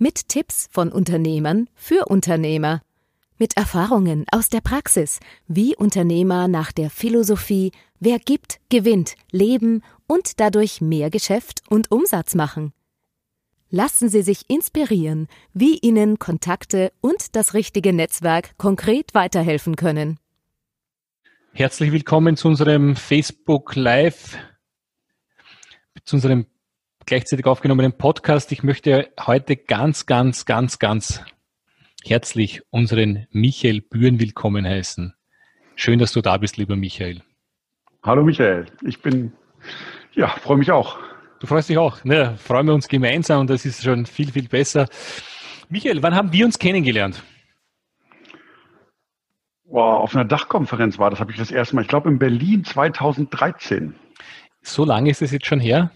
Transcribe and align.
Mit 0.00 0.28
Tipps 0.28 0.68
von 0.70 0.92
Unternehmern 0.92 1.68
für 1.74 2.06
Unternehmer. 2.06 2.82
Mit 3.36 3.56
Erfahrungen 3.56 4.26
aus 4.30 4.48
der 4.48 4.60
Praxis, 4.60 5.18
wie 5.48 5.74
Unternehmer 5.74 6.46
nach 6.46 6.70
der 6.70 6.88
Philosophie 6.88 7.72
Wer 7.98 8.20
gibt, 8.20 8.60
gewinnt, 8.68 9.16
leben 9.32 9.82
und 10.06 10.38
dadurch 10.38 10.80
mehr 10.80 11.10
Geschäft 11.10 11.62
und 11.68 11.90
Umsatz 11.90 12.36
machen. 12.36 12.72
Lassen 13.70 14.08
Sie 14.08 14.22
sich 14.22 14.48
inspirieren, 14.48 15.26
wie 15.52 15.78
Ihnen 15.78 16.20
Kontakte 16.20 16.92
und 17.00 17.34
das 17.34 17.54
richtige 17.54 17.92
Netzwerk 17.92 18.56
konkret 18.56 19.14
weiterhelfen 19.14 19.74
können. 19.74 20.20
Herzlich 21.52 21.90
willkommen 21.90 22.36
zu 22.36 22.46
unserem 22.46 22.94
Facebook 22.94 23.74
Live, 23.74 24.38
zu 26.04 26.14
unserem 26.14 26.46
gleichzeitig 27.08 27.46
aufgenommenen 27.46 27.96
Podcast. 27.96 28.52
Ich 28.52 28.62
möchte 28.62 29.08
heute 29.18 29.56
ganz, 29.56 30.04
ganz, 30.04 30.44
ganz, 30.44 30.78
ganz 30.78 31.24
herzlich 32.04 32.60
unseren 32.68 33.26
Michael 33.30 33.80
Bühren 33.80 34.20
willkommen 34.20 34.66
heißen. 34.66 35.14
Schön, 35.74 35.98
dass 35.98 36.12
du 36.12 36.20
da 36.20 36.36
bist, 36.36 36.58
lieber 36.58 36.76
Michael. 36.76 37.22
Hallo 38.02 38.22
Michael, 38.22 38.66
ich 38.82 39.00
bin, 39.00 39.32
ja, 40.12 40.28
freue 40.28 40.58
mich 40.58 40.70
auch. 40.70 40.98
Du 41.40 41.46
freust 41.46 41.70
dich 41.70 41.78
auch, 41.78 42.04
ne? 42.04 42.36
Freuen 42.36 42.66
wir 42.66 42.74
uns 42.74 42.88
gemeinsam 42.88 43.40
und 43.40 43.48
das 43.48 43.64
ist 43.64 43.82
schon 43.82 44.04
viel, 44.04 44.30
viel 44.30 44.46
besser. 44.46 44.86
Michael, 45.70 46.02
wann 46.02 46.14
haben 46.14 46.34
wir 46.34 46.44
uns 46.44 46.58
kennengelernt? 46.58 47.22
Wow, 49.64 50.02
auf 50.02 50.14
einer 50.14 50.26
Dachkonferenz 50.26 50.98
war 50.98 51.08
das, 51.08 51.20
habe 51.20 51.30
ich 51.30 51.38
das 51.38 51.50
erste 51.50 51.74
Mal, 51.74 51.82
ich 51.82 51.88
glaube 51.88 52.10
in 52.10 52.18
Berlin 52.18 52.64
2013. 52.64 53.94
So 54.60 54.84
lange 54.84 55.08
ist 55.08 55.22
es 55.22 55.30
jetzt 55.30 55.46
schon 55.46 55.60
her? 55.60 55.90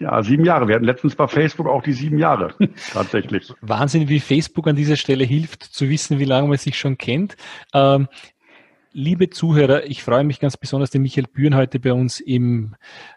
Ja, 0.00 0.22
sieben 0.22 0.46
Jahre. 0.46 0.66
Wir 0.66 0.76
hatten 0.76 0.86
letztens 0.86 1.14
bei 1.14 1.28
Facebook 1.28 1.66
auch 1.66 1.82
die 1.82 1.92
sieben 1.92 2.18
Jahre. 2.18 2.54
Tatsächlich. 2.92 3.52
Wahnsinn, 3.60 4.08
wie 4.08 4.18
Facebook 4.18 4.66
an 4.66 4.74
dieser 4.74 4.96
Stelle 4.96 5.24
hilft, 5.24 5.62
zu 5.62 5.90
wissen, 5.90 6.18
wie 6.18 6.24
lange 6.24 6.48
man 6.48 6.56
sich 6.56 6.78
schon 6.78 6.96
kennt. 6.96 7.36
Ähm, 7.74 8.08
liebe 8.92 9.28
Zuhörer, 9.28 9.84
ich 9.84 10.02
freue 10.02 10.24
mich 10.24 10.40
ganz 10.40 10.56
besonders, 10.56 10.88
den 10.88 11.02
Michael 11.02 11.26
Bühren 11.30 11.54
heute 11.54 11.78
bei 11.80 11.92
uns 11.92 12.18
im 12.18 12.76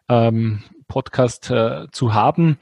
ähm, 0.09 0.61
Podcast 0.89 1.49
äh, 1.51 1.87
zu 1.93 2.13
haben. 2.13 2.57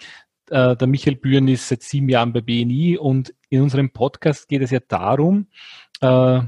Äh, 0.52 0.76
der 0.76 0.88
Michael 0.88 1.16
Bühren 1.16 1.48
ist 1.48 1.68
seit 1.68 1.82
sieben 1.82 2.08
Jahren 2.08 2.32
bei 2.32 2.42
BNI 2.42 3.00
und 3.00 3.34
in 3.50 3.64
unserem 3.64 3.90
Podcast 3.90 4.48
geht 4.48 4.62
es 4.62 4.70
ja 4.70 4.82
darum, 4.88 5.48
äh, 6.02 6.42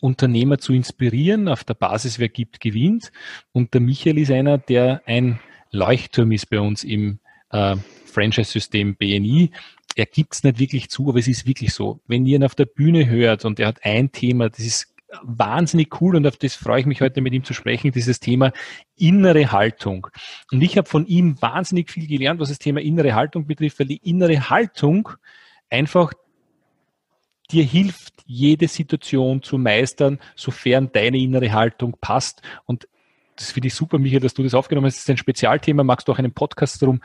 Unternehmer 0.00 0.56
zu 0.56 0.72
inspirieren 0.72 1.48
auf 1.48 1.64
der 1.64 1.74
Basis, 1.74 2.18
wer 2.18 2.30
gibt, 2.30 2.60
gewinnt. 2.60 3.12
Und 3.52 3.74
der 3.74 3.82
Michael 3.82 4.16
ist 4.16 4.30
einer, 4.30 4.56
der 4.56 5.02
ein 5.04 5.38
Leuchtturm 5.74 6.32
ist 6.32 6.50
bei 6.50 6.60
uns 6.60 6.84
im 6.84 7.18
äh, 7.50 7.76
Franchise-System 8.06 8.96
BNI. 8.96 9.50
Er 9.96 10.06
gibt 10.06 10.34
es 10.34 10.42
nicht 10.42 10.58
wirklich 10.58 10.88
zu, 10.88 11.08
aber 11.08 11.18
es 11.18 11.28
ist 11.28 11.46
wirklich 11.46 11.72
so. 11.72 12.00
Wenn 12.06 12.26
ihr 12.26 12.36
ihn 12.36 12.44
auf 12.44 12.54
der 12.54 12.66
Bühne 12.66 13.08
hört 13.08 13.44
und 13.44 13.60
er 13.60 13.68
hat 13.68 13.84
ein 13.84 14.10
Thema, 14.12 14.48
das 14.48 14.60
ist 14.60 14.94
wahnsinnig 15.22 16.00
cool 16.00 16.16
und 16.16 16.26
auf 16.26 16.36
das 16.36 16.54
freue 16.54 16.80
ich 16.80 16.86
mich 16.86 17.00
heute 17.00 17.20
mit 17.20 17.32
ihm 17.32 17.44
zu 17.44 17.54
sprechen, 17.54 17.92
dieses 17.92 18.20
Thema 18.20 18.52
innere 18.96 19.52
Haltung. 19.52 20.08
Und 20.50 20.62
ich 20.62 20.76
habe 20.76 20.88
von 20.88 21.06
ihm 21.06 21.40
wahnsinnig 21.40 21.90
viel 21.90 22.06
gelernt, 22.06 22.40
was 22.40 22.48
das 22.48 22.58
Thema 22.58 22.80
innere 22.80 23.14
Haltung 23.14 23.46
betrifft, 23.46 23.78
weil 23.78 23.86
die 23.86 24.00
innere 24.08 24.50
Haltung 24.50 25.08
einfach 25.70 26.12
dir 27.50 27.64
hilft, 27.64 28.14
jede 28.26 28.68
Situation 28.68 29.42
zu 29.42 29.58
meistern, 29.58 30.18
sofern 30.34 30.90
deine 30.92 31.18
innere 31.18 31.52
Haltung 31.52 31.96
passt. 32.00 32.42
Und 32.64 32.88
das 33.36 33.52
finde 33.52 33.68
ich 33.68 33.74
super, 33.74 33.98
Michael, 33.98 34.20
dass 34.20 34.34
du 34.34 34.42
das 34.42 34.54
aufgenommen 34.54 34.86
hast. 34.86 34.96
Das 34.96 35.04
ist 35.04 35.10
ein 35.10 35.16
Spezialthema, 35.16 35.84
magst 35.84 36.08
du 36.08 36.12
auch 36.12 36.18
einen 36.18 36.32
Podcast 36.32 36.82
drum. 36.82 37.00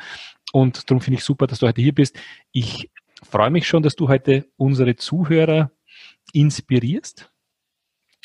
Und 0.52 0.90
darum 0.90 1.02
finde 1.02 1.18
ich 1.18 1.24
super, 1.24 1.48
dass 1.48 1.60
du 1.60 1.68
heute 1.68 1.82
hier 1.82 1.94
bist. 1.94 2.18
Ich 2.52 2.90
freue 3.24 3.50
mich 3.50 3.68
schon, 3.68 3.84
dass 3.84 3.96
du 3.96 4.08
heute 4.08 4.48
unsere 4.58 4.96
Zuhörer 4.96 5.72
inspirierst 6.34 7.32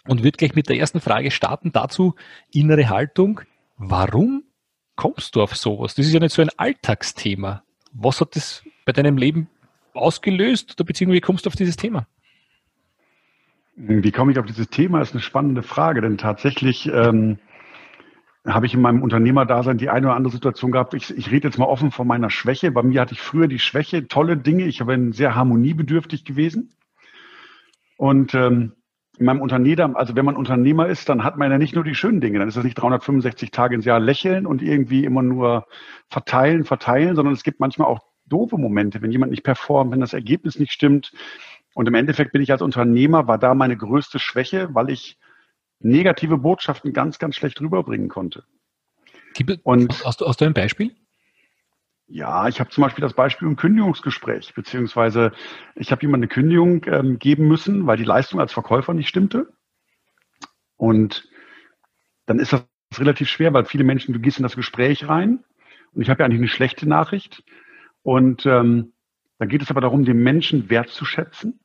und 0.07 0.23
würde 0.23 0.37
gleich 0.37 0.55
mit 0.55 0.69
der 0.69 0.77
ersten 0.77 1.01
Frage 1.01 1.31
starten. 1.31 1.73
Dazu 1.73 2.15
innere 2.53 2.89
Haltung. 2.89 3.41
Warum 3.77 4.45
kommst 4.97 5.37
du 5.37 5.43
auf 5.43 5.57
sowas? 5.57 5.95
Das 5.95 6.07
ist 6.07 6.13
ja 6.13 6.21
nicht 6.21 6.35
so 6.35 6.43
ein 6.43 6.51
Alltagsthema. 6.57 7.63
Was 7.93 8.21
hat 8.21 8.37
das 8.37 8.63
bei 8.85 8.93
deinem 8.93 9.17
Leben 9.17 9.49
ausgelöst 9.95 10.75
oder 10.75 10.85
beziehungsweise 10.85 11.17
wie 11.17 11.21
kommst 11.21 11.47
du 11.47 11.49
auf 11.49 11.57
dieses 11.57 11.77
Thema? 11.77 12.07
Wie 13.77 14.13
komme 14.13 14.33
ich 14.33 14.39
auf 14.39 14.47
dieses 14.47 14.69
Thema? 14.69 15.01
Das 15.01 15.09
ist 15.09 15.15
eine 15.15 15.23
spannende 15.23 15.63
Frage, 15.63 16.01
denn 16.01 16.17
tatsächlich 16.17 16.87
ähm, 16.87 17.39
habe 18.47 18.67
ich 18.67 18.75
in 18.75 18.83
meinem 18.83 19.03
Unternehmerdasein 19.03 19.79
die 19.79 19.89
eine 19.89 20.09
oder 20.09 20.17
andere 20.17 20.33
Situation 20.33 20.71
gehabt. 20.71 20.95
Ich, 20.95 21.17
ich 21.17 21.31
rede 21.31 21.49
jetzt 21.49 21.59
mal 21.59 21.65
offen 21.65 21.91
von 21.91 22.07
meiner 22.07 22.29
Schwäche. 22.31 22.71
Bei 22.71 22.83
mir 22.83 23.01
hatte 23.01 23.15
ich 23.15 23.21
früher 23.21 23.49
die 23.49 23.59
Schwäche, 23.59 24.07
tolle 24.07 24.37
Dinge. 24.37 24.65
Ich 24.67 24.85
bin 24.85 25.13
sehr 25.13 25.35
harmoniebedürftig 25.35 26.25
gewesen. 26.25 26.75
Und 27.97 28.35
ähm, 28.35 28.73
in 29.19 29.27
meinem 29.27 29.41
Unternehmer, 29.41 29.97
also 29.97 30.17
wenn 30.17 30.25
man 30.25 30.37
Unternehmer 30.37 30.89
ist, 30.89 31.09
dann 31.09 31.25
hat 31.25 31.39
man 31.39 31.51
ja 31.51 31.57
nicht 31.57 31.75
nur 31.75 31.85
die 31.85 31.95
schönen 31.95 32.21
Dinge. 32.21 32.39
Dann 32.39 32.49
ist 32.49 32.57
das 32.57 32.65
nicht 32.65 32.75
365 32.75 33.51
Tage 33.51 33.77
ins 33.77 33.85
Jahr 33.87 34.01
lächeln 34.01 34.47
und 34.47 34.61
irgendwie 34.61 35.05
immer 35.05 35.23
nur 35.23 35.67
verteilen, 36.09 36.65
verteilen, 36.65 37.17
sondern 37.17 37.33
es 37.33 37.45
gibt 37.45 37.61
manchmal 37.61 37.89
auch 37.89 38.01
doofe 38.27 38.59
Momente, 38.59 39.01
wenn 39.01 39.13
jemand 39.13 39.31
nicht 39.31 39.45
performt, 39.45 39.93
wenn 39.93 40.01
das 40.01 40.13
Ergebnis 40.13 40.59
nicht 40.59 40.73
stimmt. 40.73 41.13
Und 41.75 41.89
im 41.89 41.95
Endeffekt 41.95 42.33
bin 42.33 42.43
ich 42.43 42.53
als 42.53 42.63
Unternehmer, 42.63 43.27
war 43.27 43.39
da 43.39 43.55
meine 43.55 43.77
größte 43.77 44.19
Schwäche, 44.19 44.69
weil 44.75 44.91
ich 44.91 45.19
negative 45.81 46.39
Botschaften 46.39 46.93
ganz, 46.93 47.19
ganz 47.19 47.37
schlecht 47.37 47.61
rüberbringen 47.61 48.09
konnte. 48.09 48.45
Und 49.65 50.05
hast 50.05 50.21
du, 50.21 50.27
hast 50.27 50.41
du 50.41 50.45
ein 50.45 50.55
Beispiel? 50.55 50.95
Ja, 52.07 52.49
ich 52.49 52.61
habe 52.61 52.71
zum 52.71 52.83
Beispiel 52.83 53.03
das 53.03 53.15
Beispiel 53.15 53.49
im 53.49 53.57
Kündigungsgespräch, 53.57 54.55
beziehungsweise 54.55 55.33
ich 55.75 55.91
habe 55.91 56.03
jemand 56.03 56.23
eine 56.23 56.29
Kündigung 56.29 56.85
ähm, 56.87 57.19
geben 57.19 57.49
müssen, 57.49 57.87
weil 57.87 57.97
die 57.97 58.05
Leistung 58.05 58.41
als 58.41 58.53
Verkäufer 58.53 58.93
nicht 58.93 59.09
stimmte. 59.09 59.53
Und 60.77 61.29
dann 62.27 62.39
ist 62.39 62.53
das 62.53 62.65
relativ 62.97 63.29
schwer, 63.29 63.53
weil 63.53 63.65
viele 63.65 63.85
Menschen, 63.85 64.13
du 64.13 64.21
gehst 64.21 64.39
in 64.39 64.43
das 64.43 64.57
Gespräch 64.57 65.09
rein 65.09 65.45
und 65.93 66.03
ich 66.03 66.11
habe 66.11 66.21
ja 66.21 66.27
eigentlich 66.27 66.41
eine 66.41 66.49
schlechte 66.49 66.89
Nachricht. 66.89 67.43
Und 68.03 68.45
ähm, 68.45 68.93
dann 69.39 69.49
geht 69.49 69.63
es 69.63 69.71
aber 69.71 69.81
darum, 69.81 70.05
den 70.05 70.23
Menschen 70.23 70.69
wertzuschätzen 70.69 71.59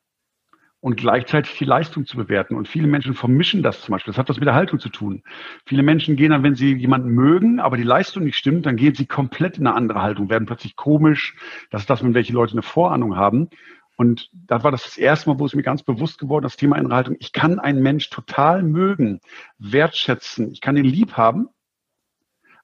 und 0.81 0.95
gleichzeitig 0.95 1.57
die 1.57 1.65
Leistung 1.65 2.05
zu 2.05 2.15
bewerten. 2.15 2.55
Und 2.55 2.67
viele 2.67 2.87
Menschen 2.87 3.13
vermischen 3.13 3.63
das 3.63 3.81
zum 3.81 3.91
Beispiel. 3.91 4.11
Das 4.11 4.17
hat 4.17 4.29
was 4.29 4.37
mit 4.37 4.47
der 4.47 4.55
Haltung 4.55 4.79
zu 4.79 4.89
tun. 4.89 5.23
Viele 5.65 5.83
Menschen 5.83 6.15
gehen 6.15 6.31
dann, 6.31 6.43
wenn 6.43 6.55
sie 6.55 6.73
jemanden 6.73 7.09
mögen, 7.09 7.59
aber 7.59 7.75
die 7.75 7.83
Leistung 7.83 8.23
nicht 8.23 8.37
stimmt, 8.37 8.65
dann 8.65 8.77
gehen 8.77 8.95
sie 8.95 9.05
komplett 9.05 9.57
in 9.57 9.67
eine 9.67 9.75
andere 9.75 10.01
Haltung, 10.01 10.29
werden 10.29 10.45
plötzlich 10.45 10.75
komisch. 10.75 11.35
Das 11.69 11.81
ist 11.81 11.89
das, 11.89 12.03
wenn 12.03 12.13
welche 12.13 12.33
Leute 12.33 12.53
eine 12.53 12.61
Vorahnung 12.61 13.17
haben. 13.17 13.49
Und 13.97 14.29
da 14.31 14.63
war 14.63 14.71
das 14.71 14.83
das 14.83 14.97
erste 14.97 15.29
Mal, 15.29 15.39
wo 15.39 15.45
es 15.45 15.53
mir 15.53 15.63
ganz 15.63 15.83
bewusst 15.83 16.19
geworden, 16.19 16.43
das 16.43 16.55
Thema 16.55 16.77
innere 16.77 16.95
Haltung. 16.95 17.17
Ich 17.19 17.33
kann 17.33 17.59
einen 17.59 17.81
Mensch 17.81 18.09
total 18.09 18.63
mögen, 18.63 19.19
wertschätzen. 19.57 20.53
Ich 20.53 20.61
kann 20.61 20.77
ihn 20.77 20.85
lieb 20.85 21.17
haben. 21.17 21.49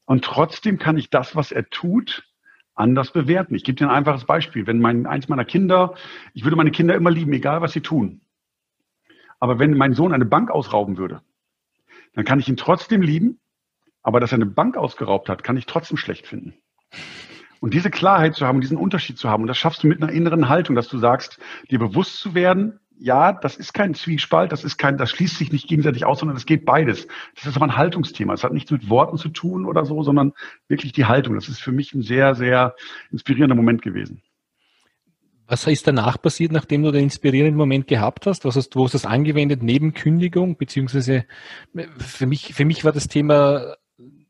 Und 0.05 0.23
trotzdem 0.23 0.77
kann 0.77 0.97
ich 0.97 1.09
das, 1.09 1.35
was 1.35 1.51
er 1.51 1.69
tut, 1.69 2.23
anders 2.75 3.11
bewerten. 3.11 3.55
Ich 3.55 3.63
gebe 3.63 3.77
dir 3.77 3.89
ein 3.89 3.95
einfaches 3.95 4.25
Beispiel. 4.25 4.67
Wenn 4.67 4.79
mein, 4.79 5.05
eins 5.05 5.27
meiner 5.27 5.45
Kinder, 5.45 5.95
ich 6.33 6.43
würde 6.43 6.57
meine 6.57 6.71
Kinder 6.71 6.95
immer 6.95 7.11
lieben, 7.11 7.33
egal 7.33 7.61
was 7.61 7.71
sie 7.71 7.81
tun. 7.81 8.21
Aber 9.39 9.59
wenn 9.59 9.75
mein 9.77 9.93
Sohn 9.93 10.13
eine 10.13 10.25
Bank 10.25 10.51
ausrauben 10.51 10.97
würde, 10.97 11.21
dann 12.13 12.25
kann 12.25 12.39
ich 12.39 12.47
ihn 12.47 12.57
trotzdem 12.57 13.01
lieben, 13.01 13.39
aber 14.01 14.19
dass 14.19 14.31
er 14.31 14.35
eine 14.35 14.45
Bank 14.45 14.77
ausgeraubt 14.77 15.29
hat, 15.29 15.43
kann 15.43 15.57
ich 15.57 15.65
trotzdem 15.65 15.97
schlecht 15.97 16.27
finden. 16.27 16.53
Und 17.59 17.73
diese 17.73 17.89
Klarheit 17.89 18.35
zu 18.35 18.45
haben, 18.45 18.61
diesen 18.61 18.77
Unterschied 18.77 19.17
zu 19.17 19.29
haben, 19.29 19.43
und 19.43 19.47
das 19.47 19.57
schaffst 19.57 19.83
du 19.83 19.87
mit 19.87 20.01
einer 20.01 20.11
inneren 20.11 20.49
Haltung, 20.49 20.75
dass 20.75 20.87
du 20.87 20.97
sagst, 20.97 21.39
dir 21.71 21.79
bewusst 21.79 22.19
zu 22.19 22.35
werden, 22.35 22.79
ja, 22.97 23.33
das 23.33 23.57
ist 23.57 23.73
kein 23.73 23.93
Zwiespalt, 23.93 24.51
das 24.51 24.63
ist 24.63 24.77
kein, 24.77 24.97
das 24.97 25.09
schließt 25.11 25.37
sich 25.37 25.51
nicht 25.51 25.67
gegenseitig 25.67 26.05
aus, 26.05 26.19
sondern 26.19 26.37
es 26.37 26.45
geht 26.45 26.65
beides. 26.65 27.07
Das 27.35 27.45
ist 27.45 27.55
aber 27.55 27.65
ein 27.65 27.77
Haltungsthema. 27.77 28.33
Es 28.33 28.43
hat 28.43 28.53
nichts 28.53 28.71
mit 28.71 28.89
Worten 28.89 29.17
zu 29.17 29.29
tun 29.29 29.65
oder 29.65 29.85
so, 29.85 30.01
sondern 30.03 30.33
wirklich 30.67 30.93
die 30.93 31.05
Haltung. 31.05 31.35
Das 31.35 31.49
ist 31.49 31.61
für 31.61 31.71
mich 31.71 31.93
ein 31.93 32.01
sehr, 32.01 32.35
sehr 32.35 32.75
inspirierender 33.11 33.55
Moment 33.55 33.81
gewesen. 33.81 34.21
Was 35.47 35.67
ist 35.67 35.85
danach 35.85 36.19
passiert, 36.19 36.51
nachdem 36.51 36.83
du 36.83 36.91
den 36.91 37.03
inspirierenden 37.03 37.57
Moment 37.57 37.87
gehabt 37.87 38.25
hast? 38.25 38.45
Was 38.45 38.55
hast, 38.55 38.75
wo 38.75 38.85
hast 38.85 38.93
du 38.93 38.97
das 38.97 39.05
angewendet 39.05 39.61
neben 39.61 39.93
Kündigung? 39.93 40.57
Beziehungsweise 40.57 41.25
für 41.97 42.25
mich, 42.25 42.53
für 42.55 42.65
mich 42.65 42.83
war 42.83 42.91
das 42.91 43.07
Thema, 43.07 43.75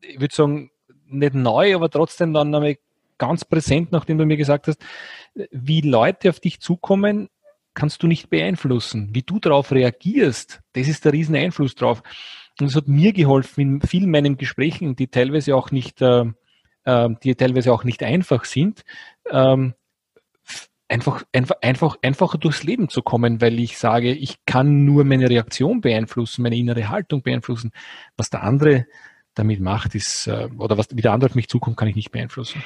ich 0.02 0.20
würde 0.20 0.34
sagen, 0.34 0.70
nicht 1.06 1.34
neu, 1.34 1.74
aber 1.74 1.88
trotzdem 1.88 2.34
dann 2.34 2.76
ganz 3.16 3.44
präsent, 3.46 3.92
nachdem 3.92 4.18
du 4.18 4.26
mir 4.26 4.36
gesagt 4.36 4.66
hast, 4.66 4.84
wie 5.50 5.80
Leute 5.80 6.28
auf 6.28 6.40
dich 6.40 6.60
zukommen, 6.60 7.28
kannst 7.76 8.02
du 8.02 8.08
nicht 8.08 8.30
beeinflussen. 8.30 9.10
Wie 9.12 9.22
du 9.22 9.38
darauf 9.38 9.70
reagierst, 9.70 10.60
das 10.72 10.88
ist 10.88 11.04
der 11.04 11.12
riesen 11.12 11.36
Einfluss 11.36 11.76
drauf. 11.76 12.02
Und 12.58 12.66
es 12.66 12.74
hat 12.74 12.88
mir 12.88 13.12
geholfen 13.12 13.60
in 13.60 13.80
vielen 13.82 14.10
meinen 14.10 14.36
Gesprächen, 14.36 14.96
die 14.96 15.08
teilweise 15.08 15.54
auch 15.54 15.70
nicht, 15.70 16.02
äh, 16.02 16.24
äh 16.84 17.08
die 17.22 17.34
teilweise 17.36 17.72
auch 17.72 17.84
nicht 17.84 18.02
einfach 18.02 18.44
sind, 18.46 18.82
ähm, 19.30 19.74
einfach, 20.88 21.22
einfach, 21.32 21.56
einfach, 21.60 21.96
einfacher 22.02 22.38
durchs 22.38 22.62
Leben 22.62 22.88
zu 22.88 23.02
kommen, 23.02 23.40
weil 23.40 23.60
ich 23.60 23.76
sage, 23.76 24.12
ich 24.12 24.44
kann 24.46 24.84
nur 24.84 25.04
meine 25.04 25.28
Reaktion 25.28 25.80
beeinflussen, 25.80 26.42
meine 26.42 26.56
innere 26.56 26.88
Haltung 26.88 27.22
beeinflussen. 27.22 27.72
Was 28.16 28.30
der 28.30 28.42
andere 28.42 28.86
damit 29.34 29.60
macht, 29.60 29.94
ist, 29.94 30.28
äh, 30.28 30.48
oder 30.58 30.78
was, 30.78 30.88
wie 30.92 31.02
der 31.02 31.12
andere 31.12 31.30
auf 31.30 31.36
mich 31.36 31.48
zukommt, 31.48 31.76
kann 31.76 31.88
ich 31.88 31.96
nicht 31.96 32.10
beeinflussen. 32.10 32.62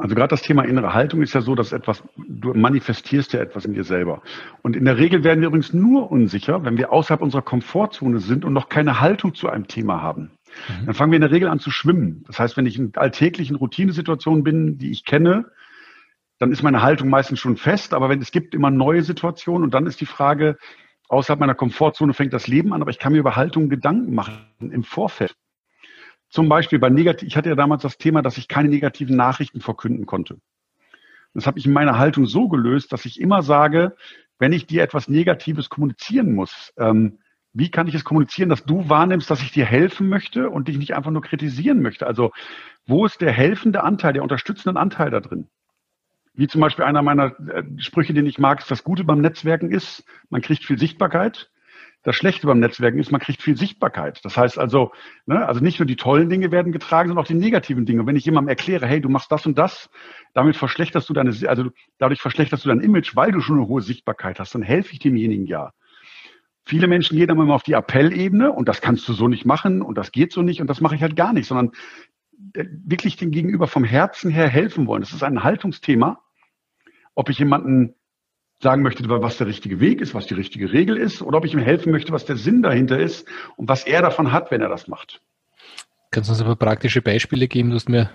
Also 0.00 0.14
gerade 0.14 0.28
das 0.28 0.40
Thema 0.40 0.62
innere 0.62 0.94
Haltung 0.94 1.20
ist 1.20 1.34
ja 1.34 1.42
so, 1.42 1.54
dass 1.54 1.72
etwas, 1.72 2.02
du 2.16 2.54
manifestierst 2.54 3.34
ja 3.34 3.40
etwas 3.40 3.66
in 3.66 3.74
dir 3.74 3.84
selber. 3.84 4.22
Und 4.62 4.74
in 4.74 4.86
der 4.86 4.96
Regel 4.96 5.24
werden 5.24 5.40
wir 5.40 5.48
übrigens 5.48 5.74
nur 5.74 6.10
unsicher, 6.10 6.64
wenn 6.64 6.78
wir 6.78 6.90
außerhalb 6.90 7.20
unserer 7.20 7.42
Komfortzone 7.42 8.18
sind 8.20 8.46
und 8.46 8.54
noch 8.54 8.70
keine 8.70 9.00
Haltung 9.00 9.34
zu 9.34 9.50
einem 9.50 9.68
Thema 9.68 10.00
haben. 10.00 10.30
Mhm. 10.68 10.86
Dann 10.86 10.94
fangen 10.94 11.12
wir 11.12 11.16
in 11.16 11.22
der 11.22 11.30
Regel 11.30 11.48
an 11.48 11.58
zu 11.58 11.70
schwimmen. 11.70 12.24
Das 12.26 12.38
heißt, 12.38 12.56
wenn 12.56 12.64
ich 12.64 12.78
in 12.78 12.92
alltäglichen 12.96 13.56
Routinesituationen 13.56 14.42
bin, 14.42 14.78
die 14.78 14.90
ich 14.90 15.04
kenne, 15.04 15.44
dann 16.38 16.50
ist 16.50 16.62
meine 16.62 16.80
Haltung 16.80 17.10
meistens 17.10 17.38
schon 17.38 17.58
fest. 17.58 17.92
Aber 17.92 18.08
wenn 18.08 18.22
es 18.22 18.32
gibt 18.32 18.54
immer 18.54 18.70
neue 18.70 19.02
Situationen 19.02 19.64
und 19.64 19.74
dann 19.74 19.86
ist 19.86 20.00
die 20.00 20.06
Frage, 20.06 20.56
außerhalb 21.08 21.40
meiner 21.40 21.54
Komfortzone 21.54 22.14
fängt 22.14 22.32
das 22.32 22.46
Leben 22.46 22.72
an, 22.72 22.80
aber 22.80 22.90
ich 22.90 22.98
kann 22.98 23.12
mir 23.12 23.18
über 23.18 23.36
Haltung 23.36 23.68
Gedanken 23.68 24.14
machen 24.14 24.46
im 24.60 24.82
Vorfeld. 24.82 25.34
Zum 26.30 26.48
Beispiel 26.48 26.78
bei 26.78 26.90
negativ, 26.90 27.28
ich 27.28 27.36
hatte 27.36 27.48
ja 27.48 27.56
damals 27.56 27.82
das 27.82 27.98
Thema, 27.98 28.22
dass 28.22 28.38
ich 28.38 28.48
keine 28.48 28.68
negativen 28.68 29.16
Nachrichten 29.16 29.60
verkünden 29.60 30.06
konnte. 30.06 30.38
Das 31.34 31.46
habe 31.46 31.58
ich 31.58 31.66
in 31.66 31.72
meiner 31.72 31.98
Haltung 31.98 32.26
so 32.26 32.48
gelöst, 32.48 32.92
dass 32.92 33.04
ich 33.04 33.20
immer 33.20 33.42
sage, 33.42 33.96
wenn 34.38 34.52
ich 34.52 34.66
dir 34.66 34.82
etwas 34.82 35.08
Negatives 35.08 35.68
kommunizieren 35.68 36.34
muss, 36.34 36.72
ähm, 36.78 37.18
wie 37.52 37.70
kann 37.70 37.88
ich 37.88 37.94
es 37.96 38.04
kommunizieren, 38.04 38.48
dass 38.48 38.64
du 38.64 38.88
wahrnimmst, 38.88 39.28
dass 39.28 39.42
ich 39.42 39.50
dir 39.50 39.64
helfen 39.64 40.08
möchte 40.08 40.50
und 40.50 40.68
dich 40.68 40.78
nicht 40.78 40.94
einfach 40.94 41.10
nur 41.10 41.22
kritisieren 41.22 41.82
möchte? 41.82 42.06
Also 42.06 42.30
wo 42.86 43.04
ist 43.04 43.20
der 43.20 43.32
helfende 43.32 43.82
Anteil, 43.82 44.12
der 44.12 44.22
unterstützende 44.22 44.78
Anteil 44.78 45.10
da 45.10 45.20
drin? 45.20 45.48
Wie 46.32 46.46
zum 46.46 46.60
Beispiel 46.60 46.84
einer 46.84 47.02
meiner 47.02 47.38
äh, 47.48 47.64
Sprüche, 47.78 48.14
den 48.14 48.26
ich 48.26 48.38
mag, 48.38 48.60
ist, 48.60 48.70
das 48.70 48.84
Gute 48.84 49.02
beim 49.02 49.20
Netzwerken 49.20 49.72
ist, 49.72 50.04
man 50.28 50.42
kriegt 50.42 50.64
viel 50.64 50.78
Sichtbarkeit 50.78 51.50
das 52.02 52.16
Schlechte 52.16 52.46
beim 52.46 52.60
Netzwerken 52.60 52.98
ist, 52.98 53.12
man 53.12 53.20
kriegt 53.20 53.42
viel 53.42 53.56
Sichtbarkeit. 53.56 54.24
Das 54.24 54.36
heißt 54.36 54.58
also, 54.58 54.92
ne, 55.26 55.46
also 55.46 55.60
nicht 55.60 55.78
nur 55.78 55.86
die 55.86 55.96
tollen 55.96 56.30
Dinge 56.30 56.50
werden 56.50 56.72
getragen, 56.72 57.08
sondern 57.08 57.22
auch 57.22 57.28
die 57.28 57.34
negativen 57.34 57.84
Dinge. 57.84 58.00
Und 58.00 58.06
wenn 58.06 58.16
ich 58.16 58.24
jemandem 58.24 58.48
erkläre, 58.48 58.86
hey, 58.86 59.00
du 59.00 59.10
machst 59.10 59.30
das 59.30 59.44
und 59.44 59.58
das, 59.58 59.90
damit 60.32 60.56
verschlechterst 60.56 61.08
du 61.08 61.12
deine, 61.12 61.34
also 61.48 61.70
dadurch 61.98 62.22
verschlechterst 62.22 62.64
du 62.64 62.70
dein 62.70 62.80
Image, 62.80 63.16
weil 63.16 63.32
du 63.32 63.40
schon 63.40 63.58
eine 63.58 63.68
hohe 63.68 63.82
Sichtbarkeit 63.82 64.40
hast, 64.40 64.54
dann 64.54 64.62
helfe 64.62 64.92
ich 64.92 64.98
demjenigen 64.98 65.46
ja. 65.46 65.72
Viele 66.64 66.86
Menschen 66.86 67.18
gehen 67.18 67.28
dann 67.28 67.38
immer 67.38 67.54
auf 67.54 67.64
die 67.64 67.74
Appellebene 67.74 68.52
und 68.52 68.68
das 68.68 68.80
kannst 68.80 69.06
du 69.08 69.12
so 69.12 69.28
nicht 69.28 69.44
machen 69.44 69.82
und 69.82 69.98
das 69.98 70.12
geht 70.12 70.32
so 70.32 70.40
nicht 70.40 70.60
und 70.60 70.68
das 70.68 70.80
mache 70.80 70.94
ich 70.94 71.02
halt 71.02 71.16
gar 71.16 71.32
nicht, 71.32 71.46
sondern 71.46 71.72
äh, 72.54 72.64
wirklich 72.84 73.16
dem 73.16 73.30
Gegenüber 73.30 73.66
vom 73.66 73.84
Herzen 73.84 74.30
her 74.30 74.48
helfen 74.48 74.86
wollen. 74.86 75.02
Das 75.02 75.12
ist 75.12 75.22
ein 75.22 75.42
Haltungsthema, 75.42 76.22
ob 77.14 77.28
ich 77.28 77.38
jemanden 77.38 77.94
sagen 78.62 78.82
möchte, 78.82 79.08
was 79.08 79.38
der 79.38 79.46
richtige 79.46 79.80
Weg 79.80 80.00
ist, 80.00 80.14
was 80.14 80.26
die 80.26 80.34
richtige 80.34 80.72
Regel 80.72 80.96
ist, 80.96 81.22
oder 81.22 81.38
ob 81.38 81.44
ich 81.44 81.54
ihm 81.54 81.60
helfen 81.60 81.92
möchte, 81.92 82.12
was 82.12 82.26
der 82.26 82.36
Sinn 82.36 82.62
dahinter 82.62 82.98
ist 82.98 83.26
und 83.56 83.68
was 83.68 83.84
er 83.84 84.02
davon 84.02 84.32
hat, 84.32 84.50
wenn 84.50 84.60
er 84.60 84.68
das 84.68 84.86
macht. 84.86 85.20
Kannst 86.10 86.28
du 86.28 86.32
uns 86.32 86.42
aber 86.42 86.56
praktische 86.56 87.02
Beispiele 87.02 87.48
geben? 87.48 87.70
Du 87.70 87.76
hast 87.76 87.88
mir 87.88 88.10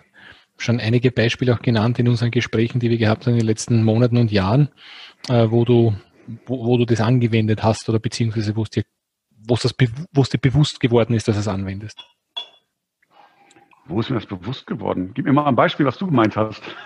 schon 0.58 0.80
einige 0.80 1.12
Beispiele 1.12 1.54
auch 1.54 1.62
genannt 1.62 1.98
in 2.00 2.08
unseren 2.08 2.32
Gesprächen, 2.32 2.80
die 2.80 2.90
wir 2.90 2.98
gehabt 2.98 3.26
haben 3.26 3.34
in 3.34 3.40
den 3.40 3.48
letzten 3.48 3.84
Monaten 3.84 4.18
und 4.18 4.32
Jahren, 4.32 4.70
äh, 5.30 5.48
wo 5.50 5.66
du, 5.66 5.96
wo, 6.46 6.66
wo, 6.66 6.78
du 6.78 6.86
das 6.86 7.02
angewendet 7.02 7.64
hast 7.64 7.90
oder 7.90 8.00
beziehungsweise 8.00 8.56
wo 8.56 8.64
es 8.64 8.70
dir, 8.70 8.84
wo 9.48 9.56
es, 9.56 9.62
das, 9.62 9.76
wo 10.14 10.22
es 10.22 10.30
dir 10.30 10.38
bewusst 10.38 10.80
geworden 10.80 11.14
ist, 11.14 11.28
dass 11.28 11.36
du 11.36 11.42
es 11.42 11.48
anwendest. 11.48 12.06
Wo 13.88 14.00
ist 14.00 14.10
mir 14.10 14.16
das 14.16 14.26
bewusst 14.26 14.66
geworden? 14.66 15.12
Gib 15.14 15.26
mir 15.26 15.34
mal 15.34 15.46
ein 15.46 15.56
Beispiel, 15.56 15.86
was 15.86 15.98
du 15.98 16.08
gemeint 16.08 16.36
hast. 16.36 16.62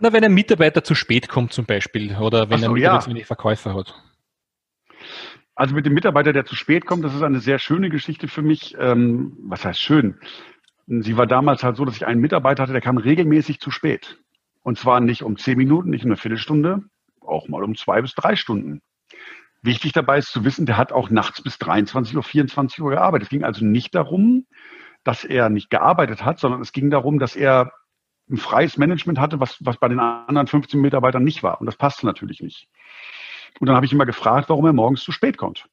Na, 0.00 0.12
wenn 0.12 0.24
ein 0.24 0.34
Mitarbeiter 0.34 0.82
zu 0.82 0.94
spät 0.96 1.28
kommt 1.28 1.52
zum 1.52 1.66
Beispiel 1.66 2.16
oder 2.16 2.50
wenn 2.50 2.58
so, 2.58 2.66
ein 2.66 2.72
Mitarbeiter 2.72 2.94
ja. 2.94 3.00
zu 3.00 3.10
wenig 3.10 3.26
Verkäufer 3.26 3.74
hat. 3.74 3.94
Also 5.54 5.74
mit 5.74 5.86
dem 5.86 5.94
Mitarbeiter, 5.94 6.32
der 6.32 6.44
zu 6.44 6.56
spät 6.56 6.84
kommt, 6.84 7.04
das 7.04 7.14
ist 7.14 7.22
eine 7.22 7.40
sehr 7.40 7.58
schöne 7.58 7.90
Geschichte 7.90 8.26
für 8.26 8.42
mich. 8.42 8.76
Ähm, 8.78 9.36
was 9.44 9.64
heißt 9.64 9.80
schön? 9.80 10.18
Sie 10.86 11.16
war 11.16 11.26
damals 11.26 11.62
halt 11.62 11.76
so, 11.76 11.84
dass 11.84 11.96
ich 11.96 12.06
einen 12.06 12.20
Mitarbeiter 12.20 12.64
hatte, 12.64 12.72
der 12.72 12.82
kam 12.82 12.98
regelmäßig 12.98 13.60
zu 13.60 13.70
spät. 13.70 14.18
Und 14.62 14.78
zwar 14.78 15.00
nicht 15.00 15.22
um 15.22 15.36
zehn 15.36 15.56
Minuten, 15.56 15.90
nicht 15.90 16.04
um 16.04 16.10
eine 16.10 16.16
Viertelstunde, 16.16 16.82
auch 17.20 17.48
mal 17.48 17.62
um 17.62 17.76
zwei 17.76 18.02
bis 18.02 18.14
drei 18.14 18.34
Stunden. 18.34 18.82
Wichtig 19.62 19.92
dabei 19.92 20.18
ist 20.18 20.30
zu 20.30 20.44
wissen, 20.44 20.66
der 20.66 20.76
hat 20.76 20.92
auch 20.92 21.08
nachts 21.08 21.42
bis 21.42 21.58
23 21.58 22.16
Uhr, 22.16 22.22
24 22.22 22.80
Uhr 22.82 22.90
gearbeitet. 22.90 23.26
Es 23.26 23.30
ging 23.30 23.44
also 23.44 23.64
nicht 23.64 23.94
darum, 23.94 24.46
dass 25.06 25.24
er 25.24 25.48
nicht 25.50 25.70
gearbeitet 25.70 26.24
hat, 26.24 26.40
sondern 26.40 26.60
es 26.60 26.72
ging 26.72 26.90
darum, 26.90 27.18
dass 27.18 27.36
er 27.36 27.72
ein 28.28 28.36
freies 28.38 28.76
Management 28.76 29.20
hatte, 29.20 29.38
was, 29.38 29.64
was 29.64 29.76
bei 29.76 29.86
den 29.88 30.00
anderen 30.00 30.48
15 30.48 30.80
Mitarbeitern 30.80 31.22
nicht 31.22 31.44
war. 31.44 31.60
Und 31.60 31.66
das 31.66 31.76
passte 31.76 32.06
natürlich 32.06 32.40
nicht. 32.40 32.68
Und 33.60 33.68
dann 33.68 33.76
habe 33.76 33.86
ich 33.86 33.92
immer 33.92 34.04
gefragt, 34.04 34.48
warum 34.48 34.66
er 34.66 34.72
morgens 34.72 35.02
zu 35.02 35.12
spät 35.12 35.38
kommt. 35.38 35.68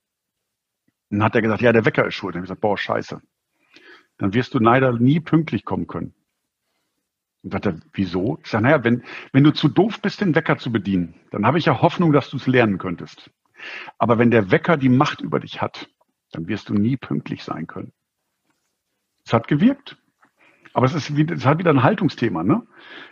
Und 1.09 1.17
dann 1.17 1.23
hat 1.23 1.35
er 1.35 1.41
gesagt, 1.41 1.63
ja, 1.63 1.73
der 1.73 1.83
Wecker 1.83 2.05
ist 2.05 2.13
schuld. 2.13 2.35
Dann 2.35 2.41
habe 2.41 2.45
ich 2.45 2.49
gesagt, 2.49 2.61
boah, 2.61 2.77
scheiße. 2.77 3.21
Dann 4.19 4.33
wirst 4.35 4.53
du 4.53 4.59
leider 4.59 4.93
nie 4.93 5.19
pünktlich 5.19 5.65
kommen 5.65 5.87
können. 5.87 6.13
Und 7.41 7.53
sagt 7.53 7.65
er, 7.65 7.79
wieso? 7.91 8.37
Ich 8.43 8.51
sage, 8.51 8.63
naja, 8.63 8.83
wenn, 8.83 9.03
wenn 9.31 9.43
du 9.43 9.51
zu 9.51 9.67
doof 9.67 9.99
bist, 9.99 10.21
den 10.21 10.35
Wecker 10.35 10.59
zu 10.59 10.71
bedienen, 10.71 11.15
dann 11.31 11.47
habe 11.47 11.57
ich 11.57 11.65
ja 11.65 11.81
Hoffnung, 11.81 12.11
dass 12.11 12.29
du 12.29 12.37
es 12.37 12.45
lernen 12.45 12.77
könntest. 12.77 13.31
Aber 13.97 14.19
wenn 14.19 14.29
der 14.29 14.51
Wecker 14.51 14.77
die 14.77 14.89
Macht 14.89 15.21
über 15.21 15.39
dich 15.39 15.59
hat, 15.59 15.89
dann 16.31 16.47
wirst 16.47 16.69
du 16.69 16.75
nie 16.75 16.97
pünktlich 16.97 17.43
sein 17.43 17.65
können. 17.65 17.93
Es 19.25 19.33
hat 19.33 19.47
gewirkt. 19.47 19.97
Aber 20.73 20.87
es 20.87 20.93
ist, 20.95 21.11
es 21.11 21.45
hat 21.45 21.59
wieder 21.59 21.69
ein 21.69 21.83
Haltungsthema. 21.83 22.43
Ne? 22.43 22.63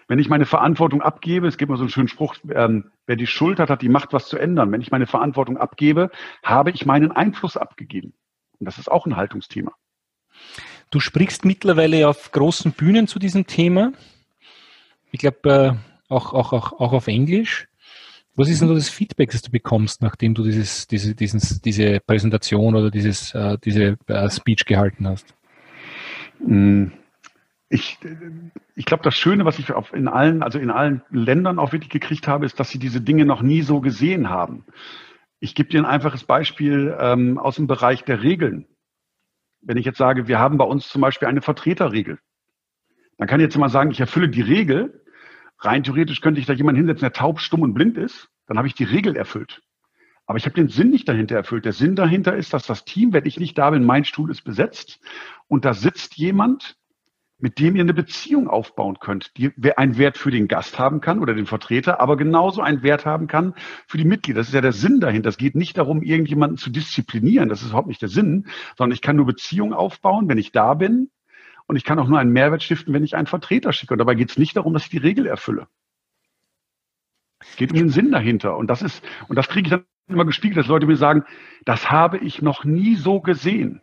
Wenn 0.07 0.17
ich 0.17 0.29
meine 0.29 0.45
Verantwortung 0.45 1.01
abgebe, 1.01 1.47
es 1.47 1.57
gibt 1.57 1.69
mal 1.69 1.77
so 1.77 1.83
einen 1.83 1.91
schönen 1.91 2.07
Spruch, 2.07 2.35
ähm, 2.49 2.91
wer 3.05 3.15
die 3.15 3.27
Schuld 3.27 3.59
hat, 3.59 3.69
hat 3.69 3.83
die 3.83 3.89
Macht, 3.89 4.13
was 4.13 4.27
zu 4.27 4.37
ändern. 4.37 4.71
Wenn 4.71 4.81
ich 4.81 4.91
meine 4.91 5.05
Verantwortung 5.05 5.57
abgebe, 5.57 6.09
habe 6.43 6.71
ich 6.71 6.85
meinen 6.85 7.11
Einfluss 7.11 7.57
abgegeben. 7.57 8.13
Und 8.59 8.65
das 8.65 8.79
ist 8.79 8.91
auch 8.91 9.05
ein 9.05 9.15
Haltungsthema. 9.15 9.73
Du 10.89 10.99
sprichst 10.99 11.45
mittlerweile 11.45 12.09
auf 12.09 12.31
großen 12.31 12.71
Bühnen 12.71 13.07
zu 13.07 13.19
diesem 13.19 13.45
Thema. 13.45 13.93
Ich 15.11 15.19
glaube, 15.19 15.49
äh, 15.49 15.73
auch, 16.11 16.33
auch, 16.33 16.53
auch, 16.53 16.73
auch 16.73 16.93
auf 16.93 17.07
Englisch. 17.07 17.67
Was 18.35 18.49
ist 18.49 18.61
denn 18.61 18.69
so 18.69 18.75
das 18.75 18.89
Feedback, 18.89 19.29
das 19.31 19.41
du 19.41 19.51
bekommst, 19.51 20.01
nachdem 20.01 20.33
du 20.33 20.43
dieses, 20.43 20.87
diese, 20.87 21.13
dieses, 21.13 21.61
diese 21.61 21.99
Präsentation 21.99 22.75
oder 22.75 22.89
dieses, 22.89 23.35
äh, 23.35 23.57
diese 23.63 23.97
äh, 24.07 24.29
Speech 24.29 24.65
gehalten 24.65 25.07
hast? 25.07 25.35
Hm, 26.45 26.91
ich, 27.69 27.97
ich 28.75 28.85
glaube, 28.85 29.03
das 29.03 29.15
Schöne, 29.15 29.45
was 29.45 29.57
ich 29.57 29.69
in 29.93 30.07
allen, 30.07 30.43
also 30.43 30.59
in 30.59 30.69
allen 30.69 31.01
Ländern 31.09 31.57
auch 31.57 31.71
wirklich 31.71 31.89
gekriegt 31.89 32.27
habe, 32.27 32.45
ist, 32.45 32.59
dass 32.59 32.69
sie 32.69 32.79
diese 32.79 32.99
Dinge 32.99 33.25
noch 33.25 33.41
nie 33.41 33.61
so 33.61 33.79
gesehen 33.79 34.29
haben. 34.29 34.65
Ich 35.39 35.55
gebe 35.55 35.69
dir 35.69 35.79
ein 35.79 35.85
einfaches 35.85 36.25
Beispiel 36.25 36.95
ähm, 36.99 37.37
aus 37.37 37.55
dem 37.55 37.67
Bereich 37.67 38.03
der 38.03 38.23
Regeln. 38.23 38.67
Wenn 39.61 39.77
ich 39.77 39.85
jetzt 39.85 39.97
sage, 39.97 40.27
wir 40.27 40.37
haben 40.37 40.57
bei 40.57 40.65
uns 40.65 40.89
zum 40.89 41.01
Beispiel 41.01 41.27
eine 41.27 41.41
Vertreterregel, 41.41 42.19
dann 43.17 43.27
kann 43.27 43.39
ich 43.39 43.45
jetzt 43.45 43.57
mal 43.57 43.69
sagen, 43.69 43.91
ich 43.91 43.99
erfülle 43.99 44.29
die 44.29 44.41
Regel. 44.41 45.03
Rein 45.59 45.83
theoretisch 45.83 46.21
könnte 46.21 46.39
ich 46.39 46.47
da 46.47 46.53
jemanden 46.53 46.77
hinsetzen, 46.77 47.01
der 47.01 47.13
taub, 47.13 47.39
stumm 47.39 47.61
und 47.61 47.73
blind 47.73 47.97
ist. 47.97 48.29
Dann 48.47 48.57
habe 48.57 48.67
ich 48.67 48.73
die 48.73 48.83
Regel 48.83 49.15
erfüllt. 49.15 49.61
Aber 50.31 50.37
ich 50.37 50.45
habe 50.45 50.55
den 50.55 50.69
Sinn 50.69 50.91
nicht 50.91 51.09
dahinter 51.09 51.35
erfüllt. 51.35 51.65
Der 51.65 51.73
Sinn 51.73 51.97
dahinter 51.97 52.33
ist, 52.37 52.53
dass 52.53 52.65
das 52.65 52.85
Team, 52.85 53.11
wenn 53.11 53.25
ich 53.25 53.37
nicht 53.37 53.57
da 53.57 53.69
bin, 53.69 53.83
mein 53.83 54.05
Stuhl 54.05 54.31
ist 54.31 54.45
besetzt 54.45 55.01
und 55.49 55.65
da 55.65 55.73
sitzt 55.73 56.15
jemand, 56.15 56.77
mit 57.37 57.59
dem 57.59 57.75
ihr 57.75 57.81
eine 57.81 57.93
Beziehung 57.93 58.47
aufbauen 58.47 58.97
könnt, 59.01 59.33
die 59.35 59.51
einen 59.75 59.97
Wert 59.97 60.17
für 60.17 60.31
den 60.31 60.47
Gast 60.47 60.79
haben 60.79 61.01
kann 61.01 61.19
oder 61.19 61.33
den 61.33 61.47
Vertreter, 61.47 61.99
aber 61.99 62.15
genauso 62.15 62.61
einen 62.61 62.81
Wert 62.81 63.05
haben 63.05 63.27
kann 63.27 63.55
für 63.87 63.97
die 63.97 64.05
Mitglieder. 64.05 64.39
Das 64.39 64.47
ist 64.47 64.53
ja 64.53 64.61
der 64.61 64.71
Sinn 64.71 65.01
dahinter. 65.01 65.27
Es 65.27 65.35
geht 65.35 65.55
nicht 65.55 65.77
darum, 65.77 66.01
irgendjemanden 66.01 66.57
zu 66.57 66.69
disziplinieren. 66.69 67.49
Das 67.49 67.61
ist 67.61 67.71
überhaupt 67.71 67.89
nicht 67.89 68.01
der 68.01 68.07
Sinn, 68.07 68.47
sondern 68.77 68.95
ich 68.95 69.01
kann 69.01 69.17
nur 69.17 69.25
Beziehungen 69.25 69.73
aufbauen, 69.73 70.29
wenn 70.29 70.37
ich 70.37 70.53
da 70.53 70.75
bin. 70.75 71.11
Und 71.67 71.75
ich 71.75 71.83
kann 71.83 71.99
auch 71.99 72.07
nur 72.07 72.19
einen 72.19 72.31
Mehrwert 72.31 72.63
stiften, 72.63 72.93
wenn 72.93 73.03
ich 73.03 73.17
einen 73.17 73.27
Vertreter 73.27 73.73
schicke. 73.73 73.95
Und 73.95 73.97
dabei 73.97 74.15
geht 74.15 74.29
es 74.29 74.37
nicht 74.37 74.55
darum, 74.55 74.71
dass 74.71 74.83
ich 74.83 74.91
die 74.91 74.97
Regel 74.97 75.25
erfülle. 75.25 75.67
Es 77.41 77.57
geht 77.57 77.71
um 77.71 77.77
den 77.77 77.89
Sinn 77.89 78.11
dahinter. 78.11 78.55
Und 78.55 78.67
das 78.67 78.81
ist, 78.81 79.03
und 79.27 79.35
das 79.35 79.49
kriege 79.49 79.67
ich 79.67 79.71
dann 79.71 79.83
immer 80.13 80.25
gespiegelt, 80.25 80.57
dass 80.57 80.67
Leute 80.67 80.85
mir 80.85 80.97
sagen, 80.97 81.23
das 81.65 81.91
habe 81.91 82.17
ich 82.17 82.41
noch 82.41 82.63
nie 82.63 82.95
so 82.95 83.21
gesehen. 83.21 83.81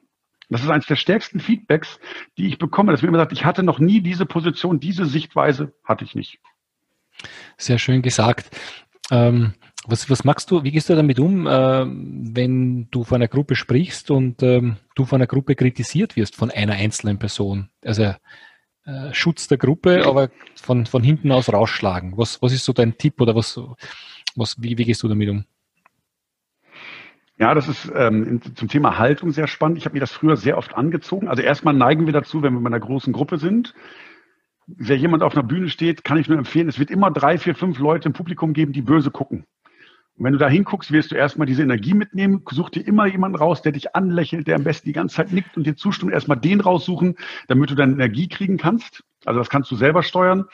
Das 0.51 0.63
ist 0.63 0.71
eines 0.71 0.87
der 0.87 0.97
stärksten 0.97 1.41
Feedbacks, 1.41 2.01
die 2.39 2.47
ich 2.47 2.59
bekomme. 2.59 2.93
Dass 2.93 3.03
mir 3.03 3.09
immer 3.09 3.19
sagt, 3.19 3.33
ich 3.33 3.45
hatte 3.45 3.63
noch 3.63 3.79
nie 3.79 4.01
diese 4.01 4.25
Position, 4.25 4.81
diese 4.81 5.05
Sichtweise 5.05 5.75
hatte 5.85 6.05
ich 6.05 6.15
nicht. 6.15 6.39
Sehr 7.59 7.79
schön 7.79 8.03
gesagt. 8.03 8.57
Ähm, 9.11 9.55
was, 9.87 10.09
was 10.11 10.25
machst 10.25 10.51
du, 10.51 10.65
wie 10.65 10.71
gehst 10.71 10.89
du 10.89 10.95
damit 10.95 11.19
um, 11.19 11.47
äh, 11.47 11.87
wenn 11.87 12.91
du 12.91 13.05
vor 13.05 13.17
einer 13.17 13.29
Gruppe 13.29 13.57
sprichst 13.57 14.11
und 14.11 14.43
ähm, 14.43 14.77
du 14.95 15.05
von 15.05 15.17
einer 15.17 15.27
Gruppe 15.27 15.55
kritisiert 15.55 16.17
wirst 16.17 16.37
von 16.37 16.51
einer 16.51 16.75
einzelnen 16.75 17.19
Person? 17.19 17.71
Also 17.85 18.15
äh, 18.85 19.13
Schutz 19.13 19.49
der 19.49 19.59
Gruppe, 19.59 20.07
aber 20.07 20.31
von, 20.57 20.87
von 20.87 21.03
hinten 21.03 21.33
aus 21.33 21.53
rausschlagen. 21.53 22.17
Was, 22.17 22.41
was 22.43 22.53
ist 22.53 22.65
so 22.65 22.73
dein 22.73 22.97
Tipp 22.99 23.21
oder 23.21 23.35
was, 23.35 23.61
was, 24.35 24.61
wie, 24.63 24.77
wie 24.79 24.85
gehst 24.85 25.03
du 25.03 25.09
damit 25.09 25.29
um? 25.29 25.45
Ja, 27.39 27.55
das 27.55 27.69
ist 27.69 27.91
ähm, 27.95 28.41
zum 28.57 28.69
Thema 28.69 28.99
Haltung 28.99 29.31
sehr 29.31 29.47
spannend. 29.47 29.79
Ich 29.79 29.85
habe 29.85 29.95
mir 29.95 30.01
das 30.01 30.11
früher 30.11 30.37
sehr 30.37 30.59
oft 30.59 30.75
angezogen. 30.75 31.29
Also 31.29 31.43
erstmal 31.43 31.75
neigen 31.75 32.07
wir 32.07 32.13
dazu, 32.13 32.43
wenn 32.43 32.53
wir 32.53 32.61
in 32.61 32.67
einer 32.67 32.81
großen 32.81 33.13
Gruppe 33.13 33.39
sind, 33.39 33.75
wer 34.67 34.97
jemand 34.97 35.23
auf 35.23 35.35
einer 35.35 35.45
Bühne 35.45 35.69
steht, 35.69 36.05
kann 36.05 36.19
ich 36.19 36.29
nur 36.29 36.37
empfehlen, 36.37 36.69
es 36.69 36.79
wird 36.79 36.91
immer 36.91 37.11
drei, 37.11 37.39
vier, 37.39 37.55
fünf 37.55 37.79
Leute 37.79 38.09
im 38.09 38.13
Publikum 38.13 38.53
geben, 38.53 38.73
die 38.73 38.83
böse 38.83 39.11
gucken. 39.11 39.45
Und 40.17 40.25
wenn 40.25 40.33
du 40.33 40.39
da 40.39 40.49
hinguckst, 40.49 40.91
wirst 40.91 41.13
du 41.13 41.15
erstmal 41.15 41.47
diese 41.47 41.63
Energie 41.63 41.95
mitnehmen, 41.95 42.43
such 42.51 42.71
dir 42.71 42.85
immer 42.85 43.07
jemanden 43.07 43.39
raus, 43.39 43.63
der 43.63 43.71
dich 43.71 43.95
anlächelt, 43.95 44.49
der 44.49 44.57
am 44.57 44.65
besten 44.65 44.89
die 44.89 44.93
ganze 44.93 45.17
Zeit 45.17 45.33
nickt 45.33 45.57
und 45.57 45.65
dir 45.65 45.77
zustimmt, 45.77 46.13
erstmal 46.13 46.39
den 46.39 46.61
raussuchen, 46.61 47.17
damit 47.47 47.71
du 47.71 47.77
deine 47.77 47.93
Energie 47.93 48.29
kriegen 48.29 48.57
kannst. 48.57 49.05
Also 49.25 49.39
das 49.39 49.49
kannst 49.49 49.71
du 49.71 49.77
selber 49.77 50.03
steuern. 50.03 50.47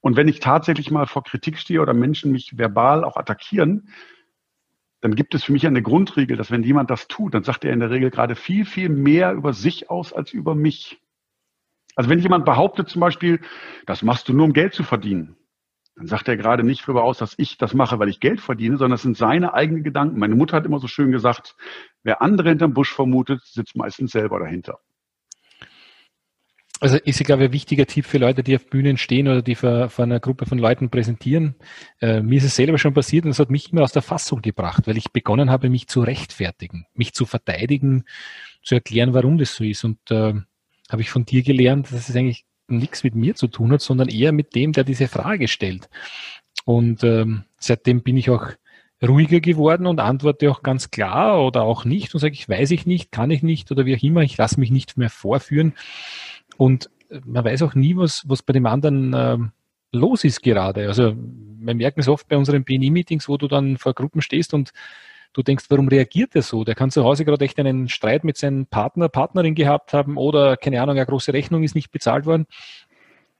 Und 0.00 0.16
wenn 0.16 0.26
ich 0.26 0.40
tatsächlich 0.40 0.90
mal 0.90 1.06
vor 1.06 1.22
Kritik 1.22 1.58
stehe 1.58 1.82
oder 1.82 1.92
Menschen 1.92 2.32
mich 2.32 2.56
verbal 2.56 3.04
auch 3.04 3.18
attackieren, 3.18 3.88
dann 5.00 5.14
gibt 5.14 5.34
es 5.34 5.44
für 5.44 5.52
mich 5.52 5.66
eine 5.66 5.82
Grundregel, 5.82 6.36
dass 6.36 6.50
wenn 6.50 6.62
jemand 6.62 6.90
das 6.90 7.08
tut, 7.08 7.34
dann 7.34 7.42
sagt 7.42 7.64
er 7.64 7.72
in 7.72 7.80
der 7.80 7.90
Regel 7.90 8.10
gerade 8.10 8.36
viel, 8.36 8.64
viel 8.64 8.88
mehr 8.88 9.32
über 9.32 9.52
sich 9.52 9.88
aus 9.90 10.12
als 10.12 10.32
über 10.32 10.54
mich. 10.54 11.00
Also 11.96 12.10
wenn 12.10 12.18
jemand 12.18 12.44
behauptet 12.44 12.88
zum 12.88 13.00
Beispiel, 13.00 13.40
das 13.86 14.02
machst 14.02 14.28
du 14.28 14.32
nur, 14.32 14.44
um 14.44 14.52
Geld 14.52 14.74
zu 14.74 14.82
verdienen, 14.82 15.36
dann 15.96 16.06
sagt 16.06 16.28
er 16.28 16.36
gerade 16.36 16.64
nicht 16.64 16.82
darüber 16.82 17.04
aus, 17.04 17.18
dass 17.18 17.34
ich 17.38 17.58
das 17.58 17.74
mache, 17.74 17.98
weil 17.98 18.08
ich 18.08 18.20
Geld 18.20 18.40
verdiene, 18.40 18.76
sondern 18.76 18.92
das 18.92 19.02
sind 19.02 19.16
seine 19.16 19.54
eigenen 19.54 19.82
Gedanken. 19.82 20.18
Meine 20.18 20.34
Mutter 20.34 20.56
hat 20.56 20.64
immer 20.64 20.78
so 20.78 20.86
schön 20.86 21.10
gesagt, 21.12 21.56
wer 22.02 22.22
andere 22.22 22.50
hinterm 22.50 22.74
Busch 22.74 22.94
vermutet, 22.94 23.42
sitzt 23.44 23.76
meistens 23.76 24.12
selber 24.12 24.38
dahinter. 24.38 24.80
Also 26.80 26.96
ist, 26.96 27.22
glaube 27.24 27.42
ich, 27.44 27.50
ein 27.50 27.52
wichtiger 27.52 27.86
Tipp 27.86 28.06
für 28.06 28.16
Leute, 28.16 28.42
die 28.42 28.56
auf 28.56 28.66
Bühnen 28.66 28.96
stehen 28.96 29.28
oder 29.28 29.42
die 29.42 29.54
vor, 29.54 29.90
vor 29.90 30.04
einer 30.04 30.18
Gruppe 30.18 30.46
von 30.46 30.58
Leuten 30.58 30.88
präsentieren. 30.88 31.54
Äh, 32.00 32.22
mir 32.22 32.38
ist 32.38 32.44
es 32.44 32.56
selber 32.56 32.78
schon 32.78 32.94
passiert 32.94 33.26
und 33.26 33.32
es 33.32 33.38
hat 33.38 33.50
mich 33.50 33.70
immer 33.70 33.82
aus 33.82 33.92
der 33.92 34.00
Fassung 34.00 34.40
gebracht, 34.40 34.86
weil 34.86 34.96
ich 34.96 35.12
begonnen 35.12 35.50
habe, 35.50 35.68
mich 35.68 35.88
zu 35.88 36.00
rechtfertigen, 36.00 36.86
mich 36.94 37.12
zu 37.12 37.26
verteidigen, 37.26 38.04
zu 38.62 38.76
erklären, 38.76 39.12
warum 39.12 39.36
das 39.36 39.54
so 39.54 39.62
ist. 39.62 39.84
Und 39.84 39.98
äh, 40.10 40.32
habe 40.88 41.02
ich 41.02 41.10
von 41.10 41.26
dir 41.26 41.42
gelernt, 41.42 41.92
dass 41.92 42.08
es 42.08 42.16
eigentlich 42.16 42.46
nichts 42.66 43.04
mit 43.04 43.14
mir 43.14 43.34
zu 43.34 43.48
tun 43.48 43.72
hat, 43.72 43.82
sondern 43.82 44.08
eher 44.08 44.32
mit 44.32 44.54
dem, 44.54 44.72
der 44.72 44.84
diese 44.84 45.06
Frage 45.06 45.48
stellt. 45.48 45.90
Und 46.64 47.04
ähm, 47.04 47.44
seitdem 47.58 48.02
bin 48.02 48.16
ich 48.16 48.30
auch 48.30 48.52
ruhiger 49.06 49.40
geworden 49.40 49.86
und 49.86 50.00
antworte 50.00 50.50
auch 50.50 50.62
ganz 50.62 50.90
klar 50.90 51.42
oder 51.44 51.62
auch 51.62 51.84
nicht 51.84 52.14
und 52.14 52.20
sage, 52.20 52.34
ich 52.34 52.48
weiß 52.48 52.70
ich 52.70 52.86
nicht, 52.86 53.12
kann 53.12 53.30
ich 53.30 53.42
nicht 53.42 53.70
oder 53.70 53.86
wie 53.86 53.96
auch 53.96 54.02
immer, 54.02 54.22
ich 54.22 54.36
lasse 54.36 54.60
mich 54.60 54.70
nicht 54.70 54.96
mehr 54.96 55.10
vorführen. 55.10 55.74
Und 56.56 56.90
man 57.24 57.44
weiß 57.44 57.62
auch 57.62 57.74
nie, 57.74 57.96
was, 57.96 58.22
was 58.26 58.42
bei 58.42 58.52
dem 58.52 58.66
anderen 58.66 59.12
äh, 59.12 59.38
los 59.92 60.24
ist 60.24 60.42
gerade. 60.42 60.88
Also 60.88 61.14
wir 61.16 61.74
merken 61.74 62.00
es 62.00 62.08
oft 62.08 62.28
bei 62.28 62.36
unseren 62.36 62.64
BNI-Meetings, 62.64 63.28
wo 63.28 63.36
du 63.36 63.48
dann 63.48 63.76
vor 63.76 63.94
Gruppen 63.94 64.22
stehst 64.22 64.54
und 64.54 64.72
du 65.32 65.42
denkst, 65.42 65.66
warum 65.68 65.88
reagiert 65.88 66.34
er 66.34 66.42
so? 66.42 66.64
Der 66.64 66.74
kann 66.74 66.90
zu 66.90 67.04
Hause 67.04 67.24
gerade 67.24 67.44
echt 67.44 67.58
einen 67.58 67.88
Streit 67.88 68.24
mit 68.24 68.36
seinem 68.36 68.66
Partner, 68.66 69.08
Partnerin 69.08 69.54
gehabt 69.54 69.92
haben 69.92 70.16
oder, 70.16 70.56
keine 70.56 70.82
Ahnung, 70.82 70.96
eine 70.96 71.06
große 71.06 71.32
Rechnung 71.32 71.62
ist 71.62 71.74
nicht 71.74 71.90
bezahlt 71.90 72.26
worden. 72.26 72.46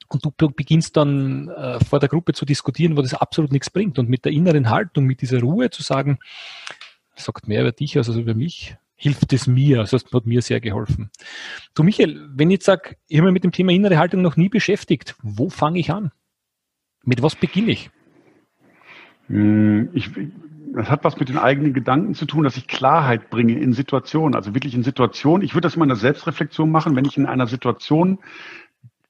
Und 0.08 0.24
du 0.36 0.50
beginnst 0.50 0.96
dann 0.96 1.48
äh, 1.48 1.78
vor 1.84 2.00
der 2.00 2.08
Gruppe 2.08 2.32
zu 2.32 2.44
diskutieren, 2.44 2.96
wo 2.96 3.02
das 3.02 3.14
absolut 3.14 3.52
nichts 3.52 3.70
bringt. 3.70 3.96
Und 3.98 4.08
mit 4.08 4.24
der 4.24 4.32
inneren 4.32 4.68
Haltung, 4.68 5.04
mit 5.04 5.20
dieser 5.20 5.40
Ruhe 5.40 5.70
zu 5.70 5.84
sagen, 5.84 6.18
sagt 7.14 7.46
mehr 7.46 7.60
über 7.60 7.70
dich 7.70 7.96
als 7.96 8.08
über 8.08 8.34
mich, 8.34 8.76
hilft 9.00 9.32
es 9.32 9.46
mir. 9.46 9.80
Also 9.80 9.96
das 9.96 10.12
hat 10.12 10.26
mir 10.26 10.42
sehr 10.42 10.60
geholfen. 10.60 11.10
Du 11.74 11.82
Michael, 11.82 12.28
wenn 12.34 12.50
ich 12.50 12.56
jetzt 12.56 12.66
sage, 12.66 12.96
ich 13.08 13.16
habe 13.16 13.28
mich 13.28 13.34
mit 13.34 13.44
dem 13.44 13.52
Thema 13.52 13.72
innere 13.72 13.96
Haltung 13.96 14.20
noch 14.20 14.36
nie 14.36 14.50
beschäftigt, 14.50 15.16
wo 15.22 15.48
fange 15.48 15.78
ich 15.78 15.90
an? 15.90 16.12
Mit 17.02 17.22
was 17.22 17.34
beginne 17.34 17.72
ich? 17.72 17.90
Hm, 19.28 19.88
ich, 19.94 20.10
das 20.74 20.90
hat 20.90 21.02
was 21.02 21.18
mit 21.18 21.30
den 21.30 21.38
eigenen 21.38 21.72
Gedanken 21.72 22.14
zu 22.14 22.26
tun, 22.26 22.44
dass 22.44 22.58
ich 22.58 22.68
Klarheit 22.68 23.30
bringe 23.30 23.58
in 23.58 23.72
Situationen, 23.72 24.34
also 24.34 24.54
wirklich 24.54 24.74
in 24.74 24.82
Situationen. 24.82 25.46
Ich 25.46 25.54
würde 25.54 25.66
das 25.66 25.76
mal 25.76 25.86
in 25.86 25.90
der 25.90 25.96
Selbstreflexion 25.96 26.70
machen, 26.70 26.94
wenn 26.94 27.06
ich 27.06 27.16
in 27.16 27.24
einer 27.24 27.46
Situation 27.46 28.18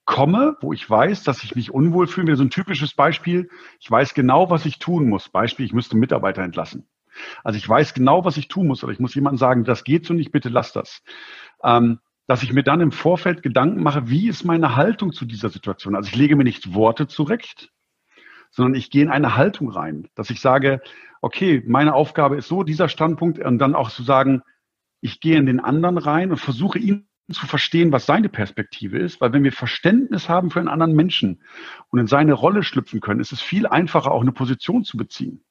komme, 0.04 0.56
wo 0.60 0.72
ich 0.72 0.88
weiß, 0.88 1.24
dass 1.24 1.42
ich 1.42 1.56
mich 1.56 1.72
unwohl 1.72 2.06
fühle. 2.06 2.36
So 2.36 2.44
ein 2.44 2.50
typisches 2.50 2.94
Beispiel. 2.94 3.50
Ich 3.80 3.90
weiß 3.90 4.14
genau, 4.14 4.50
was 4.50 4.66
ich 4.66 4.78
tun 4.78 5.08
muss. 5.08 5.28
Beispiel, 5.28 5.66
ich 5.66 5.72
müsste 5.72 5.96
Mitarbeiter 5.96 6.42
entlassen. 6.42 6.86
Also 7.44 7.56
ich 7.56 7.68
weiß 7.68 7.94
genau, 7.94 8.24
was 8.24 8.36
ich 8.36 8.48
tun 8.48 8.66
muss, 8.66 8.82
oder 8.84 8.92
ich 8.92 9.00
muss 9.00 9.14
jemandem 9.14 9.38
sagen, 9.38 9.64
das 9.64 9.84
geht 9.84 10.06
so 10.06 10.14
nicht, 10.14 10.32
bitte 10.32 10.48
lass 10.48 10.72
das. 10.72 11.02
Ähm, 11.62 12.00
dass 12.26 12.44
ich 12.44 12.52
mir 12.52 12.62
dann 12.62 12.80
im 12.80 12.92
Vorfeld 12.92 13.42
Gedanken 13.42 13.82
mache, 13.82 14.08
wie 14.08 14.28
ist 14.28 14.44
meine 14.44 14.76
Haltung 14.76 15.12
zu 15.12 15.24
dieser 15.24 15.48
Situation? 15.48 15.96
Also 15.96 16.08
ich 16.08 16.16
lege 16.16 16.36
mir 16.36 16.44
nicht 16.44 16.74
Worte 16.74 17.08
zurecht, 17.08 17.72
sondern 18.50 18.74
ich 18.74 18.90
gehe 18.90 19.02
in 19.02 19.10
eine 19.10 19.36
Haltung 19.36 19.68
rein, 19.68 20.08
dass 20.14 20.30
ich 20.30 20.40
sage, 20.40 20.80
okay, 21.22 21.62
meine 21.66 21.94
Aufgabe 21.94 22.36
ist 22.36 22.48
so, 22.48 22.62
dieser 22.62 22.88
Standpunkt 22.88 23.38
und 23.40 23.58
dann 23.58 23.74
auch 23.74 23.90
zu 23.90 24.02
sagen, 24.02 24.42
ich 25.00 25.20
gehe 25.20 25.38
in 25.38 25.46
den 25.46 25.60
anderen 25.60 25.98
rein 25.98 26.30
und 26.30 26.36
versuche 26.36 26.78
ihn 26.78 27.08
zu 27.32 27.46
verstehen, 27.46 27.92
was 27.92 28.06
seine 28.06 28.28
Perspektive 28.28 28.98
ist, 28.98 29.20
weil 29.20 29.32
wenn 29.32 29.44
wir 29.44 29.52
Verständnis 29.52 30.28
haben 30.28 30.50
für 30.50 30.58
einen 30.58 30.68
anderen 30.68 30.94
Menschen 30.94 31.42
und 31.88 31.98
in 31.98 32.06
seine 32.06 32.32
Rolle 32.32 32.62
schlüpfen 32.62 33.00
können, 33.00 33.20
ist 33.20 33.32
es 33.32 33.40
viel 33.40 33.66
einfacher, 33.66 34.10
auch 34.10 34.22
eine 34.22 34.32
Position 34.32 34.84
zu 34.84 34.96
beziehen. 34.96 35.42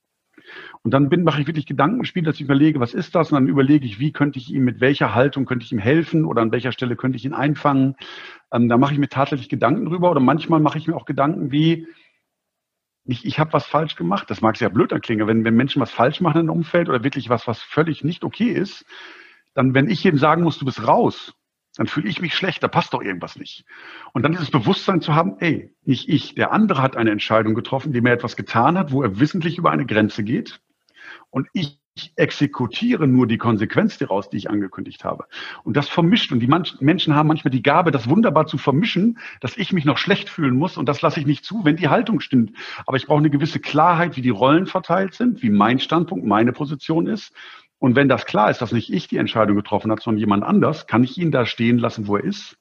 Und 0.84 0.94
dann 0.94 1.10
bin, 1.10 1.24
mache 1.24 1.41
ich 1.41 1.48
wirklich 1.48 1.65
Gedankenspiel, 1.65 2.24
dass 2.24 2.36
ich 2.36 2.41
überlege, 2.41 2.79
was 2.79 2.94
ist 2.94 3.15
das? 3.15 3.32
Und 3.32 3.36
dann 3.36 3.48
überlege 3.48 3.86
ich, 3.86 4.00
wie 4.00 4.12
könnte 4.12 4.39
ich 4.39 4.51
ihm, 4.51 4.63
mit 4.63 4.82
welcher 4.82 5.13
Haltung 5.15 5.46
könnte 5.46 5.65
ich 5.65 5.72
ihm 5.72 5.79
helfen 5.79 6.25
oder 6.25 6.41
an 6.41 6.51
welcher 6.51 6.72
Stelle 6.72 6.96
könnte 6.96 7.18
ich 7.18 7.25
ihn 7.25 7.34
einfangen. 7.34 7.96
Ähm, 8.51 8.70
da 8.70 8.77
mache 8.77 8.94
ich 8.94 9.00
mir 9.00 9.10
tatsächlich 9.10 9.50
Gedanken 9.50 9.86
drüber 9.86 10.12
oder 10.12 10.20
manchmal 10.20 10.60
mache 10.60 10.77
ich 10.77 10.88
mir 10.88 10.96
auch 10.96 11.06
Gedanken 11.06 11.51
wie, 11.51 11.88
nicht, 13.06 13.25
ich 13.25 13.39
habe 13.39 13.53
was 13.53 13.65
falsch 13.65 13.96
gemacht. 13.96 14.29
Das 14.29 14.41
mag 14.41 14.56
sehr 14.56 14.70
blöd 14.70 14.94
anklingen, 14.94 15.27
wenn, 15.27 15.44
wenn 15.44 15.56
Menschen 15.56 15.82
was 15.82 15.91
falsch 15.91 16.22
machen 16.22 16.41
im 16.41 16.50
Umfeld 16.50 16.89
oder 16.89 17.03
wirklich 17.03 17.29
was, 17.29 17.48
was 17.48 17.62
völlig 17.62 18.03
nicht 18.03 18.24
okay 18.24 18.51
ist, 18.51 18.86
dann, 19.56 19.74
wenn 19.74 19.89
ich 19.89 20.03
jedem 20.03 20.20
sagen 20.20 20.44
muss, 20.44 20.60
du 20.60 20.65
bist 20.65 20.88
raus, 20.88 21.34
dann 21.79 21.88
fühle 21.88 22.09
ich 22.09 22.19
mich 22.19 22.36
schlecht, 22.36 22.62
da 22.62 22.67
passt 22.67 22.93
doch 22.93 23.01
irgendwas 23.01 23.38
nicht. 23.38 23.63
Und 24.12 24.24
dann 24.24 24.33
dieses 24.33 24.51
Bewusstsein 24.51 25.00
zu 25.00 25.15
haben, 25.15 25.38
ey, 25.39 25.74
nicht 25.86 26.09
ich, 26.09 26.36
der 26.36 26.51
andere 26.51 26.81
hat 26.81 26.98
eine 26.98 27.09
Entscheidung 27.09 27.55
getroffen, 27.55 27.93
die 27.93 28.01
mir 28.01 28.12
etwas 28.12 28.36
getan 28.36 28.77
hat, 28.77 28.91
wo 28.91 29.01
er 29.01 29.21
wissentlich 29.21 29.57
über 29.57 29.71
eine 29.71 29.86
Grenze 29.86 30.25
geht. 30.25 30.59
Und 31.29 31.48
ich 31.53 31.79
exekutiere 32.17 33.07
nur 33.07 33.27
die 33.27 33.38
Konsequenz 33.38 33.98
daraus, 33.98 34.29
die 34.29 34.36
ich 34.36 34.50
angekündigt 34.50 35.05
habe. 35.05 35.24
Und 35.63 35.77
das 35.77 35.88
vermischt. 35.88 36.33
Und 36.33 36.41
die 36.41 36.48
Menschen 36.48 37.15
haben 37.15 37.27
manchmal 37.27 37.51
die 37.51 37.63
Gabe, 37.63 37.91
das 37.91 38.09
wunderbar 38.09 38.45
zu 38.45 38.57
vermischen, 38.57 39.17
dass 39.39 39.55
ich 39.55 39.71
mich 39.71 39.86
noch 39.86 39.98
schlecht 39.98 40.29
fühlen 40.29 40.57
muss. 40.57 40.75
Und 40.75 40.89
das 40.89 41.01
lasse 41.01 41.21
ich 41.21 41.25
nicht 41.25 41.45
zu, 41.45 41.63
wenn 41.63 41.77
die 41.77 41.88
Haltung 41.88 42.19
stimmt. 42.19 42.51
Aber 42.88 42.98
ich 42.98 43.07
brauche 43.07 43.19
eine 43.19 43.29
gewisse 43.29 43.62
Klarheit, 43.62 44.17
wie 44.17 44.21
die 44.21 44.29
Rollen 44.29 44.65
verteilt 44.65 45.13
sind, 45.13 45.41
wie 45.41 45.50
mein 45.50 45.79
Standpunkt, 45.79 46.25
meine 46.25 46.51
Position 46.51 47.07
ist. 47.07 47.33
Und 47.79 47.95
wenn 47.95 48.09
das 48.09 48.25
klar 48.25 48.51
ist, 48.51 48.62
dass 48.62 48.74
nicht 48.74 48.91
ich 48.91 49.07
die 49.07 49.17
Entscheidung 49.17 49.55
getroffen 49.55 49.89
habe, 49.89 50.01
sondern 50.01 50.19
jemand 50.19 50.43
anders, 50.43 50.86
kann 50.86 51.03
ich 51.03 51.17
ihn 51.17 51.31
da 51.31 51.45
stehen 51.45 51.79
lassen, 51.79 52.07
wo 52.07 52.17
er 52.17 52.25
ist. 52.25 52.57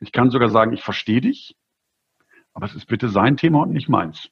Ich 0.00 0.10
kann 0.10 0.30
sogar 0.30 0.48
sagen, 0.48 0.72
ich 0.72 0.82
verstehe 0.82 1.20
dich. 1.20 1.56
Aber 2.54 2.66
es 2.66 2.74
ist 2.74 2.86
bitte 2.86 3.08
sein 3.08 3.36
Thema 3.36 3.62
und 3.62 3.72
nicht 3.72 3.88
meins. 3.88 4.30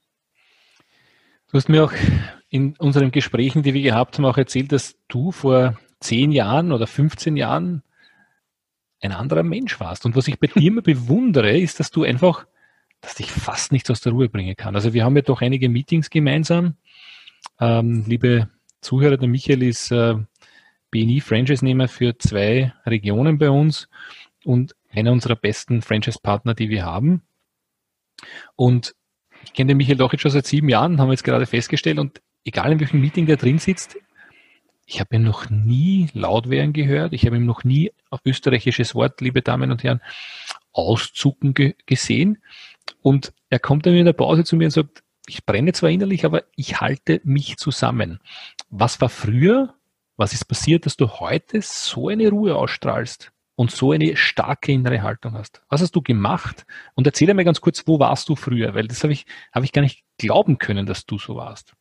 Du 1.49 1.59
hast 1.59 1.69
mir 1.69 1.85
auch 1.85 1.93
in 2.49 2.77
unseren 2.79 3.11
Gesprächen, 3.11 3.63
die 3.63 3.75
wir 3.75 3.83
gehabt 3.83 4.17
haben, 4.17 4.25
auch 4.25 4.39
erzählt, 4.39 4.73
dass 4.73 4.97
du 5.09 5.33
vor 5.33 5.79
zehn 6.01 6.33
Jahren 6.33 6.73
oder 6.73 6.87
15 6.87 7.37
Jahren 7.37 7.83
ein 9.03 9.13
anderer 9.13 9.43
Mensch 9.43 9.79
warst. 9.81 10.07
Und 10.07 10.17
was 10.17 10.29
ich 10.29 10.39
bei 10.39 10.47
dir 10.55 10.67
immer 10.67 10.83
bewundere, 10.83 11.59
ist, 11.59 11.79
dass 11.79 11.91
du 11.91 12.05
einfach, 12.05 12.47
dass 13.03 13.17
dich 13.17 13.31
fast 13.31 13.73
nichts 13.73 13.91
aus 13.91 14.01
der 14.01 14.13
Ruhe 14.13 14.29
bringen 14.29 14.57
kann. 14.57 14.75
Also 14.77 14.95
wir 14.95 15.05
haben 15.05 15.17
ja 15.17 15.23
doch 15.23 15.43
einige 15.43 15.69
Meetings 15.69 16.09
gemeinsam. 16.09 16.77
Ähm, 17.61 18.05
liebe 18.07 18.49
Zuhörer, 18.83 19.17
der 19.17 19.29
Michael 19.29 19.63
ist 19.63 19.91
äh, 19.91 20.17
BNI-Franchise-Nehmer 20.91 21.89
für 21.89 22.19
zwei 22.19 22.75
Regionen 22.85 23.39
bei 23.39 23.49
uns 23.49 23.89
und 24.45 24.77
einer 24.91 25.13
unserer 25.13 25.37
besten 25.37 25.81
Franchise-Partner, 25.81 26.55
die 26.55 26.69
wir 26.69 26.85
haben. 26.85 27.23
Und 28.57 28.95
ich 29.45 29.53
kenne 29.55 29.69
den 29.69 29.79
Michael 29.79 29.97
doch 29.97 30.13
jetzt 30.13 30.23
schon 30.23 30.31
seit 30.31 30.47
sieben 30.47 30.69
Jahren, 30.69 31.01
haben 31.01 31.09
wir 31.09 31.15
jetzt 31.15 31.25
gerade 31.25 31.47
festgestellt. 31.47 31.99
Und 31.99 32.21
egal 32.45 32.73
in 32.73 32.81
welchem 32.81 33.01
Meeting 33.01 33.27
der 33.27 33.37
drin 33.37 33.59
sitzt, 33.59 33.97
ich 34.85 35.01
habe 35.01 35.17
ihn 35.17 35.23
noch 35.23 35.49
nie 35.49 36.09
laut 36.13 36.51
werden 36.51 36.73
gehört. 36.73 37.13
Ich 37.13 37.25
habe 37.25 37.37
ihm 37.37 37.47
noch 37.47 37.65
nie 37.65 37.93
auf 38.11 38.21
österreichisches 38.25 38.95
Wort, 38.95 39.21
liebe 39.21 39.43
Damen 39.43 39.71
und 39.71 39.83
Herren, 39.83 40.03
auszucken 40.73 41.55
ge 41.55 41.75
gesehen. 41.87 42.43
Und 43.01 43.33
er 43.49 43.59
kommt 43.59 43.87
dann 43.87 43.95
in 43.95 44.07
der 44.07 44.13
Pause 44.13 44.45
zu 44.45 44.57
mir 44.57 44.67
und 44.67 44.73
sagt, 44.73 45.02
ich 45.27 45.47
brenne 45.47 45.73
zwar 45.73 45.91
innerlich, 45.91 46.25
aber 46.25 46.45
ich 46.57 46.81
halte 46.81 47.21
mich 47.25 47.57
zusammen. 47.57 48.21
Was 48.71 49.01
war 49.01 49.09
früher? 49.09 49.75
Was 50.17 50.33
ist 50.33 50.45
passiert, 50.45 50.87
dass 50.87 50.97
du 50.97 51.09
heute 51.09 51.63
so 51.63 52.09
eine 52.09 52.29
Ruhe 52.29 52.57
ausstrahlst? 52.57 53.33
und 53.55 53.71
so 53.71 53.93
eine 53.93 54.17
starke 54.17 54.73
innere 54.73 55.03
Haltung 55.03 55.35
hast. 55.35 55.63
Was 55.69 55.83
hast 55.83 55.95
du 55.95 56.03
gemacht? 56.03 56.67
Und 56.95 57.07
erzähl 57.07 57.33
mir 57.35 57.45
ganz 57.45 57.61
kurz, 57.61 57.87
wo 57.87 57.99
warst 57.99 58.29
du 58.29 58.37
früher? 58.37 58.75
Weil 58.75 58.89
das 58.89 59.03
habe 59.03 59.13
ich, 59.13 59.27
habe 59.53 59.65
ich 59.65 59.73
gar 59.73 59.83
nicht 59.83 60.05
glauben 60.19 60.59
können, 60.59 60.87
dass 60.87 61.07
du 61.07 61.19
so 61.19 61.37
warst. 61.37 61.75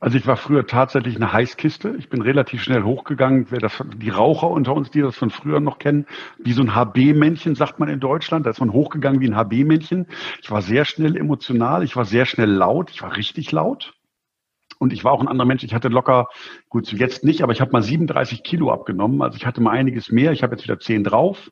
Also 0.00 0.16
ich 0.16 0.26
war 0.26 0.38
früher 0.38 0.66
tatsächlich 0.66 1.16
eine 1.16 1.30
Heißkiste. 1.30 1.94
Ich 1.98 2.08
bin 2.08 2.22
relativ 2.22 2.62
schnell 2.62 2.84
hochgegangen. 2.84 3.48
Wer 3.50 3.60
das, 3.60 3.84
die 3.96 4.08
Raucher 4.08 4.48
unter 4.48 4.74
uns, 4.74 4.90
die 4.90 5.02
das 5.02 5.14
von 5.14 5.28
früher 5.28 5.60
noch 5.60 5.78
kennen, 5.78 6.06
wie 6.38 6.54
so 6.54 6.62
ein 6.62 6.74
HB-Männchen, 6.74 7.54
sagt 7.54 7.78
man 7.78 7.90
in 7.90 8.00
Deutschland. 8.00 8.46
Da 8.46 8.50
ist 8.50 8.60
man 8.60 8.72
hochgegangen 8.72 9.20
wie 9.20 9.28
ein 9.28 9.36
HB-Männchen. 9.36 10.06
Ich 10.40 10.50
war 10.50 10.62
sehr 10.62 10.86
schnell 10.86 11.16
emotional. 11.16 11.84
Ich 11.84 11.96
war 11.96 12.06
sehr 12.06 12.24
schnell 12.24 12.50
laut. 12.50 12.90
Ich 12.90 13.02
war 13.02 13.14
richtig 13.14 13.52
laut. 13.52 13.92
Und 14.78 14.94
ich 14.94 15.04
war 15.04 15.12
auch 15.12 15.20
ein 15.20 15.28
anderer 15.28 15.46
Mensch. 15.46 15.64
Ich 15.64 15.74
hatte 15.74 15.88
locker, 15.88 16.28
gut, 16.70 16.90
jetzt 16.90 17.22
nicht, 17.22 17.42
aber 17.42 17.52
ich 17.52 17.60
habe 17.60 17.70
mal 17.70 17.82
37 17.82 18.42
Kilo 18.42 18.72
abgenommen. 18.72 19.20
Also 19.20 19.36
ich 19.36 19.44
hatte 19.44 19.60
mal 19.60 19.72
einiges 19.72 20.10
mehr. 20.10 20.32
Ich 20.32 20.42
habe 20.42 20.54
jetzt 20.54 20.64
wieder 20.64 20.80
10 20.80 21.04
drauf. 21.04 21.50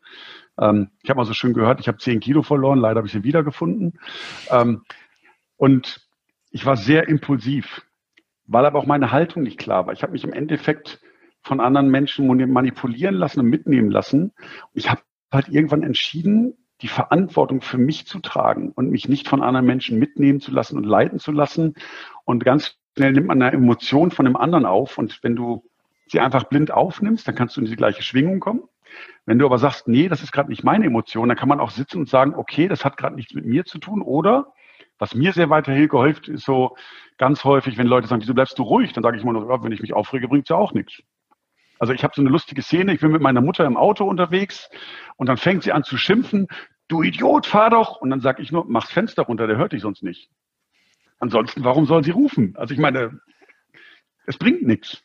Ähm, 0.58 0.88
ich 1.02 1.10
habe 1.10 1.18
mal 1.18 1.26
so 1.26 1.34
schön 1.34 1.52
gehört, 1.52 1.80
ich 1.80 1.88
habe 1.88 1.98
10 1.98 2.20
Kilo 2.20 2.42
verloren. 2.42 2.78
Leider 2.78 2.96
habe 2.96 3.06
ich 3.06 3.12
sie 3.12 3.24
wiedergefunden. 3.24 3.98
Ähm, 4.50 4.84
und 5.58 6.00
ich 6.50 6.64
war 6.64 6.78
sehr 6.78 7.08
impulsiv, 7.08 7.82
weil 8.48 8.66
aber 8.66 8.78
auch 8.78 8.86
meine 8.86 9.12
Haltung 9.12 9.42
nicht 9.42 9.58
klar 9.58 9.86
war. 9.86 9.92
Ich 9.92 10.02
habe 10.02 10.12
mich 10.12 10.24
im 10.24 10.32
Endeffekt 10.32 11.00
von 11.42 11.60
anderen 11.60 11.90
Menschen 11.90 12.26
manipulieren 12.26 13.14
lassen 13.14 13.40
und 13.40 13.46
mitnehmen 13.46 13.90
lassen. 13.90 14.32
Ich 14.74 14.90
habe 14.90 15.02
halt 15.30 15.48
irgendwann 15.48 15.82
entschieden, 15.82 16.54
die 16.80 16.88
Verantwortung 16.88 17.60
für 17.60 17.78
mich 17.78 18.06
zu 18.06 18.18
tragen 18.20 18.72
und 18.72 18.90
mich 18.90 19.08
nicht 19.08 19.28
von 19.28 19.42
anderen 19.42 19.66
Menschen 19.66 19.98
mitnehmen 19.98 20.40
zu 20.40 20.50
lassen 20.50 20.76
und 20.76 20.84
leiten 20.84 21.18
zu 21.18 21.32
lassen. 21.32 21.74
Und 22.24 22.44
ganz 22.44 22.76
schnell 22.96 23.12
nimmt 23.12 23.26
man 23.26 23.42
eine 23.42 23.56
Emotion 23.56 24.10
von 24.10 24.26
einem 24.26 24.36
anderen 24.36 24.64
auf 24.64 24.98
und 24.98 25.22
wenn 25.22 25.36
du 25.36 25.64
sie 26.06 26.20
einfach 26.20 26.44
blind 26.44 26.70
aufnimmst, 26.70 27.28
dann 27.28 27.34
kannst 27.34 27.56
du 27.56 27.60
in 27.60 27.66
die 27.66 27.76
gleiche 27.76 28.02
Schwingung 28.02 28.40
kommen. 28.40 28.62
Wenn 29.26 29.38
du 29.38 29.44
aber 29.44 29.58
sagst, 29.58 29.88
nee, 29.88 30.08
das 30.08 30.22
ist 30.22 30.32
gerade 30.32 30.48
nicht 30.48 30.64
meine 30.64 30.86
Emotion, 30.86 31.28
dann 31.28 31.36
kann 31.36 31.50
man 31.50 31.60
auch 31.60 31.70
sitzen 31.70 31.98
und 31.98 32.08
sagen, 32.08 32.34
okay, 32.34 32.68
das 32.68 32.84
hat 32.84 32.96
gerade 32.96 33.14
nichts 33.14 33.34
mit 33.34 33.44
mir 33.44 33.66
zu 33.66 33.78
tun. 33.78 34.00
Oder 34.00 34.52
was 34.98 35.14
mir 35.14 35.32
sehr 35.32 35.50
weitergeholfen 35.50 36.34
ist 36.34 36.44
so 36.44 36.76
ganz 37.16 37.44
häufig, 37.44 37.78
wenn 37.78 37.86
Leute 37.86 38.06
sagen, 38.06 38.22
wieso 38.22 38.34
bleibst 38.34 38.58
du 38.58 38.62
ruhig, 38.62 38.92
dann 38.92 39.02
sage 39.02 39.16
ich 39.16 39.22
immer 39.22 39.32
nur, 39.32 39.62
wenn 39.62 39.72
ich 39.72 39.82
mich 39.82 39.92
aufrege, 39.92 40.28
bringt 40.28 40.44
es 40.44 40.50
ja 40.50 40.56
auch 40.56 40.72
nichts. 40.72 41.02
Also 41.78 41.92
ich 41.92 42.02
habe 42.02 42.12
so 42.14 42.22
eine 42.22 42.30
lustige 42.30 42.62
Szene, 42.62 42.94
ich 42.94 43.00
bin 43.00 43.12
mit 43.12 43.22
meiner 43.22 43.40
Mutter 43.40 43.64
im 43.64 43.76
Auto 43.76 44.04
unterwegs 44.04 44.68
und 45.16 45.28
dann 45.28 45.36
fängt 45.36 45.62
sie 45.62 45.72
an 45.72 45.84
zu 45.84 45.96
schimpfen, 45.96 46.48
du 46.88 47.02
Idiot, 47.02 47.46
fahr 47.46 47.70
doch. 47.70 48.00
Und 48.00 48.10
dann 48.10 48.20
sage 48.20 48.42
ich 48.42 48.50
nur, 48.50 48.64
mach's 48.66 48.90
Fenster 48.90 49.22
runter, 49.22 49.46
der 49.46 49.56
hört 49.56 49.72
dich 49.72 49.82
sonst 49.82 50.02
nicht. 50.02 50.30
Ansonsten, 51.20 51.64
warum 51.64 51.86
soll 51.86 52.02
sie 52.04 52.10
rufen? 52.10 52.54
Also 52.56 52.74
ich 52.74 52.80
meine, 52.80 53.20
es 54.26 54.38
bringt 54.38 54.62
nichts. 54.62 55.02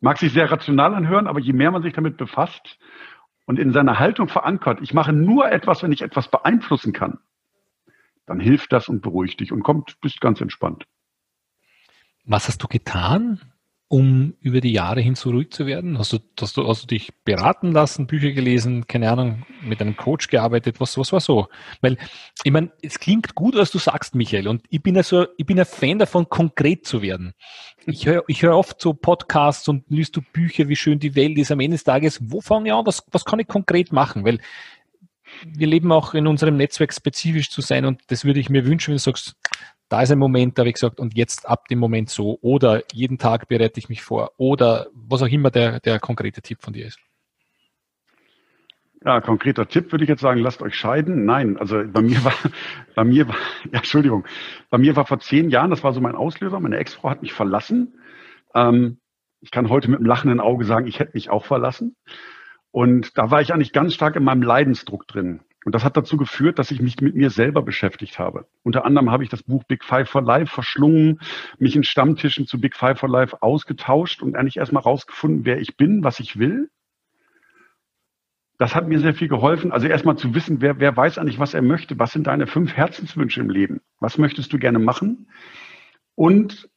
Mag 0.00 0.18
sich 0.18 0.32
sehr 0.32 0.50
rational 0.50 0.94
anhören, 0.94 1.26
aber 1.26 1.40
je 1.40 1.52
mehr 1.52 1.70
man 1.70 1.82
sich 1.82 1.92
damit 1.92 2.16
befasst 2.16 2.78
und 3.46 3.58
in 3.58 3.72
seiner 3.72 3.98
Haltung 3.98 4.28
verankert, 4.28 4.80
ich 4.80 4.94
mache 4.94 5.12
nur 5.12 5.50
etwas, 5.50 5.82
wenn 5.82 5.92
ich 5.92 6.02
etwas 6.02 6.30
beeinflussen 6.30 6.92
kann, 6.92 7.18
dann 8.30 8.38
hilft 8.38 8.72
das 8.72 8.88
und 8.88 9.02
beruhigt 9.02 9.40
dich 9.40 9.50
und 9.50 9.64
kommt, 9.64 10.00
bist 10.00 10.20
ganz 10.20 10.40
entspannt. 10.40 10.86
Was 12.24 12.46
hast 12.46 12.62
du 12.62 12.68
getan, 12.68 13.40
um 13.88 14.34
über 14.40 14.60
die 14.60 14.70
Jahre 14.70 15.00
hin 15.00 15.16
so 15.16 15.30
ruhig 15.30 15.50
zu 15.50 15.66
werden? 15.66 15.98
Hast 15.98 16.12
du, 16.12 16.18
hast 16.40 16.56
du, 16.56 16.68
hast 16.68 16.84
du 16.84 16.86
dich 16.86 17.12
beraten 17.24 17.72
lassen, 17.72 18.06
Bücher 18.06 18.30
gelesen, 18.30 18.86
keine 18.86 19.10
Ahnung, 19.10 19.44
mit 19.62 19.80
einem 19.80 19.96
Coach 19.96 20.28
gearbeitet? 20.28 20.78
Was, 20.78 20.96
was 20.96 21.12
war 21.12 21.18
so? 21.18 21.48
Weil, 21.80 21.98
ich 22.44 22.52
meine, 22.52 22.70
es 22.82 23.00
klingt 23.00 23.34
gut, 23.34 23.56
was 23.56 23.72
du 23.72 23.78
sagst, 23.78 24.14
Michael, 24.14 24.46
und 24.46 24.62
ich 24.70 24.80
bin 24.80 24.94
ja 24.94 25.02
so, 25.02 25.26
ich 25.36 25.44
bin 25.44 25.58
ein 25.58 25.66
Fan 25.66 25.98
davon, 25.98 26.28
konkret 26.28 26.86
zu 26.86 27.02
werden. 27.02 27.32
Ich 27.84 28.06
höre 28.06 28.22
ich 28.28 28.44
hör 28.44 28.56
oft 28.56 28.80
so 28.80 28.94
Podcasts 28.94 29.66
und 29.66 29.90
liest 29.90 30.14
du 30.14 30.20
Bücher, 30.22 30.68
wie 30.68 30.76
schön 30.76 31.00
die 31.00 31.16
Welt 31.16 31.36
ist. 31.36 31.50
Am 31.50 31.58
Ende 31.58 31.74
des 31.74 31.82
Tages, 31.82 32.20
wo 32.22 32.40
fange 32.40 32.68
ich 32.68 32.72
an? 32.72 32.86
Was, 32.86 33.02
was 33.10 33.24
kann 33.24 33.40
ich 33.40 33.48
konkret 33.48 33.90
machen? 33.90 34.24
Weil 34.24 34.38
wir 35.46 35.66
leben 35.66 35.92
auch 35.92 36.14
in 36.14 36.26
unserem 36.26 36.56
Netzwerk 36.56 36.92
spezifisch 36.92 37.50
zu 37.50 37.60
sein 37.60 37.84
und 37.84 38.02
das 38.08 38.24
würde 38.24 38.40
ich 38.40 38.50
mir 38.50 38.66
wünschen, 38.66 38.88
wenn 38.88 38.96
du 38.96 39.02
sagst, 39.02 39.36
da 39.88 40.02
ist 40.02 40.12
ein 40.12 40.18
Moment, 40.18 40.56
da 40.56 40.60
habe 40.60 40.68
ich 40.68 40.74
gesagt, 40.74 41.00
und 41.00 41.16
jetzt 41.16 41.48
ab 41.48 41.66
dem 41.68 41.80
Moment 41.80 42.10
so. 42.10 42.38
Oder 42.42 42.84
jeden 42.92 43.18
Tag 43.18 43.48
bereite 43.48 43.80
ich 43.80 43.88
mich 43.88 44.02
vor. 44.02 44.30
Oder 44.36 44.86
was 44.94 45.20
auch 45.20 45.26
immer 45.26 45.50
der, 45.50 45.80
der 45.80 45.98
konkrete 45.98 46.40
Tipp 46.42 46.62
von 46.62 46.72
dir 46.72 46.86
ist. 46.86 46.98
Ja, 49.04 49.20
konkreter 49.20 49.66
Tipp 49.66 49.90
würde 49.90 50.04
ich 50.04 50.10
jetzt 50.10 50.20
sagen, 50.20 50.40
lasst 50.40 50.62
euch 50.62 50.76
scheiden. 50.76 51.24
Nein, 51.24 51.56
also 51.56 51.82
bei 51.86 52.02
mir 52.02 52.22
war, 52.22 52.34
bei 52.94 53.02
mir 53.02 53.26
war, 53.26 53.34
ja, 53.72 53.78
Entschuldigung, 53.78 54.26
bei 54.68 54.78
mir 54.78 54.94
war 54.94 55.06
vor 55.06 55.18
zehn 55.18 55.50
Jahren, 55.50 55.70
das 55.70 55.82
war 55.82 55.92
so 55.92 56.00
mein 56.00 56.14
Auslöser, 56.14 56.60
meine 56.60 56.76
Ex-Frau 56.76 57.10
hat 57.10 57.22
mich 57.22 57.32
verlassen. 57.32 57.98
Ähm, 58.54 58.98
ich 59.40 59.50
kann 59.50 59.70
heute 59.70 59.90
mit 59.90 59.98
einem 59.98 60.06
lachenden 60.06 60.38
Auge 60.38 60.66
sagen, 60.66 60.86
ich 60.86 61.00
hätte 61.00 61.12
mich 61.14 61.30
auch 61.30 61.46
verlassen. 61.46 61.96
Und 62.72 63.18
da 63.18 63.30
war 63.30 63.40
ich 63.40 63.52
eigentlich 63.52 63.72
ganz 63.72 63.94
stark 63.94 64.16
in 64.16 64.24
meinem 64.24 64.42
Leidensdruck 64.42 65.06
drin. 65.08 65.40
Und 65.64 65.74
das 65.74 65.84
hat 65.84 65.96
dazu 65.96 66.16
geführt, 66.16 66.58
dass 66.58 66.70
ich 66.70 66.80
mich 66.80 67.00
mit 67.00 67.14
mir 67.14 67.28
selber 67.28 67.62
beschäftigt 67.62 68.18
habe. 68.18 68.46
Unter 68.62 68.86
anderem 68.86 69.10
habe 69.10 69.24
ich 69.24 69.28
das 69.28 69.42
Buch 69.42 69.64
Big 69.64 69.84
Five 69.84 70.08
for 70.08 70.22
Life 70.22 70.54
verschlungen, 70.54 71.20
mich 71.58 71.76
in 71.76 71.84
Stammtischen 71.84 72.46
zu 72.46 72.60
Big 72.60 72.74
Five 72.74 72.98
for 72.98 73.10
Life 73.10 73.42
ausgetauscht 73.42 74.22
und 74.22 74.36
eigentlich 74.36 74.56
erstmal 74.56 74.82
rausgefunden, 74.82 75.44
wer 75.44 75.60
ich 75.60 75.76
bin, 75.76 76.02
was 76.02 76.18
ich 76.20 76.38
will. 76.38 76.70
Das 78.56 78.74
hat 78.74 78.88
mir 78.88 79.00
sehr 79.00 79.14
viel 79.14 79.28
geholfen. 79.28 79.72
Also 79.72 79.86
erstmal 79.86 80.16
zu 80.16 80.34
wissen, 80.34 80.60
wer, 80.60 80.80
wer 80.80 80.96
weiß 80.96 81.18
eigentlich, 81.18 81.38
was 81.38 81.54
er 81.54 81.62
möchte. 81.62 81.98
Was 81.98 82.12
sind 82.12 82.26
deine 82.26 82.46
fünf 82.46 82.72
Herzenswünsche 82.74 83.40
im 83.40 83.50
Leben? 83.50 83.80
Was 84.00 84.16
möchtest 84.16 84.52
du 84.52 84.58
gerne 84.58 84.78
machen? 84.78 85.28
Und 86.14 86.70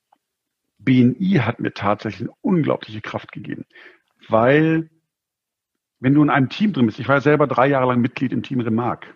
BNI 0.80 1.42
hat 1.42 1.60
mir 1.60 1.74
tatsächlich 1.74 2.28
eine 2.28 2.38
unglaubliche 2.42 3.02
Kraft 3.02 3.32
gegeben, 3.32 3.66
weil 4.28 4.90
wenn 6.04 6.14
du 6.14 6.22
in 6.22 6.30
einem 6.30 6.50
Team 6.50 6.74
drin 6.74 6.86
bist, 6.86 7.00
ich 7.00 7.08
war 7.08 7.16
ja 7.16 7.22
selber 7.22 7.48
drei 7.48 7.68
Jahre 7.68 7.88
lang 7.88 8.02
Mitglied 8.02 8.34
im 8.34 8.44
Team 8.44 8.60
Remark. 8.60 9.16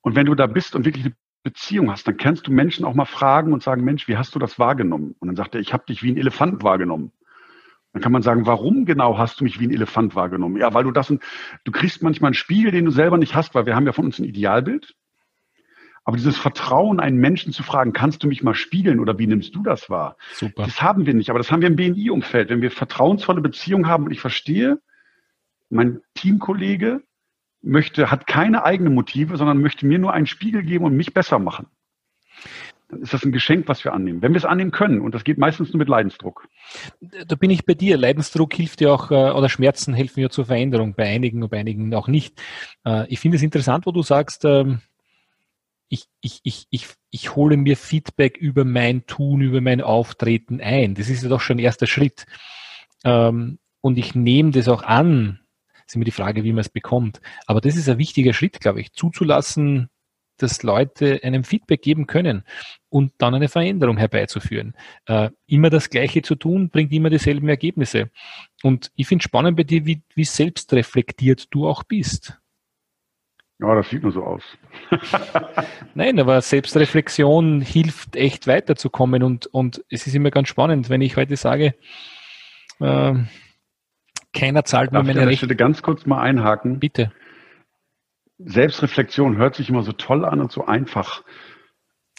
Und 0.00 0.16
wenn 0.16 0.26
du 0.26 0.34
da 0.34 0.48
bist 0.48 0.74
und 0.74 0.84
wirklich 0.84 1.04
eine 1.04 1.14
Beziehung 1.44 1.88
hast, 1.88 2.08
dann 2.08 2.16
kannst 2.16 2.48
du 2.48 2.52
Menschen 2.52 2.84
auch 2.84 2.94
mal 2.94 3.04
fragen 3.04 3.52
und 3.52 3.62
sagen, 3.62 3.84
Mensch, 3.84 4.08
wie 4.08 4.16
hast 4.16 4.34
du 4.34 4.40
das 4.40 4.58
wahrgenommen? 4.58 5.14
Und 5.20 5.28
dann 5.28 5.36
sagt 5.36 5.54
er, 5.54 5.60
ich 5.60 5.72
habe 5.72 5.84
dich 5.86 6.02
wie 6.02 6.10
ein 6.10 6.16
Elefant 6.16 6.64
wahrgenommen. 6.64 7.12
Dann 7.92 8.02
kann 8.02 8.10
man 8.10 8.22
sagen, 8.22 8.44
warum 8.44 8.86
genau 8.86 9.18
hast 9.18 9.38
du 9.38 9.44
mich 9.44 9.60
wie 9.60 9.68
ein 9.68 9.70
Elefant 9.70 10.16
wahrgenommen? 10.16 10.56
Ja, 10.56 10.74
weil 10.74 10.82
du 10.82 10.90
das, 10.90 11.06
du 11.06 11.70
kriegst 11.70 12.02
manchmal 12.02 12.30
einen 12.30 12.34
Spiegel, 12.34 12.72
den 12.72 12.86
du 12.86 12.90
selber 12.90 13.16
nicht 13.16 13.36
hast, 13.36 13.54
weil 13.54 13.64
wir 13.64 13.76
haben 13.76 13.86
ja 13.86 13.92
von 13.92 14.06
uns 14.06 14.18
ein 14.18 14.24
Idealbild. 14.24 14.96
Aber 16.02 16.16
dieses 16.16 16.36
Vertrauen, 16.36 16.98
einen 16.98 17.18
Menschen 17.18 17.52
zu 17.52 17.62
fragen, 17.62 17.92
kannst 17.92 18.24
du 18.24 18.26
mich 18.26 18.42
mal 18.42 18.56
spiegeln 18.56 18.98
oder 18.98 19.16
wie 19.20 19.28
nimmst 19.28 19.54
du 19.54 19.62
das 19.62 19.88
wahr? 19.88 20.16
Super. 20.32 20.64
Das 20.64 20.82
haben 20.82 21.06
wir 21.06 21.14
nicht, 21.14 21.30
aber 21.30 21.38
das 21.38 21.52
haben 21.52 21.60
wir 21.60 21.68
im 21.68 21.76
BNI-Umfeld. 21.76 22.50
Wenn 22.50 22.62
wir 22.62 22.72
vertrauensvolle 22.72 23.40
Beziehungen 23.40 23.86
haben 23.86 24.06
und 24.06 24.10
ich 24.10 24.20
verstehe, 24.20 24.80
mein 25.70 26.00
Teamkollege 26.14 27.02
möchte, 27.62 28.10
hat 28.10 28.26
keine 28.26 28.64
eigenen 28.64 28.94
Motive, 28.94 29.36
sondern 29.36 29.60
möchte 29.60 29.86
mir 29.86 29.98
nur 29.98 30.12
einen 30.12 30.26
Spiegel 30.26 30.62
geben 30.62 30.84
und 30.84 30.96
mich 30.96 31.14
besser 31.14 31.38
machen. 31.38 31.66
Dann 32.88 33.00
ist 33.00 33.14
das 33.14 33.24
ein 33.24 33.32
Geschenk, 33.32 33.66
was 33.66 33.84
wir 33.84 33.94
annehmen. 33.94 34.20
Wenn 34.20 34.32
wir 34.32 34.38
es 34.38 34.44
annehmen 34.44 34.70
können, 34.70 35.00
und 35.00 35.14
das 35.14 35.24
geht 35.24 35.38
meistens 35.38 35.72
nur 35.72 35.78
mit 35.78 35.88
Leidensdruck. 35.88 36.46
Da 37.00 37.34
bin 37.34 37.50
ich 37.50 37.64
bei 37.64 37.74
dir. 37.74 37.96
Leidensdruck 37.96 38.52
hilft 38.52 38.82
ja 38.82 38.92
auch, 38.92 39.10
äh, 39.10 39.30
oder 39.30 39.48
Schmerzen 39.48 39.94
helfen 39.94 40.20
ja 40.20 40.28
zur 40.28 40.44
Veränderung, 40.44 40.94
bei 40.94 41.08
einigen 41.08 41.42
und 41.42 41.50
bei 41.50 41.58
einigen 41.58 41.94
auch 41.94 42.08
nicht. 42.08 42.40
Äh, 42.84 43.08
ich 43.08 43.20
finde 43.20 43.38
es 43.38 43.42
interessant, 43.42 43.86
wo 43.86 43.92
du 43.92 44.02
sagst, 44.02 44.44
ähm, 44.44 44.80
ich, 45.88 46.06
ich, 46.20 46.40
ich, 46.42 46.66
ich, 46.70 46.88
ich 47.10 47.36
hole 47.36 47.56
mir 47.56 47.76
Feedback 47.76 48.36
über 48.36 48.64
mein 48.64 49.06
Tun, 49.06 49.40
über 49.40 49.60
mein 49.60 49.80
Auftreten 49.80 50.60
ein. 50.60 50.94
Das 50.94 51.08
ist 51.08 51.22
ja 51.22 51.28
doch 51.28 51.40
schon 51.40 51.56
ein 51.56 51.64
erster 51.64 51.86
Schritt. 51.86 52.26
Ähm, 53.04 53.58
und 53.80 53.98
ich 53.98 54.14
nehme 54.14 54.50
das 54.50 54.68
auch 54.68 54.82
an, 54.82 55.40
ist 55.86 55.94
immer 55.94 56.04
die 56.04 56.10
Frage, 56.10 56.44
wie 56.44 56.52
man 56.52 56.60
es 56.60 56.68
bekommt. 56.68 57.20
Aber 57.46 57.60
das 57.60 57.76
ist 57.76 57.88
ein 57.88 57.98
wichtiger 57.98 58.32
Schritt, 58.32 58.60
glaube 58.60 58.80
ich, 58.80 58.92
zuzulassen, 58.92 59.90
dass 60.38 60.62
Leute 60.62 61.20
einem 61.22 61.44
Feedback 61.44 61.82
geben 61.82 62.06
können 62.06 62.42
und 62.88 63.12
dann 63.18 63.34
eine 63.34 63.48
Veränderung 63.48 63.96
herbeizuführen. 63.96 64.74
Äh, 65.06 65.30
immer 65.46 65.70
das 65.70 65.90
Gleiche 65.90 66.22
zu 66.22 66.34
tun, 66.34 66.70
bringt 66.70 66.92
immer 66.92 67.10
dieselben 67.10 67.48
Ergebnisse. 67.48 68.10
Und 68.62 68.90
ich 68.96 69.06
finde 69.06 69.22
spannend 69.22 69.56
bei 69.56 69.62
dir, 69.64 69.86
wie, 69.86 70.02
wie 70.14 70.24
selbstreflektiert 70.24 71.46
du 71.50 71.68
auch 71.68 71.84
bist. 71.84 72.40
Ja, 73.60 73.74
das 73.76 73.88
sieht 73.88 74.02
nur 74.02 74.12
so 74.12 74.24
aus. 74.24 74.42
Nein, 75.94 76.18
aber 76.18 76.40
Selbstreflexion 76.40 77.60
hilft 77.60 78.16
echt 78.16 78.46
weiterzukommen 78.46 79.22
und, 79.22 79.46
und 79.46 79.84
es 79.88 80.06
ist 80.06 80.14
immer 80.14 80.30
ganz 80.30 80.48
spannend, 80.48 80.90
wenn 80.90 81.00
ich 81.00 81.16
heute 81.16 81.36
sage, 81.36 81.74
äh, 82.80 83.14
keiner 84.34 84.64
zahlt 84.64 84.92
mir 84.92 85.02
meine 85.02 85.26
Rechnung. 85.26 85.50
Ich 85.50 85.56
ganz 85.56 85.82
kurz 85.82 86.06
mal 86.06 86.20
einhaken. 86.20 86.80
Bitte. 86.80 87.12
Selbstreflexion 88.38 89.36
hört 89.36 89.54
sich 89.54 89.70
immer 89.70 89.82
so 89.82 89.92
toll 89.92 90.24
an 90.24 90.40
und 90.40 90.52
so 90.52 90.66
einfach. 90.66 91.22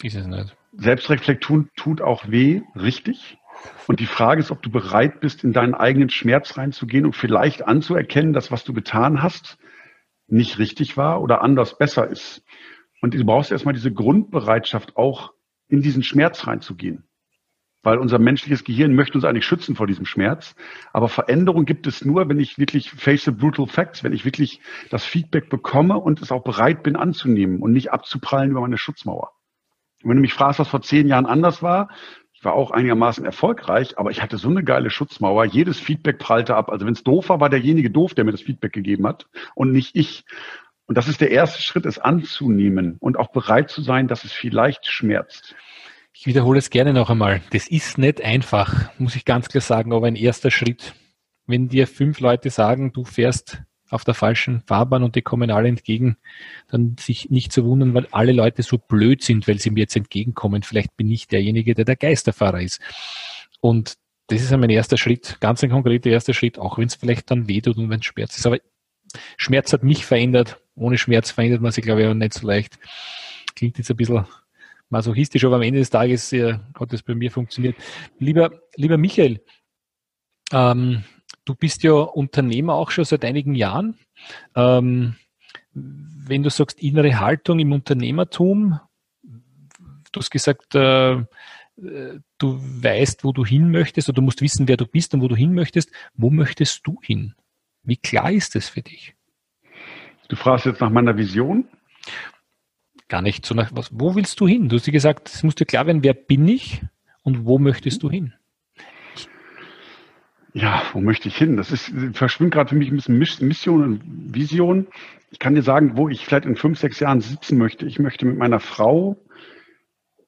Ist 0.01 0.15
es 0.15 0.25
nicht. 0.25 0.55
Selbstreflexion 0.73 1.69
tut 1.75 2.01
auch 2.01 2.29
weh, 2.29 2.61
richtig. 2.75 3.37
Und 3.87 3.99
die 3.99 4.05
Frage 4.05 4.41
ist, 4.41 4.51
ob 4.51 4.61
du 4.61 4.69
bereit 4.69 5.19
bist, 5.19 5.43
in 5.43 5.53
deinen 5.53 5.75
eigenen 5.75 6.09
Schmerz 6.09 6.57
reinzugehen 6.57 7.05
und 7.05 7.15
vielleicht 7.15 7.67
anzuerkennen, 7.67 8.33
dass 8.33 8.51
was 8.51 8.63
du 8.63 8.73
getan 8.73 9.21
hast, 9.21 9.57
nicht 10.27 10.57
richtig 10.57 10.97
war 10.97 11.21
oder 11.21 11.41
anders 11.41 11.77
besser 11.77 12.07
ist. 12.07 12.43
Und 13.01 13.13
du 13.13 13.23
brauchst 13.23 13.51
erstmal 13.51 13.73
diese 13.73 13.93
Grundbereitschaft, 13.93 14.97
auch 14.97 15.33
in 15.67 15.81
diesen 15.81 16.03
Schmerz 16.03 16.47
reinzugehen 16.47 17.07
weil 17.85 17.99
unser 17.99 18.19
menschliches 18.19 18.63
Gehirn 18.63 18.95
möchte 18.95 19.17
uns 19.17 19.25
eigentlich 19.25 19.45
schützen 19.45 19.75
vor 19.75 19.87
diesem 19.87 20.05
Schmerz. 20.05 20.55
Aber 20.91 21.07
Veränderung 21.07 21.65
gibt 21.65 21.87
es 21.87 22.03
nur, 22.03 22.27
wenn 22.27 22.39
ich 22.39 22.57
wirklich 22.57 22.89
face 22.91 23.23
the 23.25 23.31
brutal 23.31 23.67
facts, 23.67 24.03
wenn 24.03 24.13
ich 24.13 24.25
wirklich 24.25 24.59
das 24.89 25.05
Feedback 25.05 25.49
bekomme 25.49 25.97
und 25.97 26.21
es 26.21 26.31
auch 26.31 26.43
bereit 26.43 26.83
bin 26.83 26.95
anzunehmen 26.95 27.61
und 27.61 27.71
nicht 27.71 27.91
abzuprallen 27.91 28.51
über 28.51 28.61
meine 28.61 28.77
Schutzmauer. 28.77 29.31
Und 30.03 30.09
wenn 30.09 30.17
du 30.17 30.21
mich 30.21 30.33
fragst, 30.33 30.59
was 30.59 30.67
vor 30.67 30.81
zehn 30.81 31.07
Jahren 31.07 31.25
anders 31.25 31.61
war, 31.61 31.89
war 32.45 32.53
auch 32.53 32.71
einigermaßen 32.71 33.25
erfolgreich, 33.25 33.97
aber 33.97 34.11
ich 34.11 34.21
hatte 34.21 34.37
so 34.37 34.49
eine 34.49 34.63
geile 34.63 34.89
Schutzmauer. 34.89 35.45
Jedes 35.45 35.79
Feedback 35.79 36.19
prallte 36.19 36.55
ab. 36.55 36.69
Also 36.69 36.85
wenn 36.85 36.93
es 36.93 37.03
doof 37.03 37.29
war, 37.29 37.41
war 37.41 37.49
derjenige 37.49 37.89
doof, 37.89 38.13
der 38.13 38.23
mir 38.23 38.31
das 38.31 38.41
Feedback 38.41 38.71
gegeben 38.71 39.05
hat 39.07 39.27
und 39.55 39.71
nicht 39.71 39.95
ich. 39.95 40.23
Und 40.85 40.97
das 40.97 41.07
ist 41.07 41.19
der 41.19 41.31
erste 41.31 41.61
Schritt, 41.61 41.85
es 41.85 41.97
anzunehmen 41.97 42.97
und 42.99 43.17
auch 43.17 43.31
bereit 43.31 43.69
zu 43.71 43.81
sein, 43.81 44.07
dass 44.07 44.23
es 44.23 44.31
vielleicht 44.31 44.85
schmerzt. 44.85 45.55
Ich 46.17 46.25
wiederhole 46.25 46.59
es 46.59 46.69
gerne 46.69 46.93
noch 46.93 47.09
einmal. 47.09 47.41
Das 47.51 47.67
ist 47.67 47.97
nicht 47.97 48.21
einfach, 48.21 48.89
muss 48.97 49.17
ich 49.17 49.25
ganz 49.25 49.49
klar 49.49 49.61
sagen, 49.61 49.91
aber 49.91 50.07
ein 50.07 50.15
erster 50.15 50.49
Schritt. 50.49 50.95
Wenn 51.45 51.67
dir 51.67 51.87
fünf 51.87 52.21
Leute 52.21 52.49
sagen, 52.49 52.93
du 52.93 53.03
fährst 53.03 53.61
auf 53.89 54.05
der 54.05 54.13
falschen 54.13 54.61
Fahrbahn 54.61 55.03
und 55.03 55.15
die 55.15 55.21
kommen 55.21 55.51
alle 55.51 55.67
entgegen, 55.67 56.15
dann 56.69 56.95
sich 56.97 57.29
nicht 57.29 57.51
zu 57.51 57.65
wundern, 57.65 57.93
weil 57.93 58.07
alle 58.11 58.31
Leute 58.31 58.63
so 58.63 58.77
blöd 58.77 59.23
sind, 59.23 59.45
weil 59.47 59.59
sie 59.59 59.71
mir 59.71 59.81
jetzt 59.81 59.95
entgegenkommen. 59.97 60.63
Vielleicht 60.63 60.95
bin 60.95 61.11
ich 61.11 61.27
derjenige, 61.27 61.75
der 61.75 61.83
der 61.83 61.97
Geisterfahrer 61.97 62.61
ist. 62.61 62.79
Und 63.59 63.95
das 64.27 64.41
ist 64.41 64.51
mein 64.51 64.69
erster 64.69 64.97
Schritt, 64.97 65.37
ganz 65.41 65.63
ein 65.63 65.69
konkreter 65.69 66.09
erster 66.09 66.33
Schritt, 66.33 66.57
auch 66.57 66.77
wenn 66.77 66.87
es 66.87 66.95
vielleicht 66.95 67.29
dann 67.29 67.49
wehtut 67.49 67.75
und 67.77 67.89
wenn 67.89 67.99
es 67.99 68.05
Schmerz 68.05 68.37
ist. 68.37 68.45
Aber 68.47 68.57
Schmerz 69.35 69.73
hat 69.73 69.83
mich 69.83 70.05
verändert. 70.05 70.61
Ohne 70.75 70.97
Schmerz 70.97 71.31
verändert 71.31 71.61
man 71.61 71.73
sich, 71.73 71.83
glaube 71.83 72.03
ich, 72.03 72.07
auch 72.07 72.13
nicht 72.13 72.33
so 72.33 72.47
leicht. 72.47 72.79
Klingt 73.53 73.77
jetzt 73.77 73.91
ein 73.91 73.97
bisschen 73.97 74.25
masochistisch, 74.89 75.43
aber 75.45 75.55
am 75.57 75.61
Ende 75.61 75.79
des 75.79 75.89
Tages 75.89 76.31
äh, 76.33 76.57
hat 76.79 76.93
es 76.93 77.03
bei 77.03 77.15
mir 77.15 77.31
funktioniert. 77.31 77.75
Lieber, 78.19 78.51
lieber 78.75 78.97
Michael, 78.97 79.41
ähm, 80.51 81.03
du 81.45 81.55
bist 81.55 81.83
ja 81.83 81.93
Unternehmer 81.93 82.73
auch 82.73 82.91
schon 82.91 83.05
seit 83.05 83.25
einigen 83.25 83.55
Jahren. 83.55 83.97
Ähm, 84.55 85.15
wenn 85.73 86.43
du 86.43 86.49
sagst 86.49 86.81
innere 86.81 87.19
Haltung 87.19 87.59
im 87.59 87.71
Unternehmertum, 87.71 88.79
du 90.11 90.19
hast 90.19 90.31
gesagt, 90.31 90.75
äh, 90.75 91.23
du 91.77 92.59
weißt, 92.59 93.23
wo 93.23 93.33
du 93.33 93.45
hin 93.45 93.69
möchtest 93.69 94.07
oder 94.07 94.17
du 94.17 94.21
musst 94.21 94.41
wissen, 94.41 94.67
wer 94.67 94.77
du 94.77 94.85
bist 94.85 95.13
und 95.13 95.21
wo 95.21 95.27
du 95.27 95.35
hin 95.35 95.53
möchtest. 95.53 95.91
Wo 96.13 96.29
möchtest 96.29 96.87
du 96.87 96.99
hin? 97.01 97.35
Wie 97.83 97.97
klar 97.97 98.31
ist 98.31 98.55
das 98.55 98.69
für 98.69 98.81
dich? 98.81 99.13
Du 100.29 100.35
fragst 100.35 100.65
jetzt 100.65 100.81
nach 100.81 100.89
meiner 100.89 101.17
Vision? 101.17 101.67
Gar 103.15 103.21
nicht 103.21 103.45
so 103.45 103.55
nach 103.55 103.71
was. 103.73 103.91
Wo 103.93 104.13
willst 104.13 104.41
du 104.41 104.45
hin? 104.45 104.67
Du 104.67 104.75
hast 104.75 104.87
dir 104.87 104.91
gesagt, 104.91 105.29
es 105.29 105.41
muss 105.41 105.55
dir 105.55 105.63
klar 105.63 105.87
werden, 105.87 106.03
wer 106.03 106.13
bin 106.13 106.45
ich 106.49 106.81
und 107.23 107.45
wo 107.45 107.57
möchtest 107.59 108.03
du 108.03 108.09
hin? 108.09 108.33
Ja, 110.51 110.83
wo 110.91 110.99
möchte 110.99 111.29
ich 111.29 111.37
hin? 111.37 111.55
Das 111.55 111.71
ist, 111.71 111.93
verschwimmt 112.11 112.53
gerade 112.53 112.71
für 112.71 112.75
mich 112.75 112.91
ein 112.91 112.97
bisschen 112.97 113.47
Mission 113.47 113.83
und 113.83 114.01
Vision. 114.35 114.87
Ich 115.31 115.39
kann 115.39 115.55
dir 115.55 115.61
sagen, 115.61 115.95
wo 115.95 116.09
ich 116.09 116.25
vielleicht 116.25 116.43
in 116.43 116.57
fünf, 116.57 116.77
sechs 116.77 116.99
Jahren 116.99 117.21
sitzen 117.21 117.57
möchte. 117.57 117.85
Ich 117.85 117.99
möchte 117.99 118.25
mit 118.25 118.37
meiner 118.37 118.59
Frau 118.59 119.15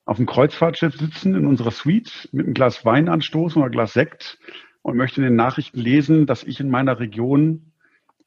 auf 0.05 0.15
dem 0.15 0.25
Kreuzfahrtschiff 0.25 0.95
sitzen 0.95 1.35
in 1.35 1.45
unserer 1.45 1.71
Suite 1.71 2.29
mit 2.31 2.45
einem 2.45 2.53
Glas 2.53 2.85
Wein 2.85 3.09
anstoßen 3.09 3.61
oder 3.61 3.69
Glas 3.69 3.91
Sekt 3.91 4.39
und 4.81 4.95
möchte 4.95 5.19
in 5.19 5.27
den 5.27 5.35
Nachrichten 5.35 5.81
lesen, 5.81 6.25
dass 6.25 6.45
ich 6.45 6.61
in 6.61 6.69
meiner 6.69 7.01
Region 7.01 7.73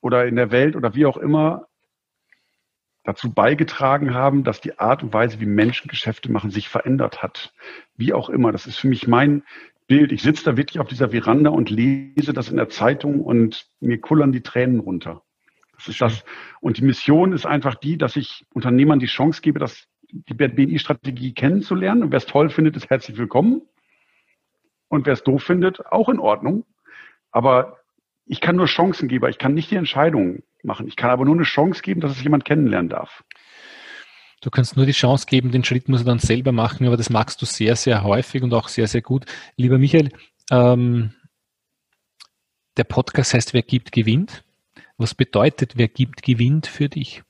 oder 0.02 0.26
in 0.26 0.36
der 0.36 0.50
Welt 0.50 0.76
oder 0.76 0.94
wie 0.94 1.06
auch 1.06 1.16
immer 1.16 1.68
dazu 3.04 3.32
beigetragen 3.32 4.14
haben, 4.14 4.44
dass 4.44 4.60
die 4.60 4.78
Art 4.78 5.02
und 5.02 5.12
Weise, 5.12 5.40
wie 5.40 5.46
Menschen 5.46 5.88
Geschäfte 5.88 6.30
machen, 6.30 6.50
sich 6.50 6.68
verändert 6.68 7.22
hat. 7.22 7.52
Wie 7.96 8.12
auch 8.12 8.28
immer. 8.28 8.52
Das 8.52 8.66
ist 8.66 8.78
für 8.78 8.88
mich 8.88 9.08
mein 9.08 9.42
Bild. 9.86 10.12
Ich 10.12 10.22
sitze 10.22 10.44
da 10.44 10.56
wirklich 10.56 10.78
auf 10.80 10.88
dieser 10.88 11.10
Veranda 11.10 11.50
und 11.50 11.70
lese 11.70 12.32
das 12.32 12.50
in 12.50 12.56
der 12.56 12.68
Zeitung 12.68 13.20
und 13.20 13.66
mir 13.80 14.00
kullern 14.00 14.32
die 14.32 14.42
Tränen 14.42 14.80
runter. 14.80 15.22
Das 15.76 15.88
ist 15.88 16.00
das. 16.00 16.24
Und 16.60 16.76
die 16.76 16.84
Mission 16.84 17.32
ist 17.32 17.46
einfach 17.46 17.74
die, 17.74 17.96
dass 17.96 18.16
ich 18.16 18.44
Unternehmern 18.52 18.98
die 18.98 19.06
Chance 19.06 19.40
gebe, 19.40 19.58
das, 19.58 19.88
die 20.02 20.34
BNI-Strategie 20.34 21.32
kennenzulernen. 21.32 22.02
Und 22.02 22.12
wer 22.12 22.18
es 22.18 22.26
toll 22.26 22.50
findet, 22.50 22.76
ist 22.76 22.90
herzlich 22.90 23.16
willkommen. 23.16 23.62
Und 24.88 25.06
wer 25.06 25.14
es 25.14 25.22
doof 25.22 25.42
findet, 25.42 25.86
auch 25.86 26.10
in 26.10 26.18
Ordnung. 26.18 26.66
Aber 27.30 27.78
ich 28.26 28.40
kann 28.40 28.56
nur 28.56 28.66
Chancen 28.66 29.08
geben, 29.08 29.28
ich 29.30 29.38
kann 29.38 29.54
nicht 29.54 29.70
die 29.70 29.76
Entscheidung 29.76 30.42
machen. 30.64 30.86
Ich 30.86 30.96
kann 30.96 31.10
aber 31.10 31.24
nur 31.24 31.34
eine 31.34 31.44
Chance 31.44 31.82
geben, 31.82 32.00
dass 32.00 32.12
es 32.12 32.22
jemand 32.22 32.44
kennenlernen 32.44 32.88
darf. 32.88 33.24
Du 34.40 34.50
kannst 34.50 34.76
nur 34.76 34.86
die 34.86 34.92
Chance 34.92 35.26
geben, 35.26 35.50
den 35.50 35.64
Schritt 35.64 35.88
muss 35.88 36.00
er 36.00 36.06
dann 36.06 36.18
selber 36.18 36.52
machen, 36.52 36.86
aber 36.86 36.96
das 36.96 37.10
magst 37.10 37.42
du 37.42 37.46
sehr, 37.46 37.76
sehr 37.76 38.02
häufig 38.04 38.42
und 38.42 38.54
auch 38.54 38.68
sehr, 38.68 38.86
sehr 38.86 39.02
gut. 39.02 39.26
Lieber 39.56 39.78
Michael, 39.78 40.10
ähm, 40.50 41.12
der 42.76 42.84
Podcast 42.84 43.34
heißt 43.34 43.52
Wer 43.52 43.62
gibt, 43.62 43.92
gewinnt. 43.92 44.44
Was 44.96 45.14
bedeutet, 45.14 45.76
wer 45.76 45.88
gibt, 45.88 46.22
gewinnt 46.22 46.66
für 46.66 46.88
dich? 46.88 47.22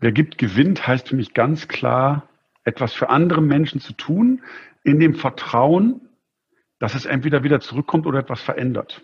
Wer 0.00 0.12
gibt, 0.12 0.38
gewinnt 0.38 0.86
heißt 0.86 1.08
für 1.08 1.16
mich 1.16 1.34
ganz 1.34 1.66
klar, 1.66 2.28
etwas 2.64 2.92
für 2.92 3.08
andere 3.08 3.40
Menschen 3.40 3.80
zu 3.80 3.92
tun, 3.92 4.42
in 4.82 5.00
dem 5.00 5.14
Vertrauen, 5.14 6.08
dass 6.78 6.94
es 6.94 7.06
entweder 7.06 7.42
wieder 7.42 7.60
zurückkommt 7.60 8.06
oder 8.06 8.18
etwas 8.20 8.40
verändert. 8.40 9.02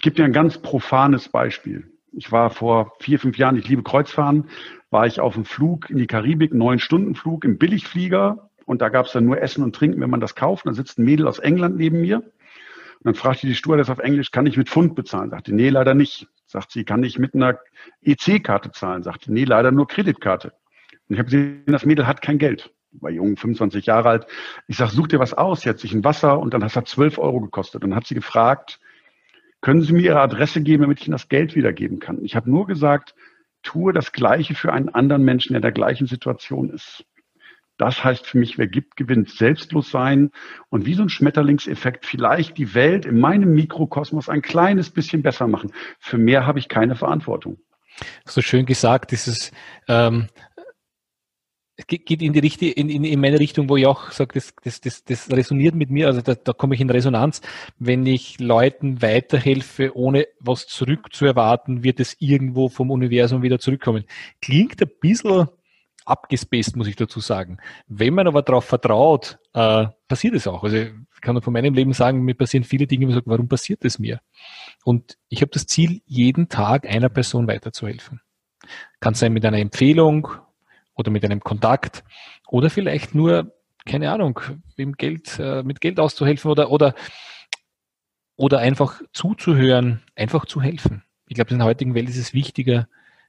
Ich 0.00 0.04
gebe 0.04 0.16
dir 0.16 0.24
ein 0.24 0.32
ganz 0.32 0.56
profanes 0.56 1.28
Beispiel. 1.28 1.92
Ich 2.12 2.32
war 2.32 2.48
vor 2.48 2.94
vier, 3.00 3.18
fünf 3.18 3.36
Jahren, 3.36 3.56
ich 3.56 3.68
liebe 3.68 3.82
Kreuzfahren, 3.82 4.48
war 4.88 5.06
ich 5.06 5.20
auf 5.20 5.34
dem 5.34 5.44
Flug 5.44 5.90
in 5.90 5.98
die 5.98 6.06
Karibik, 6.06 6.54
neun 6.54 6.78
Stunden 6.78 7.14
Flug 7.14 7.44
im 7.44 7.58
Billigflieger 7.58 8.48
und 8.64 8.80
da 8.80 8.88
gab 8.88 9.04
es 9.04 9.12
dann 9.12 9.26
nur 9.26 9.42
Essen 9.42 9.62
und 9.62 9.76
Trinken, 9.76 10.00
wenn 10.00 10.08
man 10.08 10.20
das 10.20 10.34
kauft. 10.34 10.64
Und 10.64 10.70
dann 10.70 10.74
sitzt 10.74 10.98
ein 10.98 11.04
Mädel 11.04 11.28
aus 11.28 11.38
England 11.38 11.76
neben 11.76 12.00
mir 12.00 12.16
und 12.20 12.24
dann 13.02 13.14
fragte 13.14 13.46
die 13.46 13.54
Stewardess 13.54 13.90
auf 13.90 13.98
Englisch, 13.98 14.30
kann 14.30 14.46
ich 14.46 14.56
mit 14.56 14.70
Pfund 14.70 14.94
bezahlen? 14.94 15.28
Sagte, 15.28 15.54
nee, 15.54 15.68
leider 15.68 15.92
nicht. 15.92 16.28
Sagt 16.46 16.70
sie, 16.70 16.84
kann 16.84 17.04
ich 17.04 17.18
mit 17.18 17.34
einer 17.34 17.58
EC-Karte 18.00 18.72
zahlen? 18.72 19.02
Sagte, 19.02 19.30
nee, 19.30 19.44
leider 19.44 19.70
nur 19.70 19.86
Kreditkarte. 19.86 20.54
Und 21.10 21.16
ich 21.16 21.18
habe 21.18 21.26
gesehen, 21.26 21.64
das 21.66 21.84
Mädel 21.84 22.06
hat 22.06 22.22
kein 22.22 22.38
Geld. 22.38 22.72
War 22.92 23.10
jung, 23.10 23.36
25 23.36 23.84
Jahre 23.84 24.08
alt. 24.08 24.26
Ich 24.66 24.78
sag, 24.78 24.88
such 24.92 25.08
dir 25.08 25.18
was 25.18 25.34
aus. 25.34 25.60
Sie 25.60 25.68
hat 25.68 25.78
sich 25.78 25.92
ein 25.92 26.04
Wasser 26.04 26.38
und 26.38 26.54
dann 26.54 26.64
hat 26.64 26.74
es 26.74 26.90
12 26.90 27.18
Euro 27.18 27.42
gekostet. 27.42 27.84
Und 27.84 27.90
dann 27.90 27.96
hat 27.96 28.06
sie 28.06 28.14
gefragt, 28.14 28.80
können 29.60 29.82
Sie 29.82 29.92
mir 29.92 30.02
Ihre 30.02 30.20
Adresse 30.20 30.62
geben, 30.62 30.82
damit 30.82 31.00
ich 31.00 31.06
Ihnen 31.06 31.12
das 31.12 31.28
Geld 31.28 31.54
wiedergeben 31.54 31.98
kann? 31.98 32.24
Ich 32.24 32.36
habe 32.36 32.50
nur 32.50 32.66
gesagt, 32.66 33.14
tue 33.62 33.92
das 33.92 34.12
Gleiche 34.12 34.54
für 34.54 34.72
einen 34.72 34.88
anderen 34.88 35.22
Menschen, 35.22 35.52
der 35.52 35.58
in 35.58 35.62
der 35.62 35.72
gleichen 35.72 36.06
Situation 36.06 36.70
ist. 36.70 37.04
Das 37.76 38.04
heißt 38.04 38.26
für 38.26 38.36
mich, 38.36 38.58
wer 38.58 38.66
gibt, 38.66 38.96
gewinnt. 38.96 39.30
Selbstlos 39.30 39.90
sein 39.90 40.32
und 40.68 40.84
wie 40.84 40.92
so 40.92 41.02
ein 41.02 41.08
Schmetterlingseffekt 41.08 42.04
vielleicht 42.04 42.58
die 42.58 42.74
Welt 42.74 43.06
in 43.06 43.18
meinem 43.18 43.54
Mikrokosmos 43.54 44.28
ein 44.28 44.42
kleines 44.42 44.90
bisschen 44.90 45.22
besser 45.22 45.46
machen. 45.46 45.72
Für 45.98 46.18
mehr 46.18 46.46
habe 46.46 46.58
ich 46.58 46.68
keine 46.68 46.94
Verantwortung. 46.94 47.58
So 48.26 48.42
schön 48.42 48.66
gesagt, 48.66 49.12
dieses 49.12 49.50
ähm, 49.88 50.28
geht 51.98 52.22
in 52.22 52.32
die 52.32 52.38
Richtung, 52.38 52.68
in, 52.68 52.88
in, 52.88 53.04
in 53.04 53.20
meine 53.20 53.38
Richtung, 53.38 53.68
wo 53.68 53.76
ich 53.76 53.86
auch 53.86 54.12
sage, 54.12 54.34
das, 54.34 54.54
das, 54.62 54.80
das, 54.80 55.04
das 55.04 55.30
resoniert 55.30 55.74
mit 55.74 55.90
mir, 55.90 56.06
also 56.06 56.20
da, 56.20 56.34
da 56.34 56.52
komme 56.52 56.74
ich 56.74 56.80
in 56.80 56.90
Resonanz. 56.90 57.40
Wenn 57.78 58.06
ich 58.06 58.38
Leuten 58.38 59.02
weiterhelfe, 59.02 59.96
ohne 59.96 60.26
was 60.38 60.66
zurückzuerwarten, 60.66 61.82
wird 61.82 62.00
es 62.00 62.16
irgendwo 62.18 62.68
vom 62.68 62.90
Universum 62.90 63.42
wieder 63.42 63.58
zurückkommen. 63.58 64.04
Klingt 64.40 64.80
ein 64.80 64.90
bisschen 65.00 65.48
abgespaced, 66.04 66.76
muss 66.76 66.86
ich 66.86 66.96
dazu 66.96 67.20
sagen. 67.20 67.58
Wenn 67.86 68.14
man 68.14 68.26
aber 68.26 68.42
darauf 68.42 68.64
vertraut, 68.64 69.38
äh, 69.54 69.86
passiert 70.08 70.34
es 70.34 70.46
auch. 70.46 70.64
Also 70.64 70.76
ich 70.76 70.92
kann 71.20 71.40
von 71.42 71.52
meinem 71.52 71.74
Leben 71.74 71.92
sagen, 71.92 72.22
mir 72.22 72.34
passieren 72.34 72.64
viele 72.64 72.86
Dinge, 72.86 73.06
wo 73.06 73.10
ich 73.10 73.14
sage, 73.14 73.30
warum 73.30 73.48
passiert 73.48 73.84
es 73.84 73.98
mir? 73.98 74.20
Und 74.84 75.18
ich 75.28 75.42
habe 75.42 75.50
das 75.52 75.66
Ziel, 75.66 76.02
jeden 76.06 76.48
Tag 76.48 76.88
einer 76.88 77.08
Person 77.08 77.46
weiterzuhelfen. 77.46 78.20
Kann 79.00 79.14
sein 79.14 79.32
mit 79.32 79.44
einer 79.44 79.58
Empfehlung, 79.58 80.28
oder 81.00 81.10
mit 81.10 81.24
einem 81.24 81.40
Kontakt 81.40 82.04
oder 82.46 82.70
vielleicht 82.70 83.14
nur, 83.14 83.52
keine 83.86 84.12
Ahnung, 84.12 84.40
mit 84.76 84.98
Geld, 84.98 85.38
äh, 85.38 85.62
mit 85.62 85.80
Geld 85.80 85.98
auszuhelfen 85.98 86.50
oder, 86.50 86.70
oder, 86.70 86.94
oder 88.36 88.58
einfach 88.60 89.02
zuzuhören, 89.12 90.02
einfach 90.14 90.46
zu 90.46 90.62
helfen. 90.62 91.02
Ich 91.26 91.34
glaube, 91.34 91.50
in 91.50 91.58
der 91.58 91.66
heutigen 91.66 91.94
Welt 91.94 92.08
ist 92.08 92.16
es 92.16 92.34
wichtiger 92.34 92.86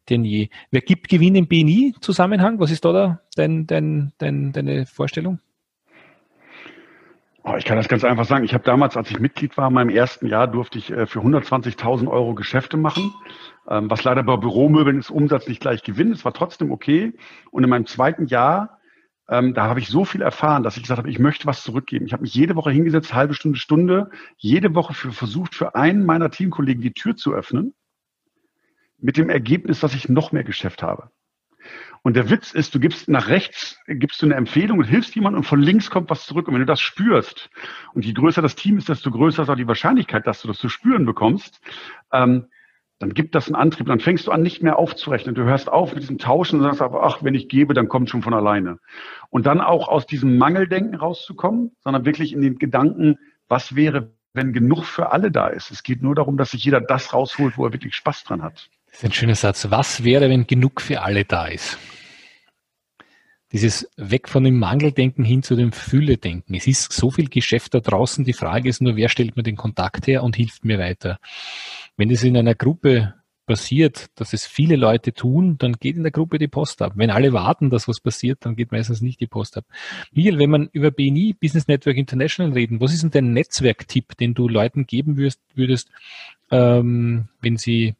denn 0.09 0.25
je. 0.25 0.49
Wer 0.71 0.81
gibt 0.81 1.09
Gewinn 1.09 1.35
im 1.35 1.47
BNI-Zusammenhang? 1.47 2.59
Was 2.59 2.71
ist 2.71 2.85
da, 2.85 2.91
da 2.91 3.21
dein, 3.35 3.67
dein, 3.67 4.13
dein, 4.17 4.51
deine 4.51 4.85
Vorstellung? 4.85 5.39
Oh, 7.43 7.55
ich 7.57 7.65
kann 7.65 7.77
das 7.77 7.87
ganz 7.87 8.03
einfach 8.03 8.25
sagen. 8.25 8.45
Ich 8.45 8.53
habe 8.53 8.63
damals, 8.63 8.95
als 8.95 9.09
ich 9.09 9.19
Mitglied 9.19 9.57
war, 9.57 9.69
in 9.69 9.73
meinem 9.73 9.89
ersten 9.89 10.27
Jahr 10.27 10.47
durfte 10.47 10.77
ich 10.77 10.91
äh, 10.91 11.07
für 11.07 11.19
120.000 11.19 12.07
Euro 12.07 12.35
Geschäfte 12.35 12.77
machen, 12.77 13.13
ähm, 13.67 13.89
was 13.89 14.03
leider 14.03 14.21
bei 14.21 14.37
Büromöbeln 14.37 14.99
ist 14.99 15.09
Umsatz 15.09 15.47
nicht 15.47 15.59
gleich 15.59 15.81
Gewinn. 15.81 16.11
Es 16.11 16.23
war 16.23 16.33
trotzdem 16.33 16.71
okay. 16.71 17.13
Und 17.49 17.63
in 17.63 17.69
meinem 17.69 17.87
zweiten 17.87 18.27
Jahr, 18.27 18.79
ähm, 19.27 19.55
da 19.55 19.63
habe 19.63 19.79
ich 19.79 19.87
so 19.87 20.05
viel 20.05 20.21
erfahren, 20.21 20.61
dass 20.61 20.77
ich 20.77 20.83
gesagt 20.83 20.99
habe, 20.99 21.09
ich 21.09 21.17
möchte 21.17 21.47
was 21.47 21.63
zurückgeben. 21.63 22.05
Ich 22.05 22.13
habe 22.13 22.21
mich 22.21 22.35
jede 22.35 22.55
Woche 22.55 22.69
hingesetzt, 22.69 23.13
halbe 23.13 23.33
Stunde, 23.33 23.57
Stunde, 23.57 24.11
jede 24.37 24.75
Woche 24.75 24.93
für, 24.93 25.11
versucht, 25.11 25.55
für 25.55 25.73
einen 25.73 26.05
meiner 26.05 26.29
Teamkollegen 26.29 26.83
die 26.83 26.93
Tür 26.93 27.15
zu 27.15 27.33
öffnen, 27.33 27.73
mit 28.99 29.17
dem 29.17 29.31
Ergebnis, 29.31 29.79
dass 29.79 29.95
ich 29.95 30.09
noch 30.09 30.31
mehr 30.31 30.43
Geschäft 30.43 30.83
habe. 30.83 31.09
Und 32.03 32.15
der 32.15 32.29
Witz 32.29 32.51
ist, 32.51 32.73
du 32.73 32.79
gibst 32.79 33.07
nach 33.09 33.27
rechts, 33.27 33.79
gibst 33.87 34.21
du 34.21 34.25
eine 34.25 34.35
Empfehlung 34.35 34.79
und 34.79 34.85
hilfst 34.85 35.13
jemandem 35.15 35.39
und 35.39 35.45
von 35.45 35.61
links 35.61 35.89
kommt 35.89 36.09
was 36.09 36.25
zurück. 36.25 36.47
Und 36.47 36.55
wenn 36.55 36.61
du 36.61 36.65
das 36.65 36.81
spürst, 36.81 37.49
und 37.93 38.05
je 38.05 38.13
größer 38.13 38.41
das 38.41 38.55
Team 38.55 38.77
ist, 38.77 38.89
desto 38.89 39.11
größer 39.11 39.43
ist 39.43 39.49
auch 39.49 39.55
die 39.55 39.67
Wahrscheinlichkeit, 39.67 40.25
dass 40.25 40.41
du 40.41 40.47
das 40.47 40.57
zu 40.57 40.69
spüren 40.69 41.05
bekommst, 41.05 41.61
ähm, 42.11 42.47
dann 43.01 43.13
gibt 43.13 43.33
das 43.33 43.47
einen 43.47 43.55
Antrieb. 43.55 43.87
Dann 43.87 43.99
fängst 43.99 44.27
du 44.27 44.31
an, 44.31 44.43
nicht 44.43 44.61
mehr 44.61 44.77
aufzurechnen. 44.77 45.33
Du 45.33 45.43
hörst 45.43 45.69
auf 45.69 45.93
mit 45.93 46.03
diesem 46.03 46.19
Tauschen 46.19 46.61
und 46.61 46.75
sagst 46.75 46.81
ach, 46.81 47.23
wenn 47.23 47.33
ich 47.33 47.49
gebe, 47.49 47.73
dann 47.73 47.87
kommt 47.87 48.09
schon 48.09 48.21
von 48.21 48.33
alleine. 48.33 48.77
Und 49.29 49.47
dann 49.47 49.59
auch 49.59 49.87
aus 49.87 50.05
diesem 50.05 50.37
Mangeldenken 50.37 50.95
rauszukommen, 50.95 51.71
sondern 51.79 52.05
wirklich 52.05 52.31
in 52.31 52.41
den 52.41 52.59
Gedanken, 52.59 53.17
was 53.47 53.75
wäre, 53.75 54.13
wenn 54.33 54.53
genug 54.53 54.83
für 54.85 55.11
alle 55.11 55.31
da 55.31 55.47
ist. 55.47 55.71
Es 55.71 55.81
geht 55.81 56.03
nur 56.03 56.13
darum, 56.13 56.37
dass 56.37 56.51
sich 56.51 56.63
jeder 56.63 56.79
das 56.79 57.13
rausholt, 57.13 57.57
wo 57.57 57.65
er 57.65 57.73
wirklich 57.73 57.95
Spaß 57.95 58.23
dran 58.23 58.43
hat. 58.43 58.69
Das 58.91 58.99
ist 58.99 59.05
ein 59.05 59.13
schöner 59.13 59.35
Satz. 59.35 59.67
Was 59.69 60.03
wäre, 60.03 60.29
wenn 60.29 60.47
genug 60.47 60.81
für 60.81 61.01
alle 61.01 61.25
da 61.25 61.47
ist? 61.47 61.77
Dieses 63.51 63.89
weg 63.97 64.29
von 64.29 64.43
dem 64.43 64.59
Mangeldenken 64.59 65.25
hin 65.25 65.43
zu 65.43 65.55
dem 65.55 65.71
Fülle-Denken. 65.71 66.55
Es 66.55 66.67
ist 66.67 66.93
so 66.93 67.11
viel 67.11 67.27
Geschäft 67.27 67.73
da 67.73 67.79
draußen. 67.79 68.23
Die 68.23 68.33
Frage 68.33 68.69
ist 68.69 68.81
nur, 68.81 68.95
wer 68.95 69.09
stellt 69.09 69.35
mir 69.35 69.43
den 69.43 69.57
Kontakt 69.57 70.07
her 70.07 70.23
und 70.23 70.35
hilft 70.35 70.63
mir 70.63 70.79
weiter? 70.79 71.19
Wenn 71.97 72.09
es 72.11 72.23
in 72.23 72.37
einer 72.37 72.55
Gruppe 72.55 73.13
passiert, 73.45 74.07
dass 74.15 74.31
es 74.31 74.45
viele 74.45 74.77
Leute 74.77 75.13
tun, 75.13 75.57
dann 75.57 75.73
geht 75.73 75.97
in 75.97 76.03
der 76.03 76.11
Gruppe 76.11 76.37
die 76.37 76.47
Post 76.47 76.81
ab. 76.81 76.93
Wenn 76.95 77.09
alle 77.09 77.33
warten, 77.33 77.69
dass 77.69 77.87
was 77.87 77.99
passiert, 77.99 78.45
dann 78.45 78.55
geht 78.55 78.71
meistens 78.71 79.01
nicht 79.01 79.19
die 79.19 79.27
Post 79.27 79.57
ab. 79.57 79.65
Michael, 80.13 80.39
wenn 80.39 80.49
man 80.49 80.69
über 80.71 80.91
BNI, 80.91 81.33
Business 81.33 81.67
Network 81.67 81.97
International 81.97 82.53
reden, 82.53 82.79
was 82.79 82.93
ist 82.93 83.03
denn 83.03 83.11
dein 83.11 83.33
Netzwerktipp, 83.33 84.15
den 84.15 84.33
du 84.33 84.47
Leuten 84.47 84.85
geben 84.87 85.17
würdest, 85.17 85.41
würdest 85.53 85.89
ähm, 86.49 87.27
wenn 87.41 87.57
sie, 87.57 87.95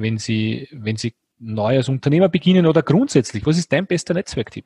wenn 0.00 0.18
sie, 0.18 0.68
wenn 0.72 0.96
sie 0.96 1.14
neu 1.38 1.76
als 1.76 1.88
Unternehmer 1.88 2.28
beginnen 2.28 2.66
oder 2.66 2.82
grundsätzlich? 2.82 3.44
Was 3.46 3.58
ist 3.58 3.72
dein 3.72 3.86
bester 3.86 4.14
Netzwerktipp? 4.14 4.64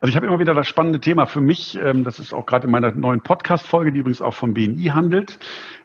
Also 0.00 0.10
ich 0.10 0.16
habe 0.16 0.26
immer 0.26 0.38
wieder 0.38 0.54
das 0.54 0.68
spannende 0.68 1.00
Thema 1.00 1.26
für 1.26 1.40
mich, 1.40 1.78
ähm, 1.82 2.04
das 2.04 2.18
ist 2.18 2.34
auch 2.34 2.44
gerade 2.44 2.66
in 2.66 2.70
meiner 2.70 2.92
neuen 2.92 3.22
Podcast-Folge, 3.22 3.92
die 3.92 4.00
übrigens 4.00 4.20
auch 4.20 4.34
vom 4.34 4.52
BNI 4.52 4.90
handelt. 4.92 5.38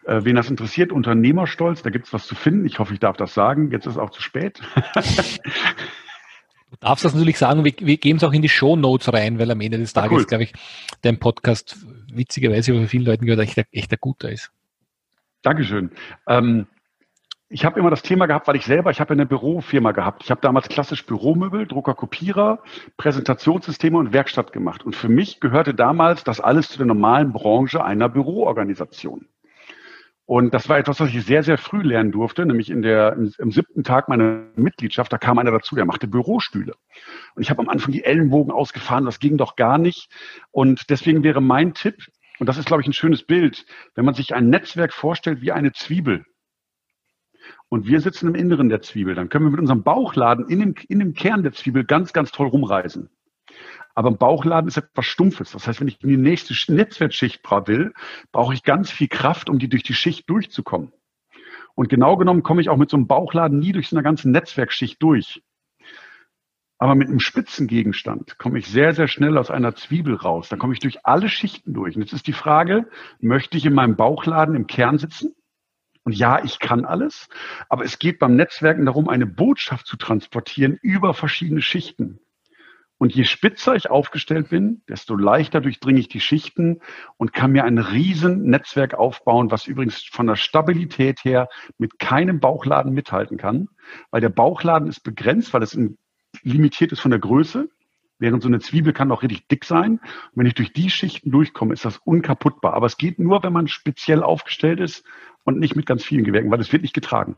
Äh, 0.04 0.22
wen 0.24 0.36
das 0.36 0.50
interessiert, 0.50 0.92
Unternehmerstolz, 0.92 1.82
da 1.82 1.90
gibt 1.90 2.08
es 2.08 2.14
was 2.14 2.28
zu 2.28 2.36
finden. 2.36 2.66
Ich 2.66 2.80
hoffe, 2.80 2.94
ich 2.94 3.00
darf 3.00 3.16
das 3.16 3.34
sagen. 3.34 3.72
Jetzt 3.72 3.86
ist 3.86 3.94
es 3.94 3.98
auch 3.98 4.12
zu 4.12 4.22
spät. 4.22 4.62
Du 6.72 6.78
darfst 6.80 7.04
das 7.04 7.14
natürlich 7.14 7.38
sagen, 7.38 7.66
wir, 7.66 7.74
wir 7.80 7.98
geben 7.98 8.16
es 8.16 8.24
auch 8.24 8.32
in 8.32 8.42
die 8.42 8.48
Show 8.48 8.78
Notes 8.78 9.12
rein, 9.12 9.38
weil 9.40 9.52
am 9.52 9.60
Ende 9.60 9.78
des 9.78 9.92
Tages, 9.92 10.20
cool. 10.20 10.26
glaube 10.26 10.46
ich, 10.46 10.54
dein 11.02 11.20
Podcast 11.20 11.86
witzigerweise 12.14 12.74
von 12.74 12.88
vielen 12.88 13.04
Leuten 13.04 13.26
gehört, 13.26 13.42
echt, 13.42 13.62
echt 13.74 13.92
ein 13.92 13.98
guter 14.00 14.32
ist. 14.32 14.52
Dankeschön. 15.42 15.92
Ähm, 16.30 16.68
ich 17.52 17.66
habe 17.66 17.80
immer 17.80 17.90
das 17.90 18.02
Thema 18.02 18.28
gehabt, 18.28 18.48
weil 18.48 18.56
ich 18.56 18.66
selber, 18.66 18.92
ich 18.92 19.02
habe 19.02 19.14
eine 19.14 19.26
Bürofirma 19.26 19.92
gehabt. 19.92 20.24
Ich 20.24 20.32
habe 20.32 20.40
damals 20.40 20.70
klassisch 20.70 21.06
Büromöbel, 21.06 21.68
Drucker, 21.68 21.94
Kopierer, 21.94 22.60
Präsentationssysteme 22.96 23.98
und 23.98 24.14
Werkstatt 24.14 24.54
gemacht. 24.54 24.86
Und 24.86 24.96
für 24.96 25.10
mich 25.10 25.42
gehörte 25.42 25.74
damals 25.74 26.24
das 26.24 26.40
alles 26.40 26.70
zu 26.70 26.78
der 26.78 26.88
normalen 26.88 27.34
Branche 27.34 27.84
einer 27.84 28.08
Büroorganisation. 28.08 29.28
Und 30.26 30.54
das 30.54 30.70
war 30.70 30.78
etwas, 30.78 31.02
was 31.02 31.10
ich 31.10 31.26
sehr, 31.26 31.44
sehr 31.44 31.58
früh 31.58 31.82
lernen 31.82 32.14
durfte, 32.14 32.46
nämlich 32.46 32.70
in 32.70 32.82
der, 32.82 33.14
im, 33.14 33.34
im 33.38 33.52
siebten 33.52 33.84
Tag 33.84 34.08
meiner 34.08 34.44
Mitgliedschaft, 34.56 35.12
da 35.12 35.18
kam 35.18 35.38
einer 35.38 35.52
dazu, 35.52 35.76
der 35.76 35.84
machte 35.84 36.08
Bürostühle. 36.08 36.76
Und 37.36 37.42
ich 37.42 37.50
habe 37.50 37.62
am 37.62 37.68
Anfang 37.68 37.92
die 37.92 38.06
Ellenbogen 38.06 38.54
ausgefahren, 38.54 39.04
das 39.04 39.20
ging 39.20 39.36
doch 39.36 39.58
gar 39.58 39.78
nicht. 39.78 40.10
Und 40.52 40.90
deswegen 40.90 41.24
wäre 41.24 41.42
mein 41.42 41.74
Tipp, 41.74 41.98
und 42.40 42.48
das 42.48 42.58
ist, 42.58 42.66
glaube 42.66 42.82
ich, 42.82 42.88
ein 42.88 42.94
schönes 42.94 43.24
Bild, 43.24 43.66
wenn 43.94 44.06
man 44.06 44.14
sich 44.14 44.34
ein 44.34 44.50
Netzwerk 44.50 44.94
vorstellt 44.94 45.42
wie 45.42 45.52
eine 45.52 45.74
Zwiebel 45.74 46.24
und 47.70 47.88
wir 47.88 48.02
sitzen 48.02 48.28
im 48.28 48.36
Inneren 48.36 48.70
der 48.70 48.82
Zwiebel, 48.82 49.16
dann 49.16 49.30
können 49.30 49.46
wir 49.46 49.52
mit 49.52 49.60
unserem 49.60 49.84
Bauchladen 49.84 50.48
in 50.48 50.60
dem, 50.60 50.76
in 50.88 51.00
dem 51.00 51.14
Kern 51.14 51.44
der 51.44 51.54
Zwiebel 51.54 51.86
ganz, 51.86 52.14
ganz 52.14 52.32
toll 52.32 52.48
rumreisen. 52.48 53.10
Aber 53.96 54.10
ein 54.10 54.18
Bauchladen 54.18 54.68
ist 54.68 54.78
etwas 54.78 55.06
Stumpfes. 55.06 55.52
Das 55.52 55.68
heißt, 55.68 55.82
wenn 55.82 55.88
ich 55.88 56.02
in 56.02 56.10
die 56.10 56.18
nächste 56.18 56.54
Netzwerkschicht 56.72 57.42
will, 57.68 57.94
brauche 58.32 58.54
ich 58.54 58.64
ganz 58.64 58.90
viel 58.90 59.08
Kraft, 59.08 59.50
um 59.50 59.60
die 59.60 59.70
durch 59.70 59.84
die 59.84 59.94
Schicht 59.94 60.30
durchzukommen. 60.30 60.94
Und 61.76 61.90
genau 61.90 62.18
genommen 62.18 62.44
komme 62.44 62.62
ich 62.62 62.70
auch 62.70 62.78
mit 62.78 62.90
so 62.90 62.98
einem 62.98 63.08
Bauchladen 63.08 63.60
nie 63.60 63.72
durch 63.72 63.90
so 63.90 63.96
eine 63.96 64.04
ganze 64.04 64.30
Netzwerkschicht 64.30 65.02
durch. 65.02 65.42
Aber 66.78 66.96
mit 66.96 67.10
einem 67.10 67.20
Spitzengegenstand 67.20 68.40
komme 68.40 68.58
ich 68.58 68.68
sehr, 68.68 68.94
sehr 68.94 69.08
schnell 69.08 69.38
aus 69.38 69.52
einer 69.52 69.76
Zwiebel 69.76 70.16
raus. 70.16 70.50
Da 70.50 70.58
komme 70.58 70.74
ich 70.74 70.80
durch 70.80 71.06
alle 71.06 71.30
Schichten 71.30 71.74
durch. 71.74 71.96
Und 71.96 72.02
jetzt 72.02 72.14
ist 72.14 72.26
die 72.26 72.34
Frage, 72.34 72.90
möchte 73.20 73.56
ich 73.56 73.66
in 73.66 73.74
meinem 73.74 73.96
Bauchladen 73.96 74.56
im 74.56 74.66
Kern 74.66 74.98
sitzen? 74.98 75.36
Und 76.04 76.14
ja, 76.14 76.44
ich 76.44 76.60
kann 76.60 76.86
alles, 76.86 77.28
aber 77.70 77.86
es 77.86 78.00
geht 78.00 78.20
beim 78.20 78.36
Netzwerken 78.36 78.86
darum, 78.86 79.08
eine 79.08 79.28
Botschaft 79.28 79.86
zu 79.86 79.98
transportieren 79.98 80.78
über 80.82 81.14
verschiedene 81.14 81.62
Schichten. 81.62 82.20
Und 83.02 83.16
je 83.16 83.24
spitzer 83.24 83.74
ich 83.74 83.90
aufgestellt 83.90 84.50
bin, 84.50 84.84
desto 84.88 85.16
leichter 85.16 85.60
durchdringe 85.60 86.00
ich 86.00 86.08
die 86.08 86.20
Schichten 86.20 86.82
und 87.18 87.34
kann 87.34 87.52
mir 87.52 87.64
ein 87.64 87.80
riesen 87.80 88.44
Netzwerk 88.44 88.94
aufbauen, 88.94 89.50
was 89.50 89.66
übrigens 89.66 90.04
von 90.04 90.28
der 90.28 90.36
Stabilität 90.36 91.24
her 91.24 91.50
mit 91.80 91.98
keinem 91.98 92.40
Bauchladen 92.40 92.94
mithalten 92.94 93.38
kann, 93.38 93.70
weil 94.12 94.22
der 94.22 94.30
Bauchladen 94.30 94.88
ist 94.88 95.00
begrenzt, 95.00 95.52
weil 95.52 95.64
es 95.64 95.76
limitiert 96.44 96.92
ist 96.92 97.00
von 97.00 97.10
der 97.10 97.20
Größe. 97.20 97.70
Während 98.22 98.44
so 98.44 98.48
eine 98.48 98.60
Zwiebel 98.60 98.94
kann 98.94 99.12
auch 99.12 99.24
richtig 99.24 99.48
dick 99.48 99.66
sein. 99.66 99.94
Und 99.94 100.02
wenn 100.36 100.46
ich 100.46 100.54
durch 100.54 100.72
die 100.74 100.92
Schichten 100.92 101.32
durchkomme, 101.32 101.74
ist 101.74 101.86
das 101.86 101.98
unkaputtbar. 101.98 102.76
Aber 102.76 102.86
es 102.86 102.98
geht 102.98 103.18
nur, 103.18 103.44
wenn 103.44 103.52
man 103.52 103.68
speziell 103.68 104.22
aufgestellt 104.22 104.80
ist 104.80 105.04
und 105.44 105.60
nicht 105.60 105.76
mit 105.76 105.88
ganz 105.88 106.04
vielen 106.04 106.24
Gewerken, 106.24 106.52
weil 106.52 106.62
es 106.62 106.72
wird 106.72 106.84
nicht 106.84 106.94
getragen. 106.94 107.36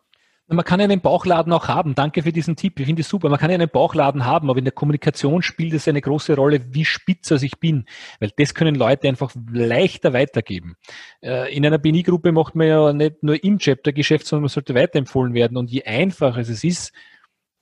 Man 0.48 0.65
kann 0.65 0.82
ja 0.82 0.84
einen 0.84 1.00
Bauchladen 1.00 1.54
auch 1.54 1.69
haben. 1.69 1.96
Danke 1.96 2.22
für 2.22 2.34
diesen 2.34 2.58
Tipp. 2.58 2.78
Ich 2.78 2.86
finde 2.86 3.02
es 3.02 3.08
super. 3.08 3.30
Man 3.30 3.39
kann 3.39 3.50
ja 3.50 3.56
einen 3.56 3.69
Bauchladen 3.69 4.26
haben, 4.26 4.50
aber 4.50 4.60
in 4.60 4.65
der 4.65 4.74
Kommunikation 4.74 5.41
spielt 5.41 5.74
es 5.74 5.88
eine 5.88 6.02
große 6.02 6.36
Rolle, 6.36 6.65
wie 6.72 6.84
spitzer 6.84 7.41
ich 7.41 7.60
bin. 7.60 7.86
Weil 8.19 8.32
das 8.36 8.54
können 8.54 8.76
Leute 8.76 9.08
einfach 9.08 9.34
leichter 9.50 10.12
weitergeben. 10.12 10.76
Äh, 11.22 11.56
in 11.56 11.65
einer 11.65 11.78
BNI-Gruppe 11.78 12.34
macht 12.34 12.56
man 12.56 12.67
ja 12.67 12.91
nicht 12.91 13.24
nur 13.24 13.41
im 13.41 13.58
Chapter 13.58 13.93
Geschäft, 13.93 14.28
sondern 14.28 14.43
man 14.43 14.50
sollte 14.50 14.76
weiterempfohlen 14.76 15.34
werden. 15.34 15.56
Und 15.56 15.72
je 15.72 15.86
einfacher 15.86 16.41
es 16.41 16.63
ist, 16.63 16.91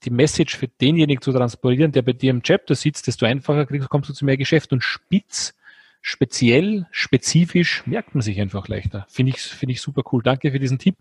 die 0.04 0.10
Message 0.10 0.56
für 0.56 0.68
denjenigen 0.68 1.22
zu 1.22 1.32
transportieren, 1.32 1.92
der 1.92 2.02
bei 2.02 2.12
dir 2.12 2.30
im 2.30 2.42
Chapter 2.42 2.74
sitzt, 2.74 3.06
desto 3.06 3.26
einfacher 3.26 3.66
kriegst, 3.66 3.88
kommst 3.88 4.08
du 4.08 4.14
zu 4.14 4.24
mehr 4.24 4.36
Geschäft. 4.36 4.72
Und 4.72 4.82
spitz 4.82 5.54
speziell, 6.02 6.86
spezifisch 6.90 7.86
merkt 7.86 8.14
man 8.14 8.22
sich 8.22 8.40
einfach 8.40 8.68
leichter. 8.68 9.06
Finde 9.08 9.30
ich, 9.30 9.40
finde 9.40 9.72
ich 9.72 9.80
super 9.80 10.02
cool. 10.12 10.22
Danke 10.22 10.50
für 10.50 10.58
diesen 10.58 10.78
Tipp. 10.78 10.96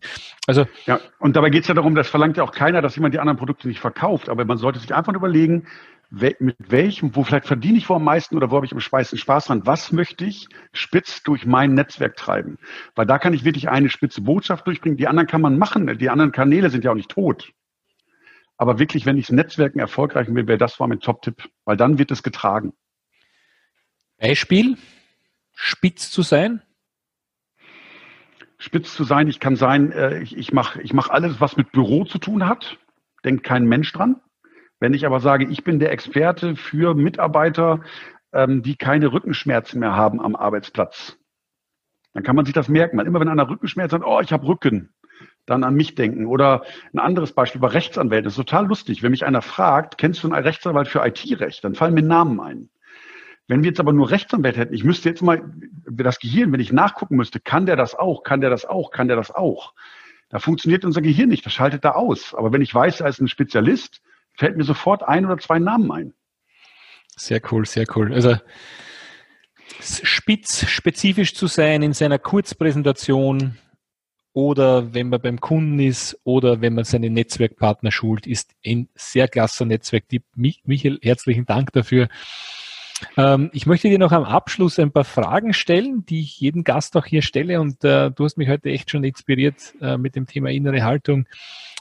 Also 0.48 0.68
ja, 0.86 1.00
und 1.20 1.36
dabei 1.36 1.50
geht 1.50 1.64
es 1.64 1.68
ja 1.68 1.74
darum, 1.74 1.96
das 1.96 2.08
verlangt 2.08 2.38
ja 2.38 2.44
auch 2.44 2.52
keiner, 2.52 2.82
dass 2.82 2.96
jemand 2.96 3.14
die 3.14 3.20
anderen 3.20 3.38
Produkte 3.38 3.68
nicht 3.68 3.80
verkauft, 3.80 4.30
aber 4.30 4.46
man 4.46 4.58
sollte 4.58 4.80
sich 4.80 4.94
einfach 4.94 5.14
überlegen, 5.14 5.66
mit 6.12 6.58
welchem, 6.60 7.16
wo 7.16 7.24
vielleicht 7.24 7.48
verdiene 7.48 7.78
ich 7.78 7.88
wo 7.88 7.96
am 7.96 8.04
meisten 8.04 8.36
oder 8.36 8.52
wo 8.52 8.58
habe 8.58 8.66
ich 8.66 8.74
am 8.74 8.82
meisten 8.92 9.18
Spaß 9.18 9.46
dran? 9.46 9.66
Was 9.66 9.94
möchte 9.94 10.26
ich 10.26 10.50
spitz 10.74 11.24
durch 11.24 11.46
mein 11.46 11.74
Netzwerk 11.74 12.18
treiben? 12.18 12.58
Weil 12.96 13.06
da 13.06 13.18
kann 13.18 13.34
ich 13.34 13.46
wirklich 13.46 13.70
eine 13.70 13.90
spitze 13.90 14.22
Botschaft 14.22 14.68
durchbringen. 14.68 14.98
Die 14.98 15.08
anderen 15.08 15.28
kann 15.28 15.40
man 15.40 15.58
machen. 15.58 15.98
Die 15.98 16.10
anderen 16.10 16.34
Kanäle 16.34 16.70
sind 16.70 16.84
ja 16.84 16.92
auch 16.92 16.96
nicht 16.96 17.12
tot. 17.12 17.54
Aber 18.62 18.78
wirklich, 18.78 19.08
wenn 19.08 19.18
ich 19.18 19.26
das 19.26 19.36
Netzwerken 19.36 19.80
erfolgreich 19.80 20.28
will, 20.28 20.46
wäre 20.46 20.60
das 20.60 20.80
war 20.80 20.88
mein 20.88 21.00
Top-Tipp, 21.00 21.50
weil 21.66 21.78
dann 21.78 21.98
wird 21.98 22.12
es 22.12 22.22
getragen. 22.22 22.74
Beispiel, 24.20 24.78
spitz 25.56 26.12
zu 26.12 26.22
sein? 26.22 26.62
Spitz 28.60 28.94
zu 28.94 29.04
sein, 29.04 29.28
ich 29.28 29.40
kann 29.40 29.56
sein, 29.56 29.92
äh, 29.92 30.20
ich, 30.20 30.38
ich 30.38 30.54
mache 30.54 30.80
ich 30.84 30.94
mach 30.94 31.10
alles, 31.10 31.42
was 31.42 31.58
mit 31.58 31.72
Büro 31.72 32.06
zu 32.06 32.20
tun 32.20 32.48
hat, 32.48 32.78
denkt 33.26 33.44
kein 33.44 33.66
Mensch 33.66 33.92
dran. 33.94 34.22
Wenn 34.80 34.94
ich 34.94 35.08
aber 35.08 35.22
sage, 35.22 35.48
ich 35.48 35.64
bin 35.64 35.80
der 35.80 35.92
Experte 35.92 36.56
für 36.56 36.94
Mitarbeiter, 36.94 37.82
ähm, 38.32 38.62
die 38.62 38.76
keine 38.76 39.12
Rückenschmerzen 39.12 39.80
mehr 39.80 39.96
haben 39.96 40.22
am 40.22 40.36
Arbeitsplatz, 40.36 41.18
dann 42.14 42.22
kann 42.22 42.36
man 42.36 42.46
sich 42.46 42.54
das 42.54 42.70
merken. 42.70 42.96
Weil 43.00 43.08
immer 43.08 43.22
wenn 43.22 43.28
einer 43.28 43.50
Rückenschmerzen 43.50 44.02
hat, 44.02 44.08
oh, 44.08 44.20
ich 44.22 44.32
habe 44.32 44.46
Rücken, 44.46 44.94
dann 45.46 45.64
an 45.64 45.76
mich 45.76 45.96
denken. 45.96 46.26
Oder 46.26 46.64
ein 46.94 47.00
anderes 47.00 47.34
Beispiel 47.34 47.62
bei 47.62 47.68
Rechtsanwälten. 47.68 48.26
Das 48.26 48.34
ist 48.34 48.38
total 48.38 48.68
lustig. 48.68 49.04
Wenn 49.04 49.12
mich 49.12 49.26
einer 49.26 49.42
fragt, 49.42 49.98
kennst 49.98 50.24
du 50.24 50.32
einen 50.32 50.44
Rechtsanwalt 50.44 50.88
für 50.88 51.06
IT-Recht? 51.06 51.64
Dann 51.64 51.76
fallen 51.76 51.94
mir 51.94 52.04
Namen 52.04 52.40
ein. 52.40 52.70
Wenn 53.48 53.64
wir 53.64 53.70
jetzt 53.70 53.80
aber 53.80 53.92
nur 53.92 54.12
Rechtsanwälte 54.12 54.60
hätten, 54.60 54.74
ich 54.74 54.84
müsste 54.84 55.10
jetzt 55.10 55.22
mal 55.22 55.44
das 55.86 56.20
Gehirn, 56.20 56.54
wenn 56.54 56.60
ich 56.60 56.72
nachgucken 56.72 57.18
müsste, 57.18 57.40
kann 57.40 57.66
der 57.66 57.76
das 57.76 57.96
auch, 57.96 58.24
kann 58.24 58.40
der 58.40 58.50
das 58.50 58.66
auch, 58.66 58.92
kann 58.92 59.08
der 59.08 59.18
das 59.18 59.32
auch? 59.32 59.74
Da 60.30 60.40
funktioniert 60.40 60.86
unser 60.86 61.02
Gehirn 61.02 61.28
nicht, 61.28 61.46
das 61.46 61.52
schaltet 61.52 61.84
da 61.84 61.92
aus. 61.92 62.34
Aber 62.34 62.54
wenn 62.54 62.62
ich 62.62 62.74
weiß, 62.74 63.02
er 63.02 63.10
ist 63.10 63.20
ein 63.20 63.28
Spezialist, 63.28 64.02
fällt 64.38 64.56
mir 64.56 64.64
sofort 64.64 65.04
ein 65.04 65.26
oder 65.26 65.38
zwei 65.38 65.60
Namen 65.60 65.92
ein. 65.92 66.14
Sehr 67.18 67.42
cool, 67.52 67.66
sehr 67.66 67.86
cool. 67.96 68.14
Also 68.14 68.38
spitz, 69.82 70.70
spezifisch 70.70 71.36
zu 71.36 71.48
sein 71.48 71.82
in 71.82 71.94
seiner 71.94 72.20
Kurzpräsentation 72.20 73.58
oder 74.34 74.94
wenn 74.94 75.10
man 75.10 75.22
beim 75.22 75.42
Kunden 75.42 75.80
ist 75.80 76.20
oder 76.24 76.62
wenn 76.62 76.74
man 76.74 76.86
seine 76.86 77.10
Netzwerkpartner 77.10 77.92
schult, 77.92 78.28
ist 78.28 78.52
ein 78.66 78.88
sehr 78.96 79.28
klasse 79.28 79.66
Netzwerktipp. 79.66 80.24
Michael, 80.36 81.00
herzlichen 81.02 81.46
Dank 81.46 81.74
dafür. 81.74 82.08
Ähm, 83.18 83.50
ich 83.54 83.66
möchte 83.66 83.90
dir 83.90 84.00
noch 84.00 84.12
am 84.12 84.24
Abschluss 84.24 84.80
ein 84.80 84.92
paar 84.92 85.04
Fragen 85.04 85.54
stellen, 85.54 86.06
die 86.06 86.22
ich 86.22 86.40
jedem 86.40 86.64
Gast 86.64 86.96
auch 86.96 87.06
hier 87.06 87.22
stelle. 87.22 87.60
Und 87.60 87.84
äh, 87.84 88.12
du 88.12 88.24
hast 88.24 88.38
mich 88.38 88.48
heute 88.48 88.70
echt 88.70 88.90
schon 88.90 89.04
inspiriert 89.04 89.74
äh, 89.82 89.98
mit 89.98 90.16
dem 90.16 90.28
Thema 90.28 90.50
innere 90.50 90.84
Haltung. 90.84 91.28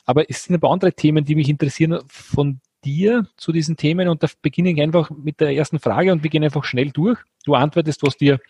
Aber 0.06 0.28
es 0.28 0.44
sind 0.44 0.56
ein 0.56 0.60
paar 0.60 0.72
andere 0.72 0.92
Themen, 0.92 1.24
die 1.24 1.36
mich 1.36 1.48
interessieren 1.48 2.00
von 2.08 2.60
dir 2.84 3.26
zu 3.36 3.52
diesen 3.52 3.76
Themen. 3.76 4.08
Und 4.08 4.22
da 4.22 4.28
beginne 4.42 4.70
ich 4.70 4.80
einfach 4.80 5.10
mit 5.10 5.40
der 5.40 5.54
ersten 5.54 5.78
Frage 5.78 6.12
und 6.12 6.22
wir 6.22 6.30
gehen 6.30 6.42
einfach 6.42 6.64
schnell 6.64 6.90
durch. 6.90 7.18
Du 7.44 7.54
antwortest, 7.54 8.02
was 8.02 8.16
dir, 8.16 8.40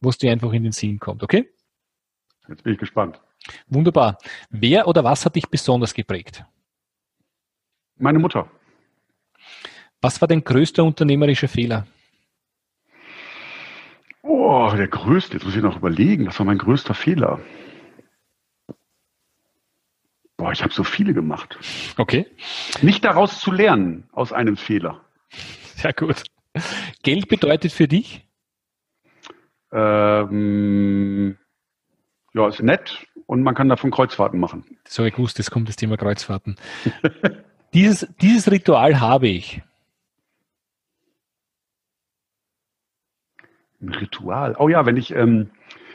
was 0.00 0.18
dir 0.18 0.30
einfach 0.30 0.52
in 0.52 0.62
den 0.62 0.72
Sinn 0.72 0.98
kommt, 0.98 1.22
okay? 1.22 1.48
Jetzt 2.48 2.62
bin 2.62 2.74
ich 2.74 2.78
gespannt. 2.78 3.20
Wunderbar. 3.68 4.18
Wer 4.50 4.86
oder 4.88 5.04
was 5.04 5.24
hat 5.24 5.36
dich 5.36 5.48
besonders 5.48 5.94
geprägt? 5.94 6.44
Meine 7.96 8.18
Mutter. 8.18 8.50
Was 10.00 10.20
war 10.20 10.28
dein 10.28 10.44
größter 10.44 10.84
unternehmerischer 10.84 11.48
Fehler? 11.48 11.86
Oh, 14.22 14.70
der 14.76 14.88
größte. 14.88 15.34
Jetzt 15.34 15.44
muss 15.44 15.56
ich 15.56 15.62
noch 15.62 15.76
überlegen. 15.76 16.26
Was 16.26 16.38
war 16.38 16.46
mein 16.46 16.58
größter 16.58 16.94
Fehler? 16.94 17.40
Boah, 20.36 20.52
ich 20.52 20.62
habe 20.62 20.72
so 20.74 20.84
viele 20.84 21.14
gemacht. 21.14 21.58
Okay. 21.96 22.26
Nicht 22.82 23.04
daraus 23.04 23.40
zu 23.40 23.52
lernen, 23.52 24.08
aus 24.12 24.32
einem 24.32 24.56
Fehler. 24.56 25.04
Sehr 25.76 25.92
gut. 25.92 26.22
Geld 27.02 27.28
bedeutet 27.28 27.72
für 27.72 27.88
dich? 27.88 28.26
Ähm, 29.72 31.36
ja, 32.34 32.48
ist 32.48 32.62
nett 32.62 33.06
und 33.26 33.42
man 33.42 33.54
kann 33.54 33.68
davon 33.68 33.90
Kreuzfahrten 33.90 34.38
machen. 34.38 34.64
Habe 34.98 35.08
ich 35.08 35.14
gewusst, 35.14 35.38
jetzt 35.38 35.50
kommt 35.50 35.68
das 35.68 35.76
Thema 35.76 35.96
Kreuzfahrten. 35.96 36.56
dieses, 37.74 38.06
dieses 38.20 38.50
Ritual 38.50 39.00
habe 39.00 39.28
ich. 39.28 39.62
Ein 43.80 43.90
Ritual. 43.90 44.56
Oh 44.58 44.68
ja, 44.68 44.84
wenn 44.84 44.96
ich, 44.96 45.14
ähm, 45.14 45.50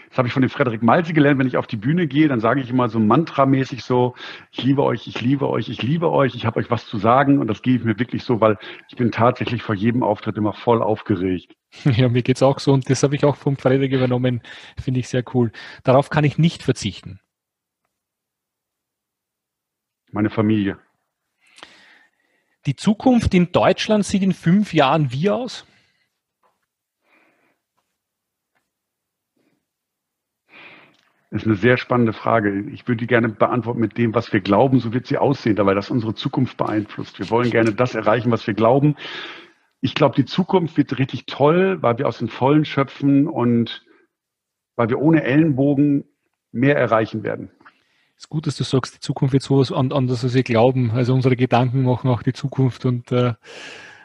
das 0.09 0.17
habe 0.17 0.27
ich 0.27 0.33
von 0.33 0.41
dem 0.41 0.49
Frederik 0.49 0.81
Malzi 0.81 1.13
gelernt, 1.13 1.39
wenn 1.39 1.47
ich 1.47 1.57
auf 1.57 1.67
die 1.67 1.77
Bühne 1.77 2.07
gehe, 2.07 2.27
dann 2.27 2.39
sage 2.39 2.61
ich 2.61 2.69
immer 2.69 2.87
so 2.87 2.99
mantramäßig 2.99 3.83
so, 3.83 4.15
ich 4.51 4.63
liebe 4.63 4.83
euch, 4.83 5.07
ich 5.07 5.21
liebe 5.21 5.49
euch, 5.49 5.69
ich 5.69 5.81
liebe 5.81 6.09
euch, 6.09 6.35
ich 6.35 6.45
habe 6.45 6.59
euch 6.59 6.71
was 6.71 6.85
zu 6.85 6.97
sagen 6.97 7.39
und 7.39 7.47
das 7.47 7.61
gebe 7.61 7.77
ich 7.77 7.83
mir 7.83 7.99
wirklich 7.99 8.23
so, 8.23 8.39
weil 8.39 8.57
ich 8.87 8.95
bin 8.95 9.11
tatsächlich 9.11 9.61
vor 9.61 9.75
jedem 9.75 10.03
Auftritt 10.03 10.37
immer 10.37 10.53
voll 10.53 10.81
aufgeregt. 10.81 11.55
Ja, 11.85 12.09
mir 12.09 12.23
geht's 12.23 12.43
auch 12.43 12.59
so 12.59 12.73
und 12.73 12.89
das 12.89 13.03
habe 13.03 13.15
ich 13.15 13.23
auch 13.23 13.35
vom 13.35 13.57
Frederik 13.57 13.91
übernommen, 13.91 14.41
finde 14.81 14.99
ich 14.99 15.07
sehr 15.07 15.23
cool. 15.33 15.51
Darauf 15.83 16.09
kann 16.09 16.23
ich 16.23 16.37
nicht 16.37 16.63
verzichten. 16.63 17.19
Meine 20.11 20.29
Familie. 20.29 20.79
Die 22.65 22.75
Zukunft 22.75 23.33
in 23.33 23.51
Deutschland 23.51 24.05
sieht 24.05 24.23
in 24.23 24.33
fünf 24.33 24.73
Jahren 24.73 25.11
wie 25.11 25.29
aus? 25.29 25.65
Das 31.31 31.43
ist 31.43 31.47
eine 31.47 31.55
sehr 31.55 31.77
spannende 31.77 32.11
Frage. 32.11 32.61
Ich 32.71 32.87
würde 32.87 32.97
die 32.97 33.07
gerne 33.07 33.29
beantworten 33.29 33.79
mit 33.79 33.99
dem, 33.99 34.15
was 34.15 34.33
wir 34.33 34.41
glauben, 34.41 34.79
so 34.79 34.93
wird 34.93 35.05
sie 35.05 35.19
aussehen, 35.19 35.57
weil 35.59 35.75
das 35.75 35.91
unsere 35.91 36.15
Zukunft 36.15 36.57
beeinflusst. 36.57 37.19
Wir 37.19 37.29
wollen 37.29 37.51
gerne 37.51 37.71
das 37.71 37.93
erreichen, 37.93 38.31
was 38.31 38.47
wir 38.47 38.55
glauben. 38.55 38.95
Ich 39.81 39.95
glaube, 39.95 40.15
die 40.15 40.25
Zukunft 40.25 40.77
wird 40.77 40.97
richtig 40.97 41.25
toll, 41.25 41.81
weil 41.81 41.97
wir 41.97 42.07
aus 42.07 42.19
den 42.19 42.27
Vollen 42.27 42.65
schöpfen 42.65 43.27
und 43.27 43.85
weil 44.75 44.89
wir 44.89 44.99
ohne 44.99 45.23
Ellenbogen 45.23 46.05
mehr 46.51 46.77
erreichen 46.77 47.23
werden. 47.23 47.51
Es 48.15 48.23
ist 48.25 48.29
gut, 48.29 48.47
dass 48.47 48.57
du 48.57 48.65
sagst, 48.65 48.95
die 48.95 48.99
Zukunft 48.99 49.33
wird 49.33 49.43
sowas 49.43 49.71
anders, 49.71 50.23
als 50.23 50.33
wir 50.33 50.43
glauben. 50.43 50.91
Also 50.91 51.13
unsere 51.13 51.37
Gedanken 51.37 51.83
machen 51.83 52.09
auch 52.09 52.21
die 52.21 52.33
Zukunft 52.33 52.85
und 52.85 53.11
äh, 53.13 53.33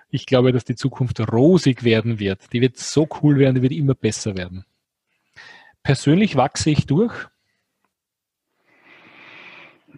ich 0.08 0.26
glaube, 0.26 0.52
dass 0.52 0.64
die 0.64 0.76
Zukunft 0.76 1.20
rosig 1.32 1.82
werden 1.82 2.20
wird. 2.20 2.52
Die 2.52 2.60
wird 2.60 2.76
so 2.76 3.08
cool 3.20 3.38
werden, 3.38 3.56
die 3.56 3.62
wird 3.62 3.72
immer 3.72 3.94
besser 3.94 4.37
werden. 4.37 4.64
Persönlich 5.82 6.37
wachse 6.37 6.70
ich 6.70 6.87
durch? 6.87 7.12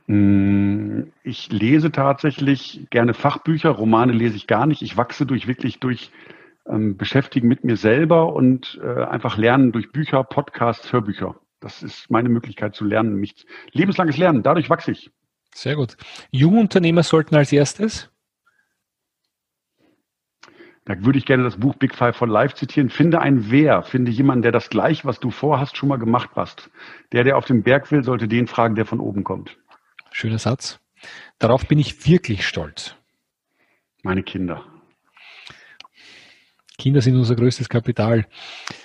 Mm, 0.06 1.04
ich 1.22 1.50
lese 1.50 1.90
tatsächlich 1.90 2.86
gerne 2.90 3.14
Fachbücher, 3.14 3.70
Romane 3.70 4.12
lese 4.12 4.36
ich 4.36 4.46
gar 4.46 4.66
nicht. 4.66 4.82
Ich 4.82 4.96
wachse 4.96 5.26
durch 5.26 5.46
wirklich 5.46 5.80
durch 5.80 6.10
ähm, 6.66 6.96
Beschäftigen 6.96 7.48
mit 7.48 7.64
mir 7.64 7.76
selber 7.76 8.32
und 8.34 8.80
äh, 8.82 9.04
einfach 9.04 9.36
lernen 9.36 9.72
durch 9.72 9.92
Bücher, 9.92 10.24
Podcasts, 10.24 10.92
Hörbücher. 10.92 11.36
Das 11.60 11.82
ist 11.82 12.10
meine 12.10 12.28
Möglichkeit 12.28 12.74
zu 12.74 12.84
lernen, 12.84 13.16
mich 13.16 13.46
lebenslanges 13.72 14.18
Lernen. 14.18 14.42
Dadurch 14.42 14.70
wachse 14.70 14.92
ich. 14.92 15.10
Sehr 15.54 15.74
gut. 15.74 15.96
Jungunternehmer 16.30 17.02
sollten 17.02 17.34
als 17.34 17.52
erstes 17.52 18.10
da 20.86 21.04
würde 21.04 21.18
ich 21.18 21.26
gerne 21.26 21.42
das 21.42 21.56
Buch 21.56 21.74
Big 21.74 21.94
Five 21.94 22.16
for 22.16 22.28
Life 22.28 22.54
zitieren. 22.54 22.90
Finde 22.90 23.20
ein 23.20 23.50
Wer, 23.50 23.82
finde 23.82 24.12
jemanden, 24.12 24.42
der 24.42 24.52
das 24.52 24.70
gleich, 24.70 25.04
was 25.04 25.18
du 25.18 25.32
vorhast, 25.32 25.76
schon 25.76 25.88
mal 25.88 25.98
gemacht 25.98 26.30
hast. 26.36 26.70
Der, 27.10 27.24
der 27.24 27.36
auf 27.36 27.44
den 27.44 27.64
Berg 27.64 27.90
will, 27.90 28.04
sollte 28.04 28.28
den 28.28 28.46
fragen, 28.46 28.76
der 28.76 28.86
von 28.86 29.00
oben 29.00 29.24
kommt. 29.24 29.58
Schöner 30.18 30.38
Satz. 30.38 30.80
Darauf 31.38 31.68
bin 31.68 31.78
ich 31.78 32.08
wirklich 32.08 32.46
stolz. 32.46 32.96
Meine 34.02 34.22
Kinder. 34.22 34.64
Kinder 36.78 37.02
sind 37.02 37.16
unser 37.16 37.36
größtes 37.36 37.68
Kapital. 37.68 38.26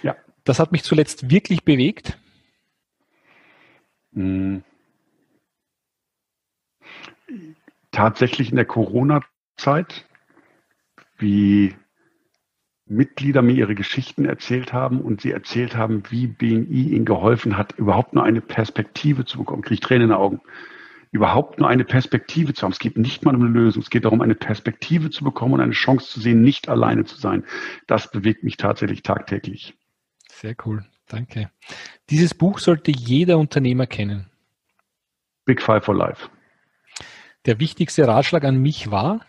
Ja. 0.03 0.17
Das 0.43 0.59
hat 0.59 0.73
mich 0.73 0.83
zuletzt 0.83 1.29
wirklich 1.29 1.63
bewegt. 1.63 2.19
Hm. 4.11 4.61
Tatsächlich 7.91 8.49
in 8.49 8.57
der 8.57 8.65
Corona-Zeit, 8.65 10.05
wie 11.17 11.73
Mitglieder 12.87 13.41
mir 13.41 13.53
ihre 13.53 13.75
Geschichten 13.75 14.25
erzählt 14.25 14.73
haben 14.73 14.99
und 14.99 15.21
sie 15.21 15.31
erzählt 15.31 15.77
haben, 15.77 16.03
wie 16.09 16.27
BNI 16.27 16.89
ihnen 16.89 17.05
geholfen 17.05 17.55
hat, 17.55 17.71
überhaupt 17.77 18.11
nur 18.11 18.25
eine 18.25 18.41
Perspektive 18.41 19.23
zu 19.23 19.37
bekommen. 19.37 19.61
Kriege 19.61 19.75
ich 19.75 19.79
Tränen 19.79 20.03
in 20.03 20.09
den 20.09 20.17
Augen. 20.17 20.41
Überhaupt 21.11 21.59
nur 21.59 21.67
eine 21.67 21.83
Perspektive 21.83 22.53
zu 22.53 22.63
haben. 22.63 22.71
Es 22.71 22.79
geht 22.79 22.97
nicht 22.97 23.23
mal 23.25 23.35
um 23.35 23.41
eine 23.41 23.51
Lösung. 23.51 23.81
Es 23.81 23.89
geht 23.89 24.05
darum, 24.05 24.21
eine 24.21 24.35
Perspektive 24.35 25.09
zu 25.09 25.23
bekommen 25.23 25.55
und 25.55 25.61
eine 25.61 25.73
Chance 25.73 26.07
zu 26.07 26.19
sehen, 26.21 26.41
nicht 26.41 26.69
alleine 26.69 27.03
zu 27.03 27.17
sein. 27.17 27.43
Das 27.87 28.09
bewegt 28.11 28.43
mich 28.43 28.57
tatsächlich 28.57 29.03
tagtäglich. 29.03 29.73
Sehr 30.29 30.55
cool. 30.65 30.85
Danke. 31.07 31.51
Dieses 32.09 32.33
Buch 32.33 32.59
sollte 32.59 32.91
jeder 32.91 33.37
Unternehmer 33.37 33.87
kennen. 33.87 34.31
Big 35.45 35.61
Five 35.61 35.83
for 35.83 35.95
Life. 35.95 36.29
Der 37.45 37.59
wichtigste 37.59 38.07
Ratschlag 38.07 38.45
an 38.45 38.61
mich 38.61 38.91
war? 38.91 39.25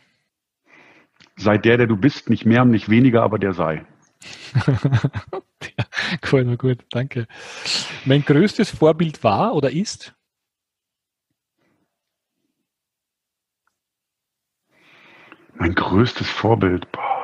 sei 1.36 1.58
der, 1.58 1.76
der 1.76 1.86
du 1.86 1.96
bist, 1.96 2.30
nicht 2.30 2.46
mehr 2.46 2.62
und 2.62 2.70
nicht 2.70 2.88
weniger, 2.88 3.22
aber 3.22 3.38
der 3.38 3.52
sei. 3.54 3.84
cool, 6.32 6.44
na 6.44 6.56
gut, 6.56 6.78
danke. 6.90 7.26
Mein 8.04 8.24
größtes 8.24 8.70
Vorbild 8.70 9.24
war 9.24 9.54
oder 9.54 9.70
ist? 9.70 10.14
Mein 15.54 15.74
größtes 15.74 16.28
Vorbild, 16.28 16.90
boah 16.92 17.22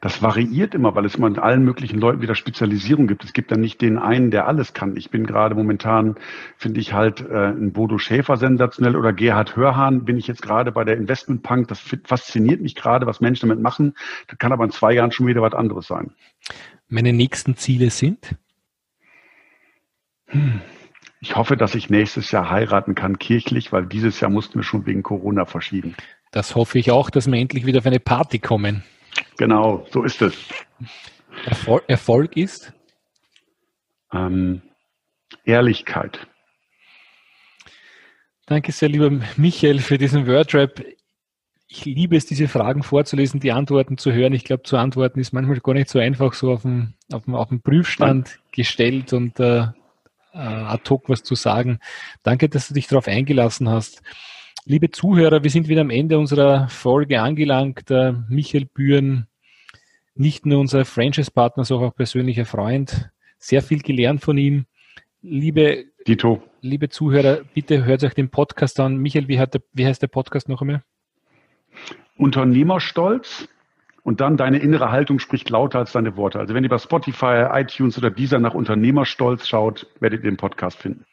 das 0.00 0.22
variiert 0.22 0.74
immer, 0.74 0.94
weil 0.94 1.04
es 1.04 1.16
immer 1.16 1.26
in 1.26 1.38
allen 1.38 1.64
möglichen 1.64 1.98
Leuten 1.98 2.22
wieder 2.22 2.34
Spezialisierung 2.34 3.06
gibt. 3.06 3.24
Es 3.24 3.32
gibt 3.32 3.50
dann 3.52 3.60
nicht 3.60 3.80
den 3.80 3.98
einen, 3.98 4.30
der 4.30 4.46
alles 4.46 4.72
kann. 4.72 4.96
Ich 4.96 5.10
bin 5.10 5.26
gerade 5.26 5.54
momentan, 5.54 6.16
finde 6.56 6.80
ich 6.80 6.92
halt 6.92 7.20
äh, 7.20 7.48
ein 7.48 7.72
Bodo 7.72 7.98
Schäfer 7.98 8.36
sensationell 8.36 8.96
oder 8.96 9.12
Gerhard 9.12 9.56
Hörhahn 9.56 10.04
bin 10.04 10.16
ich 10.16 10.26
jetzt 10.26 10.42
gerade 10.42 10.72
bei 10.72 10.84
der 10.84 10.96
Investment 10.96 11.42
Punk. 11.42 11.68
Das 11.68 11.80
fasziniert 12.04 12.60
mich 12.60 12.74
gerade, 12.74 13.06
was 13.06 13.20
Menschen 13.20 13.48
damit 13.48 13.62
machen. 13.62 13.94
Das 14.28 14.38
kann 14.38 14.52
aber 14.52 14.64
in 14.64 14.70
zwei 14.70 14.92
Jahren 14.92 15.12
schon 15.12 15.26
wieder 15.26 15.42
was 15.42 15.54
anderes 15.54 15.86
sein. 15.86 16.12
Meine 16.88 17.12
nächsten 17.12 17.56
Ziele 17.56 17.90
sind? 17.90 18.36
Hm. 20.26 20.60
Ich 21.22 21.36
hoffe, 21.36 21.58
dass 21.58 21.74
ich 21.74 21.90
nächstes 21.90 22.30
Jahr 22.30 22.48
heiraten 22.48 22.94
kann 22.94 23.18
kirchlich, 23.18 23.72
weil 23.72 23.84
dieses 23.84 24.20
Jahr 24.20 24.30
mussten 24.30 24.60
wir 24.60 24.62
schon 24.62 24.86
wegen 24.86 25.02
Corona 25.02 25.44
verschieben. 25.44 25.94
Das 26.30 26.54
hoffe 26.54 26.78
ich 26.78 26.90
auch, 26.90 27.10
dass 27.10 27.26
wir 27.26 27.38
endlich 27.38 27.66
wieder 27.66 27.78
auf 27.78 27.86
eine 27.86 28.00
Party 28.00 28.38
kommen. 28.38 28.84
Genau, 29.36 29.86
so 29.90 30.04
ist 30.04 30.22
es. 30.22 30.34
Erfolg, 31.44 31.84
Erfolg 31.88 32.36
ist? 32.36 32.72
Ähm, 34.12 34.62
Ehrlichkeit. 35.44 36.26
Danke 38.46 38.72
sehr, 38.72 38.88
lieber 38.88 39.10
Michael, 39.36 39.78
für 39.78 39.98
diesen 39.98 40.26
Wordrap. 40.26 40.82
Ich 41.68 41.84
liebe 41.84 42.16
es, 42.16 42.26
diese 42.26 42.48
Fragen 42.48 42.82
vorzulesen, 42.82 43.38
die 43.38 43.52
Antworten 43.52 43.96
zu 43.96 44.12
hören. 44.12 44.32
Ich 44.32 44.44
glaube, 44.44 44.64
zu 44.64 44.76
antworten 44.76 45.20
ist 45.20 45.32
manchmal 45.32 45.60
gar 45.60 45.74
nicht 45.74 45.88
so 45.88 46.00
einfach, 46.00 46.32
so 46.34 46.52
auf 46.52 46.62
dem, 46.62 46.94
auf 47.12 47.24
dem, 47.24 47.36
auf 47.36 47.48
dem 47.48 47.62
Prüfstand 47.62 48.28
Nein. 48.28 48.38
gestellt 48.50 49.12
und 49.12 49.38
äh, 49.38 49.68
äh, 50.32 50.38
ad 50.38 50.82
hoc 50.90 51.08
was 51.08 51.22
zu 51.22 51.36
sagen. 51.36 51.78
Danke, 52.24 52.48
dass 52.48 52.68
du 52.68 52.74
dich 52.74 52.88
darauf 52.88 53.06
eingelassen 53.06 53.68
hast. 53.68 54.02
Liebe 54.66 54.90
Zuhörer, 54.90 55.42
wir 55.42 55.50
sind 55.50 55.68
wieder 55.68 55.80
am 55.80 55.90
Ende 55.90 56.18
unserer 56.18 56.68
Folge 56.68 57.22
angelangt. 57.22 57.90
Äh, 57.90 58.12
Michael 58.28 58.66
Bühren, 58.66 59.26
nicht 60.14 60.44
nur 60.44 60.60
unser 60.60 60.84
Franchise-Partner, 60.84 61.64
sondern 61.64 61.88
auch 61.88 61.94
persönlicher 61.94 62.44
Freund. 62.44 63.10
Sehr 63.38 63.62
viel 63.62 63.80
gelernt 63.80 64.20
von 64.20 64.36
ihm. 64.36 64.66
Liebe, 65.22 65.86
Dito. 66.06 66.42
liebe 66.60 66.90
Zuhörer, 66.90 67.40
bitte 67.54 67.84
hört 67.86 68.04
euch 68.04 68.12
den 68.12 68.30
Podcast 68.30 68.78
an. 68.80 68.98
Michael, 68.98 69.28
wie, 69.28 69.36
der, 69.36 69.62
wie 69.72 69.86
heißt 69.86 70.02
der 70.02 70.08
Podcast 70.08 70.50
noch 70.50 70.60
einmal? 70.60 70.82
Unternehmerstolz 72.18 73.48
und 74.02 74.20
dann 74.20 74.36
deine 74.36 74.58
innere 74.58 74.90
Haltung 74.90 75.20
spricht 75.20 75.48
lauter 75.48 75.78
als 75.78 75.92
deine 75.92 76.16
Worte. 76.16 76.38
Also 76.38 76.52
wenn 76.52 76.64
ihr 76.64 76.70
bei 76.70 76.78
Spotify, 76.78 77.46
iTunes 77.52 77.96
oder 77.96 78.10
dieser 78.10 78.38
nach 78.38 78.52
Unternehmerstolz 78.52 79.48
schaut, 79.48 79.86
werdet 80.00 80.22
ihr 80.22 80.30
den 80.30 80.36
Podcast 80.36 80.78
finden. 80.78 81.06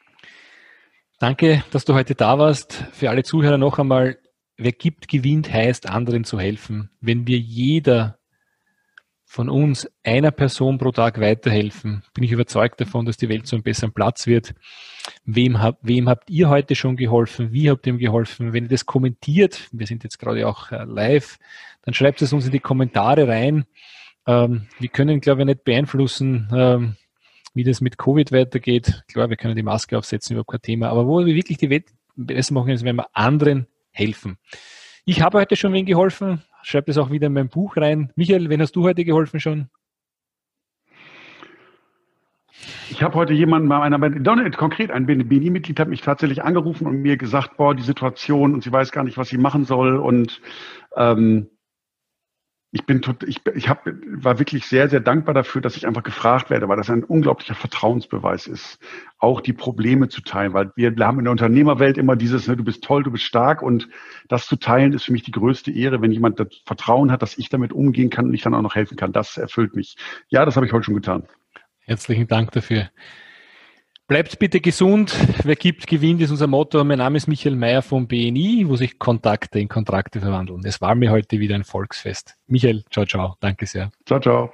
Danke, 1.20 1.64
dass 1.72 1.84
du 1.84 1.96
heute 1.96 2.14
da 2.14 2.38
warst. 2.38 2.86
Für 2.92 3.10
alle 3.10 3.24
Zuhörer 3.24 3.58
noch 3.58 3.80
einmal, 3.80 4.20
wer 4.56 4.72
gibt, 4.72 5.08
gewinnt, 5.08 5.52
heißt 5.52 5.90
anderen 5.90 6.26
zu 6.26 6.40
helfen. 6.40 6.92
Wenn 7.02 7.26
wir 7.26 7.40
jeder 7.40 8.20
von 9.26 9.50
uns 9.50 9.90
einer 10.04 10.30
Person 10.30 10.78
pro 10.78 10.92
Tag 10.92 11.20
weiterhelfen, 11.20 12.04
bin 12.14 12.24
ich 12.24 12.32
überzeugt 12.32 12.80
davon, 12.80 13.08
dass 13.08 13.18
die 13.18 13.30
Welt 13.30 13.48
zu 13.48 13.56
einem 13.56 13.64
besseren 13.64 13.94
Platz 13.94 14.28
wird. 14.28 14.54
Wem, 15.26 15.60
hab, 15.60 15.80
wem 15.82 16.08
habt 16.08 16.30
ihr 16.30 16.50
heute 16.50 16.76
schon 16.76 16.96
geholfen? 16.98 17.52
Wie 17.52 17.72
habt 17.72 17.88
ihr 17.88 17.94
ihm 17.94 18.00
geholfen? 18.00 18.54
Wenn 18.54 18.66
ihr 18.66 18.70
das 18.70 18.86
kommentiert, 18.86 19.70
wir 19.72 19.88
sind 19.88 20.04
jetzt 20.04 20.20
gerade 20.20 20.48
auch 20.48 20.72
äh, 20.72 20.84
live, 20.84 21.40
dann 21.82 21.96
schreibt 21.96 22.22
es 22.22 22.32
uns 22.32 22.46
in 22.46 22.52
die 22.52 22.60
Kommentare 22.60 23.28
rein. 23.28 23.66
Ähm, 24.28 24.68
wir 24.78 24.90
können, 24.90 25.20
glaube 25.20 25.42
ich, 25.42 25.46
nicht 25.48 25.64
beeinflussen, 25.64 26.48
ähm, 26.54 26.96
wie 27.58 27.64
das 27.64 27.82
mit 27.82 27.98
Covid 27.98 28.32
weitergeht. 28.32 29.04
Klar, 29.08 29.30
wir 29.30 29.38
können 29.38 29.56
die 29.56 29.64
Maske 29.64 29.98
aufsetzen, 29.98 30.34
überhaupt 30.34 30.52
kein 30.52 30.62
Thema. 30.62 30.90
Aber 30.90 31.08
wo 31.08 31.26
wir 31.26 31.36
wirklich 31.36 31.58
die 31.58 31.84
besser 32.16 32.54
machen, 32.54 32.70
ist, 32.70 32.86
wenn 32.86 32.96
wir 32.96 33.08
anderen 33.14 33.68
helfen. 33.92 34.38
Ich 35.06 35.22
habe 35.22 35.40
heute 35.40 35.56
schon 35.56 35.74
wen 35.74 35.86
geholfen, 35.86 36.42
schreibe 36.64 36.88
das 36.88 36.98
auch 36.98 37.12
wieder 37.12 37.28
in 37.28 37.34
mein 37.34 37.50
Buch 37.50 37.78
rein. 37.78 38.12
Michael, 38.16 38.50
wen 38.50 38.62
hast 38.62 38.76
du 38.76 38.84
heute 38.84 39.06
geholfen 39.06 39.40
schon? 39.40 39.70
Ich 42.90 43.04
habe 43.04 43.16
heute 43.16 43.34
jemanden 43.34 43.70
bei 43.70 43.80
einer 43.80 44.00
Donald, 44.10 44.58
konkret 44.58 44.92
ein 44.92 45.06
BNI-Mitglied 45.06 45.80
hat 45.80 45.90
mich 45.90 46.02
tatsächlich 46.02 46.44
angerufen 46.44 46.88
und 46.88 47.02
mir 47.02 47.18
gesagt, 47.18 47.58
boah, 47.58 47.76
die 47.76 47.84
Situation 47.84 48.54
und 48.54 48.64
sie 48.64 48.72
weiß 48.72 48.92
gar 48.92 49.04
nicht, 49.04 49.18
was 49.18 49.30
sie 49.30 49.38
machen 49.38 49.66
soll 49.66 49.98
und 49.98 50.42
ähm, 50.96 51.50
ich 52.72 52.86
bin 52.86 53.02
tot, 53.02 53.24
ich, 53.24 53.40
ich 53.56 53.70
hab, 53.70 53.86
war 53.86 54.40
wirklich 54.40 54.66
sehr, 54.66 54.90
sehr 54.90 55.00
dankbar 55.00 55.34
dafür, 55.34 55.62
dass 55.62 55.78
ich 55.78 55.88
einfach 55.88 56.04
gefragt 56.04 56.50
werde, 56.50 56.68
weil 56.68 56.76
das 56.76 56.90
ein 56.90 57.04
unglaublicher 57.04 57.56
Vertrauensbeweis 57.56 58.46
ist, 58.48 58.80
auch 59.20 59.40
die 59.40 59.54
Probleme 59.54 60.10
zu 60.10 60.22
teilen, 60.22 60.54
weil 60.54 60.72
wir, 60.76 60.94
haben 61.00 61.20
in 61.20 61.26
der 61.26 61.32
Unternehmerwelt 61.32 61.98
immer 61.98 62.18
dieses, 62.18 62.48
ne, 62.48 62.58
du 62.58 62.66
bist 62.66 62.84
toll, 62.84 63.04
du 63.04 63.12
bist 63.12 63.24
stark 63.24 63.62
und 63.62 63.88
das 64.28 64.48
zu 64.48 64.58
teilen 64.58 64.92
ist 64.92 65.06
für 65.06 65.14
mich 65.14 65.24
die 65.24 65.32
größte 65.32 65.72
Ehre, 65.72 66.02
wenn 66.02 66.12
jemand 66.12 66.40
das 66.40 66.50
Vertrauen 66.66 67.12
hat, 67.12 67.22
dass 67.22 67.38
ich 67.38 67.48
damit 67.50 67.72
umgehen 67.72 68.10
kann 68.10 68.26
und 68.26 68.34
ich 68.34 68.42
dann 68.42 68.54
auch 68.54 68.62
noch 68.62 68.76
helfen 68.76 68.98
kann. 68.98 69.14
Das 69.14 69.38
erfüllt 69.38 69.76
mich. 69.76 69.96
Ja, 70.28 70.44
das 70.44 70.58
habe 70.58 70.66
ich 70.66 70.74
heute 70.74 70.84
schon 70.84 70.96
getan. 70.96 71.24
Herzlichen 71.80 72.28
Dank 72.28 72.52
dafür. 72.52 72.90
Bleibt 74.08 74.40
bitte 74.40 74.62
gesund. 74.62 75.14
Wer 75.44 75.58
gibt, 75.58 75.86
gewinnt, 75.86 76.22
ist 76.22 76.32
unser 76.32 76.48
Motto. 76.48 76.82
Mein 76.86 77.00
Name 77.00 77.18
ist 77.18 77.28
Michael 77.28 77.58
Mayer 77.58 77.82
vom 77.82 78.08
BNI, 78.08 78.64
wo 78.68 78.78
sich 78.78 79.00
Kontakte 79.00 79.60
in 79.60 79.68
Kontrakte 79.68 80.22
verwandeln. 80.22 80.62
Es 80.64 80.80
war 80.80 80.96
mir 80.96 81.12
heute 81.12 81.42
wieder 81.42 81.56
ein 81.56 81.66
Volksfest. 81.66 82.38
Michael, 82.48 82.86
ciao, 82.90 83.06
ciao. 83.06 83.36
Danke 83.42 83.66
sehr. 83.66 83.92
Ciao, 84.06 84.22
ciao. 84.22 84.54